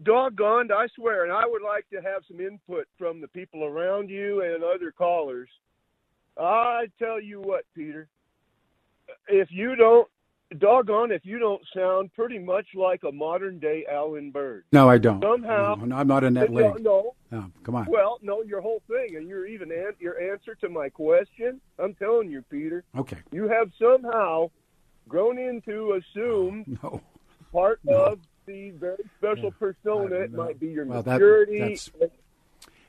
doggone, 0.02 0.70
I 0.72 0.87
swear, 0.94 1.24
and 1.24 1.32
I 1.32 1.46
would 1.46 1.62
like 1.62 1.88
to 1.90 1.96
have 2.02 2.22
some 2.28 2.40
input 2.40 2.87
from 2.98 3.20
the 3.20 3.28
people 3.28 3.64
around 3.64 4.11
you 4.11 4.42
and 4.42 4.62
other 4.62 4.92
callers. 4.92 5.48
I 6.38 6.87
tell 6.98 7.20
you 7.20 7.40
what, 7.40 7.64
Peter, 7.74 8.09
if 9.28 9.48
you 9.50 9.74
don't 9.76 10.09
doggone 10.59 11.11
if 11.11 11.24
you 11.24 11.40
don't 11.40 11.61
sound 11.74 12.12
pretty 12.14 12.38
much 12.38 12.66
like 12.76 13.02
a 13.02 13.11
modern 13.11 13.59
day 13.59 13.85
Alan 13.90 14.30
Berg. 14.30 14.62
No, 14.72 14.88
I 14.88 14.96
don't. 14.98 15.20
Somehow- 15.20 15.74
no, 15.74 15.96
I'm 15.96 16.06
not 16.06 16.22
in 16.22 16.35
that 16.35 16.52
league. 16.52 16.80
no, 16.85 17.14
No, 17.32 17.50
come 17.64 17.74
on. 17.74 17.87
well, 17.87 18.18
no, 18.22 18.42
your 18.42 18.61
whole 18.61 18.80
thing, 18.87 19.16
and 19.16 19.26
you're 19.28 19.46
even 19.46 19.72
an- 19.72 19.96
your 19.98 20.20
answer 20.20 20.54
to 20.56 20.68
my 20.68 20.88
question. 20.88 21.61
I'm 21.80 21.94
telling 21.94 22.30
you, 22.30 22.42
Peter, 22.42 22.85
Okay. 22.96 23.16
you 23.32 23.48
have 23.48 23.72
somehow 23.78 24.50
grown 25.09 25.37
into 25.38 25.94
assume 25.94 26.64
No. 26.82 27.00
part 27.50 27.80
No. 27.82 28.04
of 28.04 28.20
the 28.46 28.70
very 28.70 29.02
special 29.18 29.50
persona. 29.52 30.16
It 30.16 30.32
might 30.32 30.59
be 30.61 30.68
your 30.68 30.87
Well, 30.87 31.02
maturity. 31.04 31.59
that's- 31.59 31.90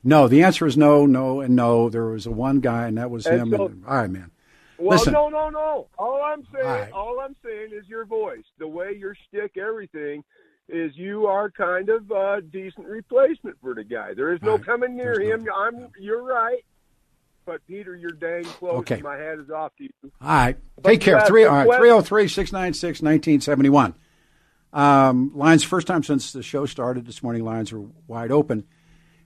No, 0.03 0.27
the 0.27 0.43
answer 0.43 0.65
is 0.65 0.77
no, 0.77 1.05
no, 1.05 1.41
and 1.41 1.55
no. 1.55 1.89
There 1.89 2.05
was 2.05 2.25
a 2.25 2.31
one 2.31 2.59
guy, 2.59 2.87
and 2.87 2.97
that 2.97 3.09
was 3.09 3.25
And 3.25 3.41
him. 3.41 3.49
so- 3.57 3.65
and, 3.67 3.85
all 3.85 3.95
right, 3.95 4.09
man. 4.09 4.31
Well, 4.77 4.97
Listen. 4.97 5.13
no, 5.13 5.27
no, 5.29 5.49
no. 5.49 5.87
All 5.97 6.21
I'm 6.23 6.45
saying, 6.53 6.65
All 6.67 6.71
right. 6.79 6.91
all 6.91 7.19
I'm 7.19 7.35
saying 7.43 7.71
is 7.73 7.87
your 7.89 8.05
voice, 8.05 8.43
the 8.59 8.67
way 8.67 8.93
your 8.93 9.15
shtick, 9.15 9.57
everything, 9.57 10.23
is 10.69 10.95
you 10.95 11.25
are 11.25 11.49
kind 11.49 11.89
of 11.89 12.11
a 12.11 12.41
decent 12.41 12.85
replacement 12.87 13.57
for 13.59 13.73
the 13.73 13.83
guy. 13.83 14.13
There 14.13 14.31
is 14.33 14.41
no 14.43 14.51
All 14.51 14.57
right. 14.57 14.65
coming 14.65 14.95
near 14.95 15.15
There's 15.15 15.33
him. 15.39 15.43
no- 15.45 15.53
I'm, 15.55 15.87
you're 15.99 16.21
right. 16.21 16.63
But 17.45 17.65
Peter, 17.65 17.95
you're 17.95 18.11
dang 18.11 18.43
close. 18.43 18.79
Okay. 18.79 19.01
My 19.01 19.15
hat 19.15 19.39
is 19.39 19.49
off 19.49 19.71
to 19.77 19.85
you. 19.85 19.89
All 20.03 20.27
right. 20.27 20.57
But 20.75 20.89
Take 20.89 21.01
care. 21.01 21.17
you 21.19 21.25
Three, 21.25 21.45
all 21.45 21.55
right, 21.65 21.77
303 21.79 22.27
696 22.27 23.01
1971. 23.01 23.95
Um, 24.73 25.32
lines, 25.34 25.63
first 25.63 25.88
time 25.88 26.03
since 26.03 26.32
the 26.32 26.43
show 26.43 26.65
started 26.65 27.06
this 27.06 27.23
morning, 27.23 27.43
lines 27.43 27.71
are 27.71 27.84
wide 28.08 28.32
open. 28.32 28.65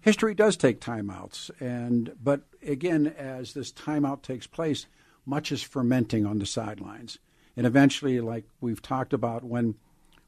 History 0.02 0.34
does 0.34 0.58
take 0.58 0.80
timeouts, 0.80 1.52
and 1.60 2.14
but 2.24 2.42
again, 2.66 3.08
as 3.18 3.54
this 3.54 3.72
timeout 3.72 4.22
takes 4.22 4.48
place, 4.48 4.88
much 5.26 5.52
is 5.52 5.62
fermenting 5.62 6.26
on 6.26 6.40
the 6.40 6.46
sidelines, 6.46 7.20
and 7.56 7.68
eventually, 7.68 8.20
like 8.20 8.46
we've 8.62 8.82
talked 8.82 9.14
about, 9.14 9.44
when 9.44 9.76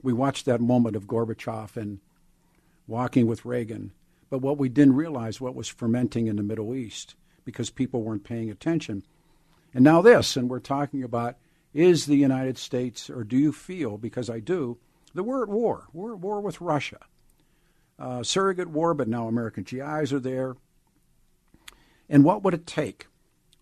we 0.01 0.13
watched 0.13 0.45
that 0.45 0.61
moment 0.61 0.95
of 0.95 1.07
Gorbachev 1.07 1.77
and 1.77 1.99
walking 2.87 3.25
with 3.25 3.45
Reagan, 3.45 3.93
but 4.29 4.39
what 4.39 4.57
we 4.57 4.69
didn't 4.69 4.95
realize 4.95 5.39
what 5.39 5.55
was 5.55 5.69
fermenting 5.69 6.27
in 6.27 6.35
the 6.35 6.43
Middle 6.43 6.75
East 6.75 7.15
because 7.45 7.69
people 7.69 8.03
weren't 8.03 8.23
paying 8.23 8.49
attention. 8.49 9.05
And 9.73 9.83
now 9.83 10.01
this, 10.01 10.35
and 10.35 10.49
we're 10.49 10.59
talking 10.59 11.03
about 11.03 11.37
is 11.73 12.05
the 12.05 12.15
United 12.15 12.57
States, 12.57 13.09
or 13.09 13.23
do 13.23 13.37
you 13.37 13.51
feel, 13.51 13.97
because 13.97 14.29
I 14.29 14.39
do, 14.39 14.77
that 15.13 15.23
we're 15.23 15.43
at 15.43 15.49
war. 15.49 15.87
We're 15.93 16.13
at 16.13 16.19
war 16.19 16.41
with 16.41 16.61
Russia. 16.61 16.99
Uh, 17.99 18.23
surrogate 18.23 18.69
war, 18.69 18.93
but 18.93 19.07
now 19.07 19.27
American 19.27 19.63
GIs 19.63 20.11
are 20.11 20.19
there. 20.19 20.55
And 22.09 22.23
what 22.23 22.43
would 22.43 22.53
it 22.53 22.67
take 22.67 23.07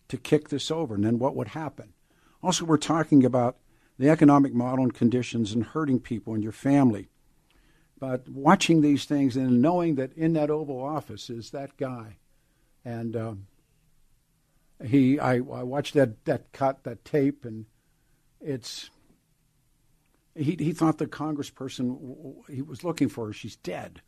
to 0.08 0.18
kick 0.18 0.50
this 0.50 0.72
over? 0.72 0.96
And 0.96 1.04
then 1.04 1.20
what 1.20 1.36
would 1.36 1.50
happen? 1.50 1.94
Also, 2.42 2.66
we're 2.66 2.78
talking 2.78 3.24
about 3.24 3.58
the 4.00 4.10
economic 4.10 4.54
model 4.54 4.84
and 4.84 4.94
conditions 4.94 5.52
and 5.52 5.64
hurting 5.64 6.00
people 6.00 6.34
and 6.34 6.42
your 6.42 6.52
family. 6.52 7.10
But 8.00 8.28
watching 8.28 8.82
these 8.82 9.06
things 9.06 9.38
and 9.38 9.62
knowing 9.62 9.96
that 9.96 10.12
in 10.14 10.34
that 10.34 10.50
Oval 10.50 10.82
Office 10.84 11.30
is 11.30 11.52
that 11.52 11.78
guy. 11.78 12.18
And 12.84 13.16
um, 13.16 13.48
he, 14.84 15.20
I, 15.20 15.36
I 15.36 15.64
watched 15.64 15.94
that, 15.94 16.26
that 16.26 16.52
cut, 16.52 16.84
that 16.84 17.06
tape, 17.06 17.46
and 17.46 17.66
it's 18.40 18.90
he, 20.36 20.56
he 20.58 20.72
thought 20.74 20.98
the 20.98 21.08
congressperson 21.08 22.36
he 22.50 22.62
was 22.62 22.84
looking 22.84 23.10
for, 23.10 23.34
she's 23.34 23.56
dead. 23.58 24.02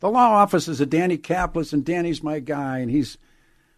The 0.00 0.10
law 0.10 0.34
office 0.34 0.68
is 0.68 0.80
a 0.80 0.86
Danny 0.86 1.16
Caplis, 1.16 1.72
and 1.72 1.84
Danny's 1.84 2.22
my 2.22 2.38
guy, 2.38 2.78
and 2.78 2.90
he's 2.90 3.16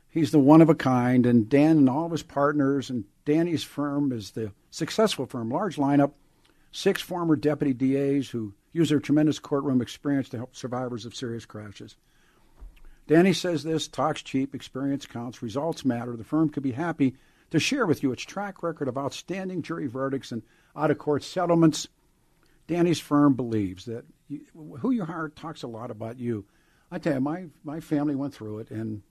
he's 0.09 0.33
the 0.33 0.39
one 0.39 0.61
of 0.61 0.69
a 0.69 0.75
kind. 0.75 1.27
And 1.27 1.49
Dan 1.49 1.79
and 1.79 1.89
all 1.89 2.07
of 2.07 2.13
his 2.13 2.25
partners, 2.25 2.91
and 2.91 3.05
Danny's 3.25 3.63
firm 3.63 4.11
is 4.11 4.33
the 4.33 4.53
successful 4.71 5.27
firm, 5.27 5.51
large 5.51 5.77
lineup, 5.77 6.13
six 6.73 7.01
former 7.01 7.37
deputy 7.37 7.73
DAs 7.73 8.31
who 8.31 8.55
use 8.73 8.89
their 8.89 9.01
tremendous 9.01 9.39
courtroom 9.39 9.81
experience 9.81 10.29
to 10.31 10.37
help 10.39 10.57
survivors 10.57 11.07
of 11.07 11.15
serious 11.15 11.47
crashes. 11.47 11.97
Danny 13.07 13.33
says 13.33 13.63
this 13.63 13.89
talks 13.89 14.21
cheap, 14.21 14.55
experience 14.55 15.07
counts, 15.07 15.41
results 15.41 15.85
matter. 15.85 16.15
The 16.17 16.25
firm 16.25 16.51
could 16.51 16.63
be 16.63 16.73
happy 16.73 17.17
to 17.51 17.59
share 17.59 17.87
with 17.87 18.03
you 18.03 18.13
its 18.13 18.23
track 18.23 18.63
record 18.63 18.89
of 18.89 18.99
outstanding 18.99 19.63
jury 19.63 19.87
verdicts 19.87 20.33
and 20.33 20.43
out 20.79 20.91
of 20.91 20.99
court 20.99 21.23
settlements. 21.23 21.89
Danny's 22.67 23.01
firm 23.01 23.35
believes 23.35 23.87
that 23.87 24.05
you, 24.29 24.41
who 24.81 24.91
you 24.91 25.05
hire 25.05 25.29
talks 25.29 25.63
a 25.63 25.67
lot 25.67 25.91
about 25.91 26.19
you. 26.19 26.45
I 26.91 26.99
tell 26.99 27.15
you, 27.15 27.21
my, 27.21 27.47
my 27.65 27.81
family 27.81 28.15
went 28.15 28.35
through 28.35 28.61
it, 28.61 28.71
and 28.71 29.03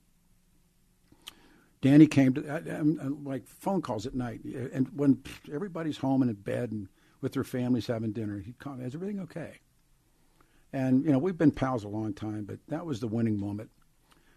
Danny 1.82 2.08
came 2.08 2.34
to 2.34 2.48
uh, 2.48 3.10
like 3.24 3.48
phone 3.48 3.82
calls 3.82 4.06
at 4.06 4.16
night, 4.16 4.42
and 4.44 4.88
when 4.96 5.22
everybody's 5.52 5.98
home 5.98 6.22
and 6.22 6.32
in 6.32 6.38
bed 6.38 6.72
and 6.72 6.88
with 7.22 7.34
their 7.34 7.44
families 7.44 7.88
having 7.88 8.12
dinner, 8.12 8.40
he'd 8.40 8.58
call, 8.60 8.76
me, 8.76 8.86
"Is 8.86 8.96
everything 8.96 9.20
okay?" 9.22 9.60
And 10.74 11.04
you 11.04 11.12
know, 11.12 11.20
we've 11.20 11.38
been 11.38 11.52
pals 11.52 11.84
a 11.84 11.88
long 11.88 12.14
time, 12.14 12.46
but 12.46 12.60
that 12.68 12.86
was 12.86 13.00
the 13.00 13.08
winning 13.08 13.40
moment. 13.40 13.70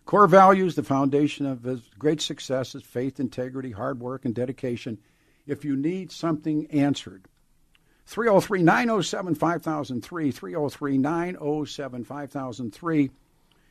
Core 0.04 0.26
values, 0.26 0.74
the 0.74 0.82
foundation 0.82 1.46
of 1.46 1.62
his 1.62 1.80
great 1.98 2.20
success 2.20 2.74
is 2.74 2.82
faith, 2.82 3.20
integrity, 3.20 3.70
hard 3.70 4.00
work, 4.00 4.24
and 4.24 4.34
dedication. 4.34 4.98
If 5.50 5.64
you 5.64 5.74
need 5.74 6.12
something 6.12 6.70
answered, 6.70 7.24
303 8.06 8.62
907 8.62 9.34
5003, 9.34 10.30
303 10.30 10.98
907 10.98 12.04
5003. 12.04 13.10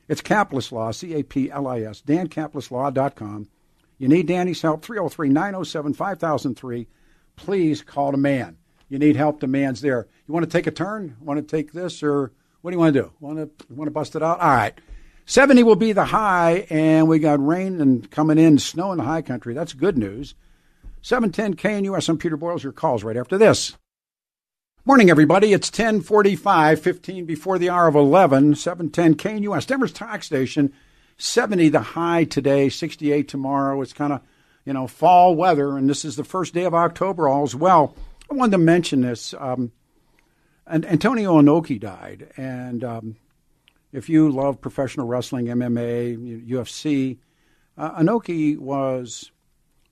It's 0.10 0.22
Caplis 0.22 0.74
Law, 0.74 0.92
C 0.92 1.14
A 1.14 1.24
P 1.24 1.50
L 1.50 1.68
I 1.68 1.80
S, 1.84 2.02
dancaplislaw.com. 2.06 3.48
You 3.98 4.08
need 4.10 4.28
Danny's 4.28 4.62
help, 4.62 4.84
303 4.84 5.30
907 5.30 5.94
5003. 5.94 6.88
Please 7.38 7.82
call 7.82 8.12
the 8.12 8.18
man. 8.18 8.58
You 8.90 9.00
need 9.00 9.16
help, 9.16 9.40
the 9.40 9.48
man's 9.48 9.80
there. 9.80 10.06
You 10.28 10.34
want 10.34 10.44
to 10.44 10.52
take 10.52 10.68
a 10.68 10.72
turn? 10.72 11.16
Want 11.22 11.40
to 11.40 11.58
take 11.58 11.72
this, 11.72 12.04
or 12.04 12.34
what 12.60 12.72
do 12.72 12.76
you 12.76 12.80
want 12.80 12.94
to 12.94 13.02
do? 13.04 13.12
Want 13.22 13.38
to, 13.38 13.74
want 13.74 13.88
to 13.88 13.92
bust 13.92 14.18
it 14.18 14.22
out? 14.22 14.42
All 14.42 14.50
right. 14.50 14.78
70 15.28 15.64
will 15.64 15.78
be 15.78 15.94
the 15.94 16.04
high, 16.04 16.68
and 16.70 17.08
we 17.08 17.20
got 17.20 17.46
rain 17.46 17.80
and 17.80 18.12
coming 18.12 18.38
in, 18.38 18.58
snow 18.58 18.92
in 18.92 18.98
the 18.98 19.06
high 19.06 19.22
country. 19.22 19.54
That's 19.54 19.72
good 19.72 19.98
news. 19.98 20.36
710 21.02 21.56
KNUS. 21.56 22.10
I'm 22.10 22.18
Peter 22.18 22.38
Boyles. 22.38 22.64
Your 22.64 22.74
calls 22.74 23.04
right 23.04 23.18
after 23.18 23.38
this. 23.38 23.78
Morning, 24.84 25.10
everybody. 25.10 25.54
It's 25.54 25.70
1045, 25.70 26.82
15 26.82 27.26
before 27.26 27.58
the 27.58 27.70
hour 27.70 27.88
of 27.88 27.96
11, 27.96 28.56
710 28.56 29.16
KNUS. 29.16 29.66
Denver's 29.66 29.94
Talk 29.94 30.24
Station. 30.24 30.74
70 31.18 31.70
the 31.70 31.82
high 31.82 32.24
today, 32.24 32.70
68 32.70 33.28
tomorrow. 33.28 33.82
It's 33.82 33.94
kind 33.94 34.14
of, 34.14 34.22
you 34.66 34.74
know, 34.74 34.88
fall 34.88 35.36
weather, 35.36 35.78
and 35.78 35.90
this 35.90 36.06
is 36.06 36.16
the 36.16 36.24
first 36.24 36.54
day 36.54 36.64
of 36.64 36.74
October 36.74 37.28
all 37.28 37.44
as 37.44 37.56
well. 37.56 37.96
I 38.32 38.36
wanted 38.36 38.54
to 38.54 38.58
mention 38.60 39.02
this. 39.02 39.34
Um, 39.38 39.74
and 40.66 40.86
Antonio 40.86 41.42
Inoki 41.42 41.80
died, 41.80 42.30
and 42.38 42.84
um, 42.84 43.16
if 43.92 44.08
you 44.08 44.32
love 44.32 44.62
professional 44.62 45.08
wrestling, 45.08 45.48
MMA, 45.48 46.48
UFC, 46.48 47.18
uh, 47.78 48.00
Inoki 48.02 48.58
was 48.58 49.32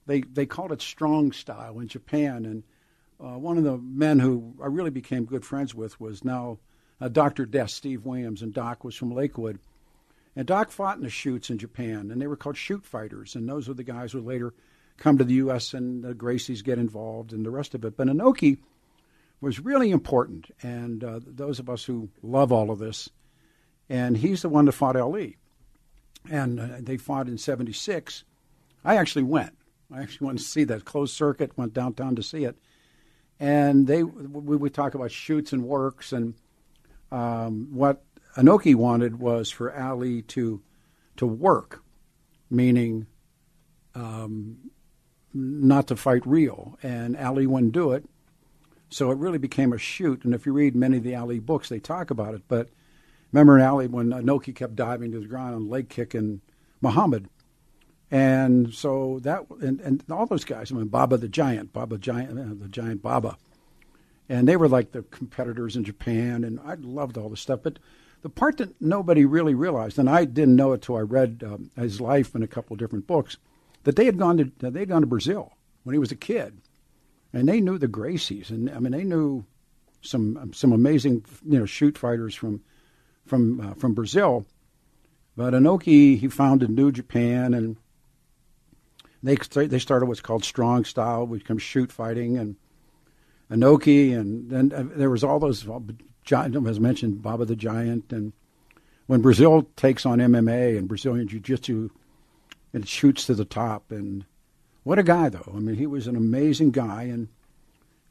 they 0.07 0.21
they 0.21 0.45
called 0.45 0.71
it 0.71 0.81
strong 0.81 1.31
style 1.31 1.79
in 1.79 1.87
Japan, 1.87 2.45
and 2.45 2.63
uh, 3.19 3.37
one 3.37 3.57
of 3.57 3.63
the 3.63 3.77
men 3.77 4.19
who 4.19 4.55
I 4.61 4.67
really 4.67 4.89
became 4.89 5.25
good 5.25 5.45
friends 5.45 5.75
with 5.75 5.99
was 5.99 6.23
now 6.23 6.59
uh, 6.99 7.07
Dr. 7.07 7.45
Death, 7.45 7.69
Steve 7.69 8.05
Williams, 8.05 8.41
and 8.41 8.53
Doc 8.53 8.83
was 8.83 8.95
from 8.95 9.13
Lakewood. 9.13 9.59
And 10.35 10.45
Doc 10.45 10.69
fought 10.69 10.97
in 10.97 11.03
the 11.03 11.09
shoots 11.09 11.49
in 11.49 11.57
Japan, 11.57 12.11
and 12.11 12.21
they 12.21 12.27
were 12.27 12.35
called 12.35 12.57
shoot 12.57 12.85
fighters, 12.85 13.35
and 13.35 13.47
those 13.47 13.67
were 13.67 13.73
the 13.73 13.83
guys 13.83 14.11
who 14.11 14.21
later 14.21 14.53
come 14.97 15.17
to 15.17 15.23
the 15.23 15.35
U.S. 15.35 15.73
and 15.73 16.03
the 16.03 16.13
Gracies 16.13 16.63
get 16.63 16.79
involved 16.79 17.33
and 17.33 17.45
the 17.45 17.51
rest 17.51 17.75
of 17.75 17.85
it. 17.85 17.97
But 17.97 18.07
Inoki 18.07 18.57
was 19.41 19.59
really 19.59 19.91
important, 19.91 20.49
and 20.61 21.03
uh, 21.03 21.19
those 21.23 21.59
of 21.59 21.69
us 21.69 21.83
who 21.83 22.09
love 22.21 22.51
all 22.51 22.71
of 22.71 22.79
this 22.79 23.09
and 23.89 24.17
he's 24.17 24.41
the 24.41 24.49
one 24.49 24.65
that 24.65 24.73
fought 24.73 24.95
Ali. 24.95 25.37
And 26.29 26.59
uh, 26.59 26.67
they 26.79 26.97
fought 26.97 27.27
in 27.27 27.37
76. 27.37 28.23
I 28.83 28.97
actually 28.97 29.23
went. 29.23 29.55
I 29.93 30.01
actually 30.01 30.27
went 30.27 30.39
to 30.39 30.45
see 30.45 30.63
that 30.65 30.85
closed 30.85 31.15
circuit, 31.15 31.57
went 31.57 31.73
downtown 31.73 32.15
to 32.15 32.23
see 32.23 32.43
it. 32.43 32.57
And 33.39 33.87
they 33.87 34.03
we 34.03 34.57
would 34.57 34.73
talk 34.73 34.95
about 34.95 35.11
shoots 35.11 35.53
and 35.53 35.63
works. 35.63 36.11
And 36.11 36.33
um, 37.11 37.69
what 37.71 38.03
Inoki 38.35 38.75
wanted 38.75 39.19
was 39.19 39.49
for 39.49 39.75
Ali 39.75 40.23
to, 40.23 40.61
to 41.17 41.25
work, 41.25 41.83
meaning 42.49 43.07
um, 43.95 44.71
not 45.33 45.87
to 45.87 45.95
fight 45.95 46.25
real. 46.25 46.77
And 46.81 47.15
Ali 47.15 47.47
wouldn't 47.47 47.73
do 47.73 47.91
it. 47.91 48.05
So 48.89 49.11
it 49.11 49.17
really 49.17 49.37
became 49.37 49.73
a 49.73 49.77
shoot. 49.77 50.23
And 50.23 50.33
if 50.33 50.45
you 50.45 50.53
read 50.53 50.75
many 50.75 50.97
of 50.97 51.03
the 51.03 51.15
Ali 51.15 51.39
books, 51.39 51.69
they 51.69 51.79
talk 51.79 52.09
about 52.09 52.33
it. 52.33 52.43
But 52.47 52.69
remember 53.31 53.57
in 53.57 53.65
Ali 53.65 53.87
when 53.87 54.09
Inoki 54.09 54.55
kept 54.55 54.75
diving 54.75 55.11
to 55.11 55.19
the 55.19 55.27
ground 55.27 55.55
and 55.55 55.69
leg 55.69 55.89
kicking 55.89 56.41
Muhammad. 56.81 57.29
And 58.09 58.73
so 58.73 59.19
that 59.23 59.45
and, 59.61 59.81
and 59.81 60.03
all 60.09 60.25
those 60.25 60.45
guys, 60.45 60.71
I 60.71 60.75
mean 60.75 60.87
Baba 60.87 61.17
the 61.17 61.27
Giant, 61.27 61.73
Baba 61.73 61.97
Giant, 61.97 62.39
uh, 62.39 62.63
the 62.63 62.69
Giant 62.69 63.01
Baba, 63.01 63.37
and 64.29 64.47
they 64.47 64.55
were 64.55 64.69
like 64.69 64.91
the 64.91 65.03
competitors 65.03 65.75
in 65.75 65.83
Japan, 65.83 66.43
and 66.43 66.59
I 66.61 66.75
loved 66.75 67.17
all 67.17 67.29
the 67.29 67.37
stuff. 67.37 67.61
But 67.63 67.79
the 68.21 68.29
part 68.29 68.57
that 68.57 68.81
nobody 68.81 69.25
really 69.25 69.53
realized, 69.53 69.99
and 69.99 70.09
I 70.09 70.25
didn't 70.25 70.55
know 70.55 70.73
it 70.73 70.81
till 70.81 70.95
I 70.95 71.01
read 71.01 71.43
um, 71.45 71.69
his 71.75 71.99
life 71.99 72.33
in 72.33 72.43
a 72.43 72.47
couple 72.47 72.73
of 72.73 72.79
different 72.79 73.07
books, 73.07 73.37
that 73.83 73.95
they 73.95 74.05
had 74.05 74.17
gone 74.17 74.37
to 74.37 74.51
they 74.59 74.79
had 74.79 74.89
gone 74.89 75.01
to 75.01 75.07
Brazil 75.07 75.53
when 75.83 75.93
he 75.93 75.99
was 75.99 76.11
a 76.11 76.15
kid, 76.15 76.61
and 77.33 77.47
they 77.47 77.59
knew 77.59 77.77
the 77.77 77.87
Gracies, 77.87 78.49
and 78.49 78.69
I 78.69 78.79
mean 78.79 78.93
they 78.93 79.03
knew 79.03 79.45
some 80.01 80.51
some 80.53 80.71
amazing 80.71 81.25
you 81.45 81.59
know 81.59 81.65
shoot 81.65 81.97
fighters 81.97 82.35
from 82.35 82.61
from 83.25 83.59
uh, 83.59 83.73
from 83.73 83.93
Brazil. 83.93 84.45
But 85.35 85.53
Inoki 85.53 86.17
he 86.17 86.27
founded 86.29 86.69
New 86.69 86.91
Japan, 86.91 87.53
and 87.53 87.77
they 89.23 89.35
they 89.35 89.79
started 89.79 90.05
what's 90.05 90.21
called 90.21 90.43
strong 90.43 90.85
style, 90.85 91.25
which 91.25 91.43
becomes 91.43 91.61
shoot 91.61 91.91
fighting, 91.91 92.37
and 92.37 92.55
Inoki, 93.51 94.17
and 94.17 94.49
then 94.49 94.71
uh, 94.73 94.85
there 94.95 95.09
was 95.09 95.23
all 95.23 95.39
those 95.39 95.67
giant, 96.23 96.67
as 96.67 96.79
mentioned, 96.79 97.21
Baba 97.21 97.45
the 97.45 97.55
Giant, 97.55 98.11
and 98.11 98.33
when 99.07 99.21
Brazil 99.21 99.67
takes 99.75 100.05
on 100.05 100.19
MMA 100.19 100.77
and 100.77 100.87
Brazilian 100.87 101.27
Jiu 101.27 101.39
Jitsu, 101.39 101.89
it 102.73 102.87
shoots 102.87 103.25
to 103.25 103.33
the 103.33 103.45
top, 103.45 103.91
and 103.91 104.25
what 104.83 104.99
a 104.99 105.03
guy 105.03 105.29
though! 105.29 105.51
I 105.55 105.59
mean, 105.59 105.75
he 105.75 105.87
was 105.87 106.07
an 106.07 106.15
amazing 106.15 106.71
guy, 106.71 107.03
and 107.03 107.29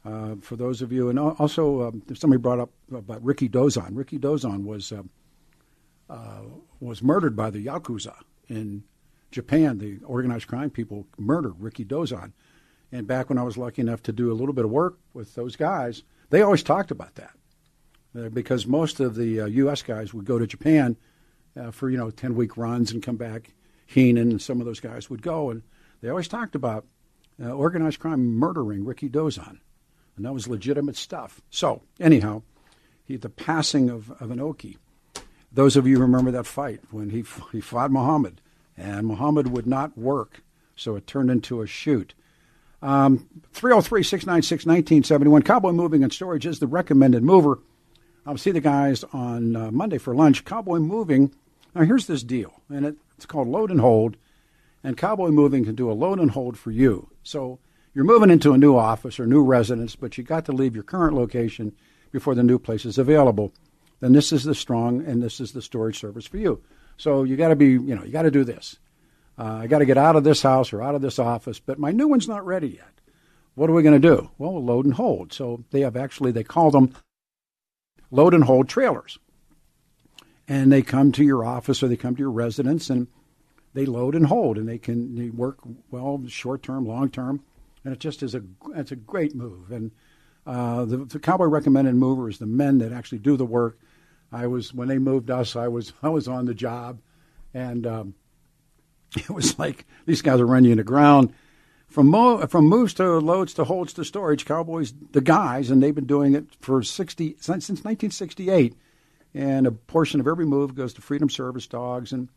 uh, 0.03 0.35
for 0.41 0.55
those 0.55 0.81
of 0.81 0.91
you, 0.91 1.09
and 1.09 1.19
also 1.19 1.81
uh, 1.81 1.91
somebody 2.15 2.41
brought 2.41 2.59
up 2.59 2.71
about 2.93 3.23
Ricky 3.23 3.47
Dozon. 3.47 3.89
Ricky 3.91 4.17
Dozon 4.17 4.63
was 4.65 4.91
uh, 4.91 5.03
uh, 6.09 6.41
was 6.79 7.03
murdered 7.03 7.35
by 7.35 7.49
the 7.49 7.65
yakuza 7.65 8.15
in 8.47 8.83
Japan. 9.31 9.77
The 9.77 9.99
organized 10.05 10.47
crime 10.47 10.69
people 10.69 11.07
murdered 11.17 11.59
Ricky 11.59 11.85
Dozon. 11.85 12.33
And 12.91 13.05
back 13.05 13.29
when 13.29 13.37
I 13.37 13.43
was 13.43 13.57
lucky 13.57 13.81
enough 13.81 14.01
to 14.03 14.13
do 14.13 14.31
a 14.31 14.35
little 14.35 14.53
bit 14.53 14.65
of 14.65 14.71
work 14.71 14.97
with 15.13 15.35
those 15.35 15.55
guys, 15.55 16.03
they 16.29 16.41
always 16.41 16.63
talked 16.63 16.91
about 16.91 17.15
that 17.15 17.31
uh, 18.17 18.29
because 18.29 18.65
most 18.65 18.99
of 18.99 19.15
the 19.15 19.41
uh, 19.41 19.45
U.S. 19.45 19.81
guys 19.81 20.13
would 20.13 20.25
go 20.25 20.39
to 20.39 20.47
Japan 20.47 20.95
uh, 21.59 21.71
for 21.71 21.89
you 21.89 21.97
know 21.97 22.11
ten 22.11 22.35
week 22.35 22.57
runs 22.57 22.91
and 22.91 23.03
come 23.03 23.17
back. 23.17 23.53
Heenan 23.85 24.31
and 24.31 24.41
some 24.41 24.59
of 24.59 24.65
those 24.65 24.81
guys 24.81 25.09
would 25.09 25.21
go, 25.21 25.49
and 25.49 25.63
they 26.01 26.09
always 26.09 26.27
talked 26.27 26.55
about 26.55 26.85
uh, 27.41 27.51
organized 27.51 27.99
crime 27.99 28.35
murdering 28.37 28.83
Ricky 28.83 29.09
Dozon. 29.09 29.59
and 30.15 30.25
that 30.25 30.33
was 30.33 30.47
legitimate 30.47 30.97
stuff. 30.97 31.41
So, 31.49 31.83
anyhow, 31.99 32.41
he, 33.03 33.15
the 33.15 33.29
passing 33.29 33.89
of, 33.89 34.11
of 34.11 34.29
Inoki. 34.29 34.77
Those 35.51 35.77
of 35.77 35.87
you 35.87 35.97
remember 35.97 36.31
that 36.31 36.45
fight 36.45 36.81
when 36.91 37.09
he, 37.11 37.23
he 37.51 37.61
fought 37.61 37.91
Muhammad, 37.91 38.41
and 38.77 39.07
Muhammad 39.07 39.47
would 39.47 39.67
not 39.67 39.97
work, 39.97 40.41
so 40.75 40.95
it 40.95 41.07
turned 41.07 41.31
into 41.31 41.61
a 41.61 41.67
shoot. 41.67 42.13
Um, 42.81 43.27
303 43.53 44.03
696 44.03 44.65
1971. 44.65 45.41
Cowboy 45.41 45.71
Moving 45.71 46.03
and 46.03 46.13
Storage 46.13 46.45
is 46.45 46.59
the 46.59 46.67
recommended 46.67 47.23
mover. 47.23 47.59
I'll 48.25 48.37
see 48.37 48.51
the 48.51 48.59
guys 48.59 49.03
on 49.13 49.55
uh, 49.55 49.71
Monday 49.71 49.97
for 49.97 50.13
lunch. 50.13 50.45
Cowboy 50.45 50.79
Moving. 50.79 51.33
Now, 51.73 51.83
here's 51.83 52.07
this 52.07 52.23
deal, 52.23 52.61
and 52.69 52.85
it, 52.85 52.95
it's 53.15 53.25
called 53.25 53.47
Load 53.47 53.71
and 53.71 53.79
Hold. 53.79 54.17
And 54.83 54.95
Cowboy 54.95 55.29
Moving 55.29 55.65
can 55.65 55.75
do 55.75 55.91
a 55.91 55.93
load 55.93 56.19
and 56.19 56.31
hold 56.31 56.57
for 56.57 56.71
you. 56.71 57.09
So 57.23 57.59
you're 57.93 58.05
moving 58.05 58.29
into 58.29 58.53
a 58.53 58.57
new 58.57 58.77
office 58.77 59.19
or 59.19 59.25
new 59.25 59.43
residence, 59.43 59.95
but 59.95 60.17
you 60.17 60.23
got 60.23 60.45
to 60.45 60.51
leave 60.51 60.75
your 60.75 60.83
current 60.83 61.15
location 61.15 61.75
before 62.11 62.35
the 62.35 62.43
new 62.43 62.59
place 62.59 62.85
is 62.85 62.97
available. 62.97 63.53
Then 63.99 64.13
this 64.13 64.31
is 64.31 64.43
the 64.43 64.53
strong 64.53 65.03
and 65.05 65.21
this 65.21 65.39
is 65.39 65.51
the 65.51 65.61
storage 65.61 65.99
service 65.99 66.27
for 66.27 66.37
you. 66.37 66.61
So 66.97 67.23
you 67.23 67.37
got 67.37 67.49
to 67.49 67.55
be, 67.55 67.67
you 67.67 67.95
know, 67.95 68.03
you 68.03 68.11
got 68.11 68.23
to 68.23 68.31
do 68.31 68.43
this. 68.43 68.77
Uh, 69.37 69.59
I 69.61 69.67
got 69.67 69.79
to 69.79 69.85
get 69.85 69.97
out 69.97 70.15
of 70.15 70.23
this 70.23 70.41
house 70.41 70.73
or 70.73 70.81
out 70.81 70.95
of 70.95 71.01
this 71.01 71.19
office, 71.19 71.59
but 71.59 71.77
my 71.77 71.91
new 71.91 72.07
one's 72.07 72.27
not 72.27 72.45
ready 72.45 72.69
yet. 72.69 72.89
what 73.53 73.69
are 73.69 73.73
we 73.73 73.83
going 73.83 73.99
to 73.99 74.07
do? 74.07 74.31
Well, 74.37 74.53
we'll 74.53 74.65
load 74.65 74.85
and 74.85 74.93
hold. 74.95 75.31
So 75.31 75.63
they 75.71 75.81
have 75.81 75.95
actually, 75.95 76.31
they 76.31 76.43
call 76.43 76.71
them 76.71 76.93
load 78.11 78.33
and 78.33 78.43
hold 78.43 78.67
trailers. 78.67 79.19
And 80.47 80.71
they 80.71 80.81
come 80.81 81.11
to 81.13 81.23
your 81.23 81.45
office 81.45 81.83
or 81.83 81.87
they 81.87 81.97
come 81.97 82.15
to 82.15 82.21
your 82.21 82.31
residence 82.31 82.89
and 82.89 83.07
they 83.73 83.85
load 83.85 84.15
and 84.15 84.25
hold 84.25 84.57
and 84.57 84.67
they 84.67 84.77
can 84.77 85.15
they 85.15 85.29
work 85.29 85.59
well 85.91 86.23
short 86.27 86.63
term, 86.63 86.85
long 86.85 87.09
term. 87.09 87.43
And 87.83 87.93
it 87.93 87.99
just 87.99 88.23
is 88.23 88.33
a, 88.33 88.41
it's 88.75 88.91
a 88.91 88.95
great 88.95 89.35
move. 89.35 89.71
And 89.71 89.91
uh, 90.45 90.85
the, 90.85 90.97
the 90.97 91.19
cowboy 91.19 91.45
recommended 91.45 91.95
mover 91.95 92.29
is 92.29 92.39
the 92.39 92.45
men 92.45 92.77
that 92.79 92.93
actually 92.93 93.19
do 93.19 93.37
the 93.37 93.45
work. 93.45 93.77
I 94.31 94.47
was, 94.47 94.73
when 94.73 94.87
they 94.87 94.97
moved 94.97 95.31
us, 95.31 95.55
I 95.55 95.67
was, 95.67 95.93
I 96.03 96.09
was 96.09 96.27
on 96.27 96.45
the 96.45 96.53
job 96.53 96.99
and, 97.53 97.85
um, 97.87 98.15
it 99.15 99.29
was 99.29 99.57
like 99.57 99.85
these 100.05 100.21
guys 100.21 100.39
are 100.39 100.45
running 100.45 100.77
you 100.77 100.83
ground 100.83 101.33
from 101.87 102.09
mo- 102.09 102.45
from 102.47 102.65
moves 102.65 102.93
to 102.95 103.19
loads 103.19 103.53
to 103.55 103.63
holds 103.63 103.93
to 103.93 104.03
storage. 104.03 104.45
Cowboys, 104.45 104.93
the 105.11 105.21
guys, 105.21 105.69
and 105.69 105.81
they've 105.81 105.95
been 105.95 106.05
doing 106.05 106.35
it 106.35 106.45
for 106.59 106.83
sixty 106.83 107.35
since 107.39 107.69
1968. 107.69 108.75
And 109.33 109.67
a 109.67 109.71
portion 109.71 110.19
of 110.19 110.27
every 110.27 110.45
move 110.45 110.75
goes 110.75 110.93
to 110.93 111.01
Freedom 111.01 111.29
Service 111.29 111.67
dogs. 111.67 112.11
And 112.11 112.29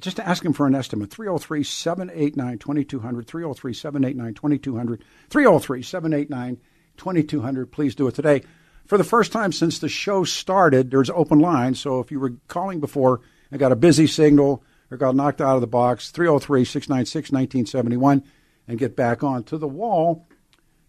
just 0.00 0.18
ask 0.18 0.42
them 0.42 0.52
for 0.52 0.66
an 0.66 0.74
estimate 0.74 1.10
303 1.10 1.62
789 1.62 2.58
2200. 2.58 3.26
303 3.26 3.74
789 3.74 4.34
2200. 4.34 5.04
303 5.28 5.82
789 5.82 6.60
2200. 6.96 7.72
Please 7.72 7.94
do 7.94 8.08
it 8.08 8.14
today. 8.14 8.42
For 8.86 8.98
the 8.98 9.04
first 9.04 9.32
time 9.32 9.52
since 9.52 9.78
the 9.78 9.88
show 9.88 10.24
started, 10.24 10.90
there's 10.90 11.10
open 11.10 11.38
lines. 11.38 11.80
So 11.80 12.00
if 12.00 12.10
you 12.10 12.20
were 12.20 12.34
calling 12.48 12.80
before 12.80 13.20
and 13.50 13.58
got 13.58 13.72
a 13.72 13.76
busy 13.76 14.06
signal 14.06 14.62
or 14.90 14.96
got 14.96 15.16
knocked 15.16 15.40
out 15.40 15.54
of 15.54 15.60
the 15.62 15.66
box, 15.66 16.10
303 16.10 16.64
696 16.64 17.32
1971 17.32 18.22
and 18.68 18.78
get 18.78 18.96
back 18.96 19.22
on. 19.22 19.44
To 19.44 19.58
the 19.58 19.68
wall, 19.68 20.26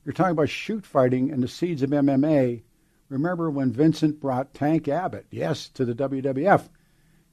you're 0.03 0.13
talking 0.13 0.31
about 0.31 0.49
shoot 0.49 0.85
fighting 0.85 1.31
and 1.31 1.41
the 1.41 1.47
seeds 1.47 1.81
of 1.83 1.89
MMA. 1.89 2.63
Remember 3.09 3.49
when 3.49 3.71
Vincent 3.71 4.19
brought 4.19 4.53
Tank 4.53 4.87
Abbott, 4.87 5.27
yes, 5.29 5.69
to 5.69 5.85
the 5.85 5.93
WWF, 5.93 6.67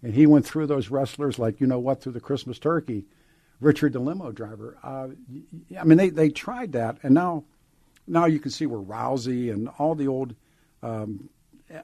and 0.03 0.15
he 0.15 0.27
went 0.27 0.47
through 0.47 0.67
those 0.67 0.91
wrestlers 0.91 1.39
like 1.39 1.61
you 1.61 1.67
know 1.67 1.79
what 1.79 2.03
through 2.03 2.13
the 2.13 2.21
Christmas 2.21 2.59
turkey. 2.59 3.07
Richard 3.61 3.93
the 3.93 4.01
limo 4.01 4.33
driver. 4.33 4.77
Uh, 4.83 5.09
I 5.79 5.85
mean, 5.85 5.97
they, 5.97 6.11
they 6.11 6.29
tried 6.29 6.73
that, 6.73 6.99
and 7.03 7.15
now 7.15 7.45
now 8.07 8.27
you 8.27 8.41
can 8.41 8.51
see 8.51 8.67
where 8.67 8.81
Rousey 8.81 9.53
and 9.53 9.69
all 9.79 9.95
the 9.95 10.09
old 10.09 10.35
um, 10.83 11.29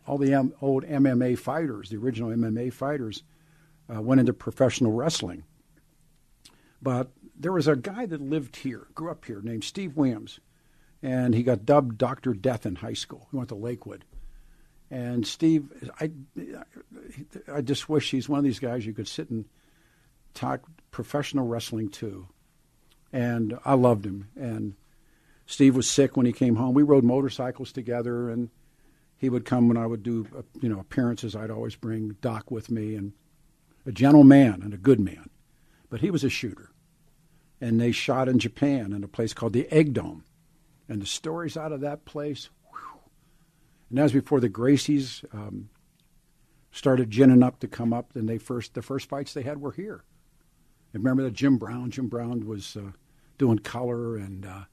all 0.07 0.18
the 0.18 0.34
M- 0.34 0.55
old 0.61 0.84
MMA 0.84 1.38
fighters, 1.38 1.90
the 1.90 1.96
original 1.96 2.30
MMA 2.30 2.72
fighters, 2.72 3.22
uh, 3.94 4.01
went 4.01 4.20
into 4.20 4.32
professional 4.32 4.92
wrestling. 4.92 5.44
But 6.80 7.11
there 7.38 7.53
was 7.53 7.68
a 7.68 7.76
guy 7.76 8.07
that 8.07 8.20
lived 8.20 8.57
here, 8.57 8.88
grew 8.94 9.11
up 9.11 9.24
here, 9.24 9.40
named 9.42 9.64
Steve 9.64 9.96
Williams, 9.96 10.40
and 11.03 11.34
he 11.34 11.42
got 11.42 11.64
dubbed 11.64 11.99
Doctor 11.99 12.34
Death 12.34 12.66
in 12.66 12.76
high 12.76 12.92
school. 12.92 13.28
He 13.30 13.36
went 13.36 13.49
to 13.51 13.55
Lakewood, 13.55 14.05
and 14.90 15.26
Steve, 15.26 15.90
I, 16.01 16.11
I 17.53 17.61
just 17.61 17.88
wish 17.88 18.11
he's 18.11 18.28
one 18.28 18.38
of 18.38 18.44
these 18.44 18.59
guys 18.59 18.86
you 18.86 18.94
could 18.94 19.09
sit 19.09 19.30
and 19.30 19.44
talk 20.34 20.62
professional 20.90 21.46
wrestling 21.46 21.90
to, 21.90 22.26
and 23.12 23.59
I 23.64 23.74
loved 23.74 24.07
him. 24.07 24.28
And 24.36 24.74
Steve 25.46 25.76
was 25.76 25.88
sick 25.88 26.16
when 26.16 26.26
he 26.26 26.32
came 26.32 26.57
home. 26.57 26.74
We 26.74 26.82
rode 26.82 27.05
motorcycles 27.05 27.72
together, 27.72 28.30
and 28.30 28.51
he 29.19 29.29
would 29.29 29.45
come 29.45 29.69
when 29.69 29.77
I 29.77 29.87
would 29.87 30.03
do 30.03 30.27
uh, 30.37 30.43
you 30.61 30.69
know 30.69 30.81
appearances. 30.81 31.37
I'd 31.37 31.51
always 31.51 31.77
bring 31.77 32.16
Doc 32.21 32.51
with 32.51 32.71
me, 32.71 32.95
and 32.95 33.12
a 33.85 33.93
gentle 33.93 34.25
man 34.25 34.62
and 34.62 34.73
a 34.73 34.79
good 34.79 35.01
man, 35.01 35.29
but 35.91 36.01
he 36.01 36.11
was 36.11 36.25
a 36.25 36.31
shooter 36.31 36.71
and 37.61 37.81
they 37.81 37.93
shot 37.93 38.29
in 38.29 38.39
Japan 38.39 38.93
in 38.93 39.03
a 39.03 39.09
place 39.09 39.35
called 39.35 39.53
the 39.53 39.69
Egg 39.73 39.93
Dome. 39.93 40.25
And 40.89 41.03
the 41.03 41.07
stories 41.07 41.57
out 41.57 41.73
of 41.73 41.81
that 41.81 42.05
place, 42.05 42.49
whew. 42.71 43.01
and 43.91 43.99
that 43.99 44.05
was 44.05 44.12
before 44.12 44.41
the 44.41 44.49
Gracies 44.49 45.23
um, 45.35 45.69
started 46.71 47.11
ginning 47.11 47.43
up 47.43 47.61
to 47.61 47.69
come 47.69 47.93
up. 47.93 48.14
And 48.16 48.29
they 48.29 48.39
first 48.39 48.75
the 48.75 48.83
first 48.83 49.09
fights 49.09 49.35
they 49.35 49.43
had 49.43 49.61
were 49.61 49.73
here. 49.73 50.05
And 50.95 51.05
remember 51.05 51.25
that 51.25 51.35
Jim 51.35 51.59
Brown? 51.59 51.91
Jim 51.91 52.07
Brown 52.09 52.47
was 52.47 52.77
uh, 52.77 52.93
doing 53.37 53.59
color, 53.59 54.16
and 54.16 54.47
uh, 54.47 54.64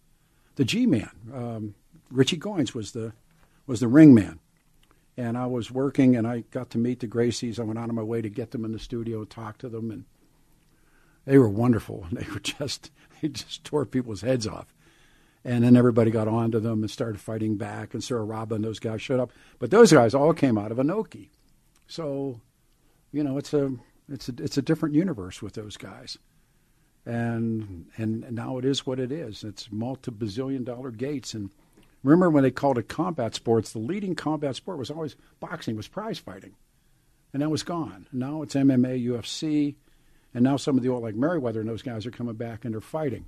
the 0.55 0.63
G 0.63 0.85
Man, 0.85 1.11
um, 1.33 1.75
Richie 2.09 2.37
Goins 2.37 2.73
was 2.73 2.93
the 2.93 3.11
was 3.67 3.79
the 3.79 3.87
ring 3.87 4.13
man. 4.13 4.39
And 5.17 5.37
I 5.37 5.45
was 5.45 5.71
working, 5.71 6.15
and 6.15 6.27
I 6.27 6.43
got 6.51 6.69
to 6.71 6.77
meet 6.77 6.99
the 6.99 7.07
Gracies. 7.07 7.59
I 7.59 7.63
went 7.63 7.79
out 7.79 7.89
of 7.89 7.95
my 7.95 8.03
way 8.03 8.21
to 8.21 8.29
get 8.29 8.51
them 8.51 8.65
in 8.65 8.73
the 8.73 8.79
studio, 8.79 9.23
talk 9.23 9.57
to 9.59 9.69
them, 9.69 9.89
and 9.89 10.03
they 11.25 11.37
were 11.37 11.49
wonderful. 11.49 12.05
They 12.11 12.25
were 12.31 12.39
just 12.39 12.91
they 13.21 13.29
just 13.29 13.63
tore 13.63 13.85
people's 13.85 14.21
heads 14.21 14.47
off. 14.47 14.73
And 15.43 15.63
then 15.63 15.75
everybody 15.75 16.09
got 16.09 16.27
onto 16.27 16.59
them 16.59 16.81
and 16.81 16.89
started 16.89 17.21
fighting 17.21 17.55
back. 17.55 17.93
And 17.93 18.03
Sarah 18.03 18.23
Robin, 18.23 18.57
and 18.57 18.65
those 18.65 18.79
guys 18.79 19.01
showed 19.01 19.19
up. 19.19 19.31
But 19.59 19.69
those 19.69 19.93
guys 19.93 20.15
all 20.15 20.33
came 20.33 20.57
out 20.57 20.71
of 20.71 20.79
Inoki. 20.79 21.29
So, 21.87 22.41
you 23.11 23.23
know, 23.23 23.37
it's 23.37 23.53
a 23.53 23.71
it's 24.09 24.27
a 24.27 24.33
it's 24.39 24.57
a 24.57 24.61
different 24.63 24.95
universe 24.95 25.41
with 25.41 25.53
those 25.53 25.77
guys. 25.77 26.17
And 27.05 27.85
and 27.97 28.31
now 28.31 28.57
it 28.57 28.65
is 28.65 28.87
what 28.87 28.99
it 28.99 29.11
is. 29.11 29.43
It's 29.43 29.71
multi 29.71 30.11
bazillion 30.11 30.65
dollar 30.65 30.89
gates. 30.89 31.35
And 31.35 31.51
remember 32.05 32.29
when 32.29 32.43
they 32.43 32.51
called 32.51 32.77
it 32.77 32.87
combat 32.87 33.35
sports, 33.35 33.71
the 33.71 33.79
leading 33.79 34.15
combat 34.15 34.55
sport 34.55 34.77
was 34.77 34.91
always 34.91 35.15
boxing, 35.39 35.75
was 35.75 35.87
prize 35.87 36.19
fighting. 36.19 36.55
And 37.33 37.41
that 37.41 37.49
was 37.49 37.63
gone. 37.63 38.07
Now 38.13 38.41
it's 38.43 38.55
MMA, 38.55 39.03
UFC, 39.05 39.75
and 40.33 40.43
now 40.43 40.57
some 40.57 40.77
of 40.77 40.83
the 40.83 40.89
old, 40.89 41.03
like 41.03 41.15
Mayweather 41.15 41.59
and 41.59 41.67
those 41.67 41.81
guys, 41.81 42.05
are 42.05 42.11
coming 42.11 42.35
back 42.35 42.63
and 42.63 42.73
they're 42.73 42.81
fighting. 42.81 43.25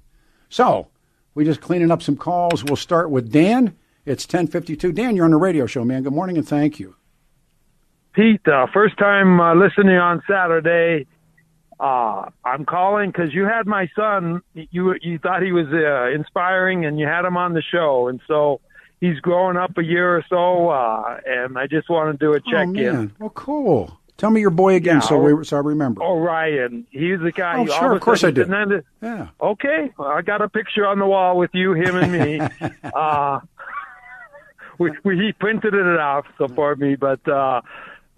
So 0.49 0.88
we 1.34 1.43
just 1.43 1.59
cleaning 1.59 1.91
up 1.91 2.01
some 2.01 2.15
calls. 2.15 2.63
We'll 2.63 2.75
start 2.75 3.09
with 3.09 3.32
Dan. 3.32 3.75
It's 4.05 4.25
1052. 4.25 4.93
Dan, 4.93 5.15
you're 5.15 5.25
on 5.25 5.32
the 5.32 5.38
radio 5.38 5.65
show, 5.65 5.84
man. 5.84 6.03
Good 6.03 6.13
morning 6.13 6.38
and 6.38 6.47
thank 6.47 6.80
you. 6.80 6.95
Pete, 8.13 8.47
uh, 8.47 8.67
first 8.73 8.97
time 8.97 9.39
uh, 9.39 9.53
listening 9.53 9.97
on 9.97 10.23
Saturday. 10.30 11.05
Uh, 11.80 12.30
I'm 12.43 12.65
calling 12.65 13.11
because 13.11 13.34
you 13.34 13.43
had 13.43 13.67
my 13.67 13.88
son. 13.95 14.41
You 14.55 14.95
you 15.01 15.19
thought 15.19 15.43
he 15.43 15.51
was 15.51 15.67
uh, 15.67 16.09
inspiring, 16.15 16.86
and 16.86 16.99
you 16.99 17.05
had 17.05 17.25
him 17.25 17.38
on 17.38 17.53
the 17.53 17.61
show, 17.61 18.07
and 18.07 18.19
so 18.28 18.59
he's 18.99 19.19
growing 19.19 19.57
up 19.57 19.77
a 19.77 19.83
year 19.83 20.17
or 20.17 20.25
so. 20.29 20.69
Uh, 20.69 21.19
and 21.25 21.57
I 21.57 21.67
just 21.67 21.89
want 21.89 22.17
to 22.19 22.25
do 22.25 22.33
a 22.33 22.39
check 22.39 22.67
oh, 22.67 22.79
in. 22.79 23.13
Well, 23.19 23.29
cool. 23.31 23.99
Tell 24.17 24.31
me 24.31 24.41
your 24.41 24.49
boy 24.49 24.73
again, 24.75 24.95
Yeah, 24.95 25.01
so 25.01 25.15
oh- 25.15 25.35
we 25.35 25.45
so 25.45 25.57
I 25.57 25.59
remember. 25.59 26.01
Oh, 26.03 26.19
Ryan, 26.19 26.87
he's 26.89 27.19
the 27.19 27.31
guy. 27.31 27.59
Oh, 27.59 27.65
sure, 27.67 27.93
of 27.93 28.01
course 28.01 28.23
I 28.23 28.27
did. 28.27 28.47
didn't 28.47 28.53
have 28.53 28.69
to- 28.69 28.83
Yeah. 29.01 29.27
Okay, 29.39 29.91
well, 29.97 30.07
I 30.07 30.23
got 30.23 30.41
a 30.41 30.49
picture 30.49 30.87
on 30.87 30.97
the 30.97 31.05
wall 31.05 31.37
with 31.37 31.51
you, 31.53 31.73
him, 31.73 31.95
and 31.95 32.11
me. 32.11 32.39
uh, 32.95 33.39
we, 34.79 34.91
we 35.03 35.17
he 35.17 35.33
printed 35.33 35.75
it 35.75 35.99
out 35.99 36.25
so 36.39 36.47
for 36.47 36.75
me, 36.75 36.95
but 36.95 37.27
uh, 37.27 37.61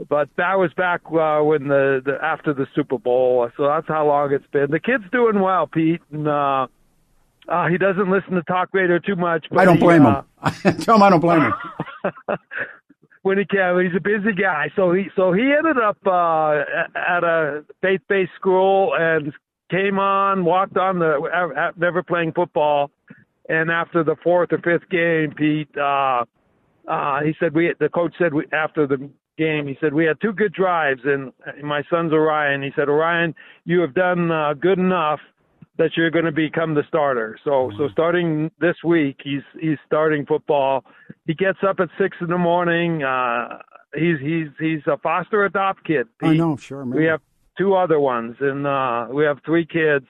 but 0.07 0.29
that 0.37 0.57
was 0.57 0.71
back 0.73 1.01
uh, 1.07 1.41
when 1.41 1.67
the, 1.67 2.01
the 2.05 2.17
after 2.23 2.53
the 2.53 2.65
Super 2.73 2.97
Bowl. 2.97 3.49
So 3.57 3.67
that's 3.67 3.87
how 3.87 4.07
long 4.07 4.31
it's 4.31 4.47
been. 4.53 4.71
The 4.71 4.79
kid's 4.79 5.03
doing 5.11 5.41
well, 5.41 5.67
Pete, 5.67 6.01
and 6.13 6.29
uh, 6.29 6.67
uh, 7.49 7.67
he 7.67 7.77
doesn't 7.77 8.09
listen 8.09 8.33
to 8.33 8.43
talk 8.43 8.69
radio 8.73 8.99
too 8.99 9.15
much. 9.15 9.45
But 9.49 9.59
I 9.59 9.65
don't 9.65 9.77
he, 9.77 9.81
blame 9.81 10.05
uh, 10.05 10.23
him. 10.63 10.77
Tell 10.77 10.95
him 10.95 11.03
I 11.03 11.09
don't 11.09 11.19
blame 11.19 11.41
him. 11.41 11.53
when 13.21 13.37
he 13.37 13.45
can. 13.45 13.83
He's 13.83 13.95
a 13.95 14.01
busy 14.01 14.33
guy. 14.33 14.71
So 14.75 14.93
he 14.93 15.09
so 15.15 15.33
he 15.33 15.53
ended 15.57 15.77
up 15.77 15.97
uh, 16.05 16.63
at 16.95 17.23
a 17.23 17.63
faith-based 17.81 18.31
school 18.35 18.93
and 18.97 19.33
came 19.69 19.99
on, 19.99 20.45
walked 20.45 20.77
on 20.77 20.99
the 20.99 21.71
never 21.77 22.03
playing 22.03 22.33
football, 22.33 22.91
and 23.47 23.69
after 23.69 24.03
the 24.03 24.15
fourth 24.23 24.51
or 24.51 24.59
fifth 24.59 24.89
game, 24.89 25.33
Pete, 25.35 25.69
uh, 25.77 26.25
uh, 26.87 27.21
he 27.21 27.33
said 27.39 27.53
we 27.53 27.73
the 27.79 27.89
coach 27.89 28.13
said 28.17 28.33
we, 28.33 28.45
after 28.51 28.87
the 28.87 29.09
game 29.37 29.67
he 29.67 29.77
said 29.79 29.93
we 29.93 30.03
had 30.03 30.19
two 30.21 30.33
good 30.33 30.53
drives 30.53 31.01
and 31.05 31.31
my 31.63 31.83
son's 31.89 32.11
Orion. 32.13 32.61
He 32.61 32.71
said 32.75 32.89
Orion, 32.89 33.35
you 33.65 33.79
have 33.81 33.93
done 33.93 34.31
uh, 34.31 34.53
good 34.53 34.79
enough 34.79 35.19
that 35.79 35.91
you're 35.95 36.11
going 36.11 36.25
to 36.25 36.31
become 36.31 36.75
the 36.75 36.83
starter. 36.87 37.39
So 37.43 37.71
so 37.77 37.87
starting 37.91 38.51
this 38.59 38.75
week, 38.83 39.21
he's 39.23 39.41
he's 39.59 39.77
starting 39.87 40.25
football. 40.25 40.83
He 41.25 41.33
gets 41.33 41.59
up 41.67 41.79
at 41.79 41.87
six 41.97 42.17
in 42.21 42.27
the 42.27 42.37
morning. 42.37 43.01
Uh, 43.01 43.57
he's 43.95 44.19
he's 44.21 44.47
he's 44.59 44.81
a 44.85 44.97
foster 44.97 45.45
adopt 45.45 45.85
kid. 45.85 46.07
I 46.21 46.35
know, 46.35 46.57
sure. 46.57 46.83
We 46.85 47.05
have 47.05 47.21
two 47.57 47.75
other 47.75 47.99
ones, 47.99 48.35
and 48.41 48.67
uh, 48.67 49.07
we 49.11 49.23
have 49.23 49.39
three 49.45 49.65
kids. 49.65 50.05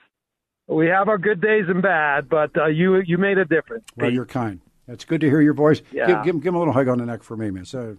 We 0.68 0.88
have 0.88 1.08
our 1.08 1.18
good 1.18 1.40
days 1.40 1.66
and 1.68 1.82
bad, 1.82 2.28
but 2.28 2.52
uh, 2.58 2.66
you 2.66 2.98
you 3.06 3.20
made 3.20 3.38
a 3.38 3.46
difference. 3.46 3.86
Well, 3.96 4.08
Pete. 4.08 4.16
you're 4.16 4.26
kind. 4.26 4.62
It's 4.88 5.06
good 5.06 5.22
to 5.22 5.30
hear 5.30 5.40
your 5.40 5.54
voice. 5.54 5.84
Yeah. 5.92 6.08
Give, 6.08 6.24
give, 6.24 6.36
give 6.42 6.48
him 6.50 6.56
a 6.56 6.60
little 6.60 6.74
hug 6.74 6.88
on 6.88 6.98
the 6.98 7.06
neck 7.06 7.22
for 7.22 7.38
me, 7.38 7.52
man. 7.52 7.66
So 7.66 7.98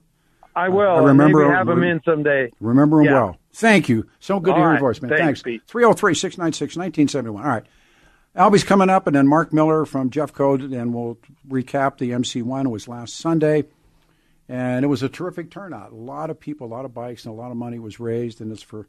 I 0.61 0.69
will. 0.69 0.91
I 0.91 1.05
remember- 1.05 1.39
maybe 1.45 1.51
have 1.55 1.69
him 1.69 1.83
in 1.83 2.03
someday. 2.05 2.51
remember 2.61 3.01
him 3.01 3.07
Yeah. 3.07 3.13
well. 3.13 3.37
Thank 3.53 3.89
you. 3.89 4.07
So 4.21 4.39
good 4.41 4.51
to 4.51 4.57
All 4.57 4.59
hear 4.63 4.71
your 4.73 4.81
voice, 4.81 5.01
man. 5.03 5.11
Thanks, 5.11 5.43
Thanks. 5.43 5.65
303 5.67 6.15
696 6.15 6.77
1971. 6.77 7.43
All 7.43 7.49
right. 7.49 7.65
Albie's 8.37 8.63
coming 8.63 8.89
up, 8.91 9.07
and 9.09 9.17
then 9.17 9.27
Mark 9.27 9.53
Miller 9.53 9.85
from 9.85 10.09
JeffCo, 10.11 10.73
and 10.73 10.95
we'll 10.95 11.19
recap 11.49 11.99
the 11.99 12.13
MC1. 12.13 12.67
It 12.67 12.69
was 12.69 12.87
last 12.87 13.17
Sunday, 13.17 13.65
and 14.49 14.85
it 14.85 14.89
was 14.89 15.03
a 15.03 15.09
terrific 15.09 15.51
turnout. 15.51 15.91
A 15.91 15.97
lot 15.97 16.31
of 16.31 16.39
people, 16.39 16.67
a 16.67 16.71
lot 16.71 16.85
of 16.85 16.95
bikes, 16.95 17.25
and 17.25 17.33
a 17.35 17.37
lot 17.37 17.51
of 17.51 17.57
money 17.57 17.79
was 17.81 17.99
raised, 17.99 18.41
and 18.41 18.53
it's 18.53 18.63
for 18.63 18.87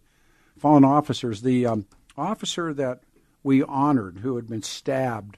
fallen 0.59 0.83
officers. 0.83 1.41
The 1.41 1.65
um, 1.65 1.85
officer 2.17 2.71
that 2.75 3.01
we 3.43 3.63
honored, 3.63 4.19
who 4.19 4.35
had 4.35 4.47
been 4.47 4.61
stabbed 4.61 5.37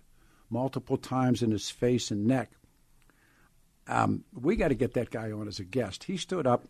multiple 0.49 0.97
times 0.97 1.41
in 1.41 1.51
his 1.51 1.69
face 1.69 2.11
and 2.11 2.25
neck. 2.27 2.51
Um, 3.87 4.23
we 4.33 4.55
got 4.55 4.69
to 4.69 4.75
get 4.75 4.93
that 4.93 5.11
guy 5.11 5.31
on 5.31 5.47
as 5.47 5.59
a 5.59 5.63
guest. 5.63 6.05
He 6.05 6.17
stood 6.17 6.47
up 6.47 6.67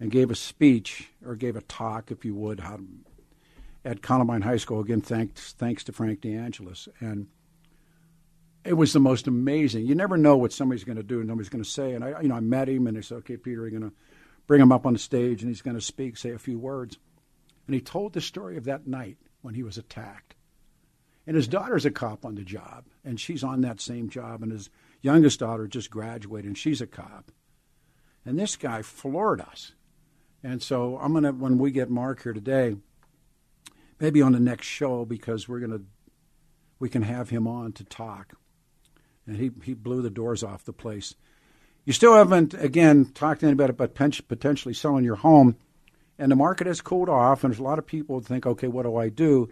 and 0.00 0.10
gave 0.10 0.30
a 0.30 0.34
speech 0.34 1.10
or 1.24 1.36
gave 1.36 1.56
a 1.56 1.62
talk, 1.62 2.10
if 2.10 2.24
you 2.24 2.34
would, 2.34 2.62
at 3.84 4.02
Columbine 4.02 4.42
High 4.42 4.56
School. 4.56 4.80
Again, 4.80 5.00
thanks 5.00 5.52
thanks 5.52 5.84
to 5.84 5.92
Frank 5.92 6.20
DeAngelis, 6.20 6.88
and 7.00 7.28
it 8.64 8.74
was 8.74 8.92
the 8.92 9.00
most 9.00 9.26
amazing. 9.26 9.86
You 9.86 9.94
never 9.94 10.16
know 10.16 10.36
what 10.36 10.52
somebody's 10.52 10.84
going 10.84 10.96
to 10.96 11.02
do 11.02 11.20
and 11.20 11.28
somebody's 11.28 11.48
going 11.48 11.64
to 11.64 11.70
say. 11.70 11.92
And 11.92 12.04
I, 12.04 12.20
you 12.22 12.28
know, 12.28 12.36
I 12.36 12.40
met 12.40 12.68
him, 12.68 12.86
and 12.86 12.96
they 12.96 13.02
said, 13.02 13.18
"Okay, 13.18 13.36
Peter, 13.36 13.62
you're 13.62 13.70
going 13.70 13.90
to 13.90 13.96
bring 14.46 14.60
him 14.60 14.72
up 14.72 14.86
on 14.86 14.92
the 14.92 14.98
stage, 14.98 15.42
and 15.42 15.50
he's 15.50 15.62
going 15.62 15.76
to 15.76 15.80
speak, 15.80 16.16
say 16.16 16.30
a 16.30 16.38
few 16.38 16.58
words." 16.58 16.98
And 17.66 17.74
he 17.74 17.80
told 17.80 18.12
the 18.12 18.20
story 18.20 18.56
of 18.56 18.64
that 18.64 18.86
night 18.86 19.18
when 19.42 19.54
he 19.54 19.62
was 19.62 19.78
attacked. 19.78 20.34
And 21.26 21.36
his 21.36 21.46
daughter's 21.46 21.86
a 21.86 21.90
cop 21.90 22.24
on 22.24 22.34
the 22.34 22.42
job, 22.42 22.84
and 23.04 23.20
she's 23.20 23.44
on 23.44 23.60
that 23.60 23.80
same 23.80 24.08
job, 24.08 24.42
and 24.42 24.50
his 24.50 24.70
youngest 25.02 25.40
daughter 25.40 25.66
just 25.66 25.90
graduated, 25.90 26.46
and 26.46 26.58
she's 26.58 26.80
a 26.80 26.86
cop. 26.86 27.30
And 28.24 28.38
this 28.38 28.56
guy 28.56 28.82
floored 28.82 29.40
us. 29.40 29.72
And 30.42 30.62
so 30.62 30.98
I'm 30.98 31.12
gonna 31.12 31.32
when 31.32 31.58
we 31.58 31.70
get 31.70 31.90
Mark 31.90 32.22
here 32.22 32.32
today, 32.32 32.76
maybe 34.00 34.22
on 34.22 34.32
the 34.32 34.40
next 34.40 34.66
show 34.66 35.04
because 35.04 35.48
we're 35.48 35.60
gonna 35.60 35.82
we 36.78 36.88
can 36.88 37.02
have 37.02 37.30
him 37.30 37.46
on 37.46 37.72
to 37.72 37.84
talk. 37.84 38.32
And 39.26 39.36
he 39.36 39.50
he 39.62 39.74
blew 39.74 40.02
the 40.02 40.10
doors 40.10 40.42
off 40.42 40.64
the 40.64 40.72
place. 40.72 41.14
You 41.84 41.92
still 41.92 42.14
haven't 42.14 42.54
again 42.54 43.06
talked 43.06 43.40
to 43.40 43.46
anybody 43.46 43.70
about 43.70 43.94
potentially 43.94 44.74
selling 44.74 45.04
your 45.04 45.16
home, 45.16 45.56
and 46.18 46.30
the 46.30 46.36
market 46.36 46.66
has 46.66 46.80
cooled 46.80 47.08
off. 47.08 47.44
And 47.44 47.52
there's 47.52 47.60
a 47.60 47.64
lot 47.64 47.78
of 47.78 47.86
people 47.86 48.18
who 48.18 48.24
think, 48.24 48.46
okay, 48.46 48.68
what 48.68 48.84
do 48.84 48.96
I 48.96 49.08
do? 49.08 49.48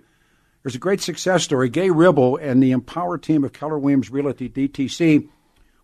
There's 0.62 0.74
a 0.74 0.80
great 0.80 1.00
success 1.00 1.42
story. 1.42 1.68
Gaye 1.68 1.90
Ribble 1.90 2.36
and 2.36 2.62
the 2.62 2.72
Empower 2.72 3.16
team 3.16 3.44
of 3.44 3.52
Keller 3.52 3.78
Williams 3.78 4.10
Realty 4.10 4.48
DTC, 4.48 5.28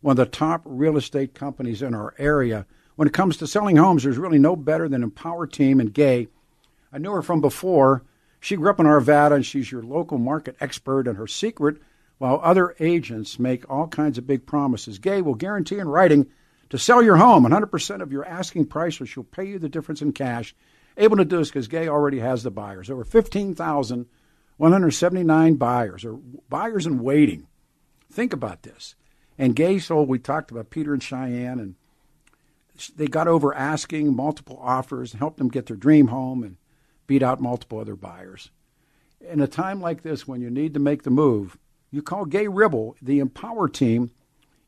one 0.01 0.12
of 0.12 0.16
the 0.16 0.26
top 0.26 0.62
real 0.64 0.97
estate 0.97 1.34
companies 1.34 1.82
in 1.82 1.94
our 1.94 2.14
area 2.18 2.66
when 2.97 3.07
it 3.07 3.14
comes 3.14 3.36
to 3.36 3.47
selling 3.47 3.76
homes, 3.76 4.03
there's 4.03 4.18
really 4.18 4.38
no 4.38 4.57
better 4.57 4.88
than 4.88 5.03
Empower 5.03 5.47
Team 5.47 5.80
and 5.80 5.92
Gaye. 5.92 6.28
I 6.92 6.99
knew 6.99 7.12
her 7.12 7.22
from 7.22 7.42
before. 7.42 8.03
She 8.40 8.57
grew 8.57 8.70
up 8.70 8.80
in 8.80 8.86
Arvada, 8.86 9.34
and 9.34 9.44
she's 9.44 9.70
your 9.70 9.82
local 9.82 10.16
market 10.18 10.57
expert. 10.61 11.07
And 11.07 11.18
her 11.18 11.26
secret, 11.26 11.76
while 12.18 12.40
other 12.42 12.74
agents 12.80 13.38
make 13.38 13.70
all 13.70 13.86
kinds 13.86 14.16
of 14.16 14.26
big 14.26 14.47
promises, 14.47 14.99
Gaye 14.99 15.20
will 15.20 15.34
guarantee 15.34 15.78
in 15.78 15.88
writing 15.88 16.26
to 16.70 16.78
sell 16.78 17.03
your 17.03 17.16
home 17.16 17.44
100% 17.44 18.01
of 18.01 18.12
your 18.12 18.24
asking 18.24 18.64
price, 18.66 18.99
or 18.99 19.07
she'll 19.07 19.24
pay 19.24 19.44
you 19.44 19.59
the 19.59 19.68
difference 19.68 20.01
in 20.01 20.12
cash. 20.12 20.55
Able 20.97 21.18
to 21.18 21.26
do 21.26 21.36
this 21.36 21.49
because 21.49 21.68
Gaye 21.68 21.88
already 21.88 22.20
has 22.20 22.42
the 22.42 22.51
buyers. 22.51 22.88
Over 22.88 23.05
15,179 23.05 25.55
buyers, 25.57 26.03
or 26.03 26.18
buyers 26.49 26.86
in 26.86 27.03
waiting. 27.03 27.47
Think 28.11 28.32
about 28.32 28.62
this. 28.62 28.94
And 29.39 29.55
Gaye 29.55 29.78
sold, 29.78 30.09
we 30.09 30.18
talked 30.18 30.51
about 30.51 30.70
Peter 30.70 30.93
and 30.93 31.03
Cheyenne 31.03 31.61
and 31.61 31.74
they 32.97 33.07
got 33.07 33.28
over 33.28 33.55
asking 33.55 34.14
multiple 34.14 34.59
offers 34.61 35.12
and 35.12 35.18
helped 35.18 35.39
them 35.39 35.49
get 35.49 35.66
their 35.66 35.76
dream 35.76 36.09
home 36.09 36.43
and 36.43 36.57
beat 37.07 37.22
out 37.22 37.41
multiple 37.41 37.78
other 37.78 37.97
buyers. 37.97 38.51
In 39.20 39.41
a 39.41 39.47
time 39.47 39.80
like 39.80 40.03
this, 40.03 40.28
when 40.28 40.43
you 40.43 40.51
need 40.51 40.74
to 40.74 40.80
make 40.80 41.03
the 41.03 41.11
move, 41.11 41.57
you 41.91 42.03
call 42.03 42.26
Gaye 42.26 42.49
Ribble, 42.49 42.97
the 43.01 43.20
Empower 43.20 43.68
team, 43.68 44.11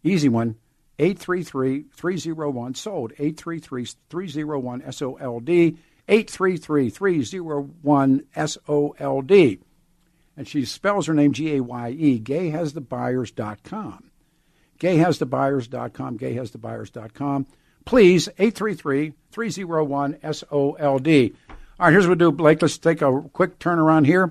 easy 0.02 0.28
one, 0.28 0.56
833-301 0.98 2.76
sold, 2.76 3.12
833-301 3.14 4.94
SOLD, 4.94 5.76
833-301 6.08 8.48
SOLD. 8.48 9.58
And 10.36 10.48
she 10.48 10.64
spells 10.64 11.06
her 11.06 11.14
name 11.14 11.32
G-A-Y-E, 11.32 12.20
gayhasthebuyers.com. 12.20 14.07
Gayhasthebuyers.com, 14.78 16.18
gayhasthebuyers.com 16.18 17.46
please, 17.88 18.28
833 18.38 19.14
301 19.32 20.18
SOLD. 20.22 21.08
All 21.80 21.86
right, 21.86 21.90
here's 21.90 22.06
what 22.06 22.18
we'll 22.18 22.30
do, 22.30 22.36
Blake. 22.36 22.60
Let's 22.60 22.76
take 22.76 23.00
a 23.00 23.22
quick 23.32 23.58
turnaround 23.58 24.04
here, 24.04 24.30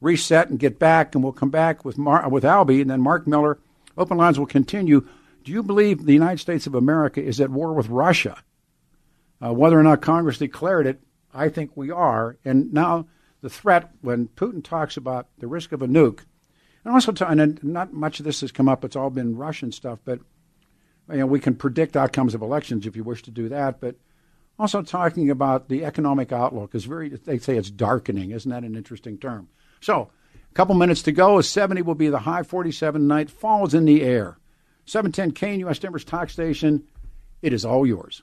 reset, 0.00 0.48
and 0.48 0.58
get 0.58 0.78
back, 0.78 1.14
and 1.14 1.22
we'll 1.22 1.34
come 1.34 1.50
back 1.50 1.84
with 1.84 1.98
Mar- 1.98 2.26
with 2.30 2.44
Albie 2.44 2.80
and 2.80 2.88
then 2.88 3.02
Mark 3.02 3.26
Miller. 3.26 3.58
Open 3.98 4.16
lines 4.16 4.38
will 4.38 4.46
continue. 4.46 5.06
Do 5.44 5.52
you 5.52 5.62
believe 5.62 6.06
the 6.06 6.14
United 6.14 6.40
States 6.40 6.66
of 6.66 6.74
America 6.74 7.22
is 7.22 7.42
at 7.42 7.50
war 7.50 7.74
with 7.74 7.90
Russia? 7.90 8.42
Uh, 9.44 9.52
whether 9.52 9.78
or 9.78 9.82
not 9.82 10.00
Congress 10.00 10.38
declared 10.38 10.86
it, 10.86 10.98
I 11.34 11.50
think 11.50 11.72
we 11.76 11.90
are. 11.90 12.38
And 12.42 12.72
now 12.72 13.06
the 13.42 13.50
threat, 13.50 13.90
when 14.00 14.28
Putin 14.28 14.64
talks 14.64 14.96
about 14.96 15.28
the 15.40 15.46
risk 15.46 15.72
of 15.72 15.82
a 15.82 15.86
nuke, 15.86 16.20
and 16.84 16.94
also, 16.94 17.12
t- 17.12 17.24
and 17.26 17.62
not 17.62 17.92
much 17.92 18.18
of 18.18 18.24
this 18.24 18.40
has 18.42 18.52
come 18.52 18.68
up, 18.68 18.84
it's 18.84 18.96
all 18.96 19.10
been 19.10 19.36
Russian 19.36 19.72
stuff, 19.72 19.98
but 20.04 20.20
you 21.10 21.18
know, 21.18 21.26
we 21.26 21.40
can 21.40 21.54
predict 21.54 21.96
outcomes 21.96 22.34
of 22.34 22.42
elections 22.42 22.86
if 22.86 22.96
you 22.96 23.04
wish 23.04 23.22
to 23.22 23.30
do 23.30 23.48
that, 23.50 23.80
but 23.80 23.96
also 24.58 24.82
talking 24.82 25.30
about 25.30 25.68
the 25.68 25.84
economic 25.84 26.32
outlook 26.32 26.74
is 26.74 26.84
very, 26.84 27.10
they 27.10 27.38
say 27.38 27.56
it's 27.56 27.70
darkening. 27.70 28.30
Isn't 28.30 28.50
that 28.50 28.64
an 28.64 28.76
interesting 28.76 29.18
term? 29.18 29.48
So, 29.80 30.10
a 30.50 30.54
couple 30.54 30.74
minutes 30.74 31.02
to 31.02 31.12
go. 31.12 31.40
70 31.40 31.82
will 31.82 31.94
be 31.94 32.08
the 32.08 32.20
high, 32.20 32.42
47 32.42 33.06
night. 33.06 33.30
Falls 33.30 33.74
in 33.74 33.84
the 33.84 34.02
air. 34.02 34.38
710 34.86 35.32
KNUS 35.32 35.80
Denver's 35.80 36.04
talk 36.04 36.30
station. 36.30 36.84
It 37.42 37.52
is 37.52 37.64
all 37.64 37.86
yours. 37.86 38.22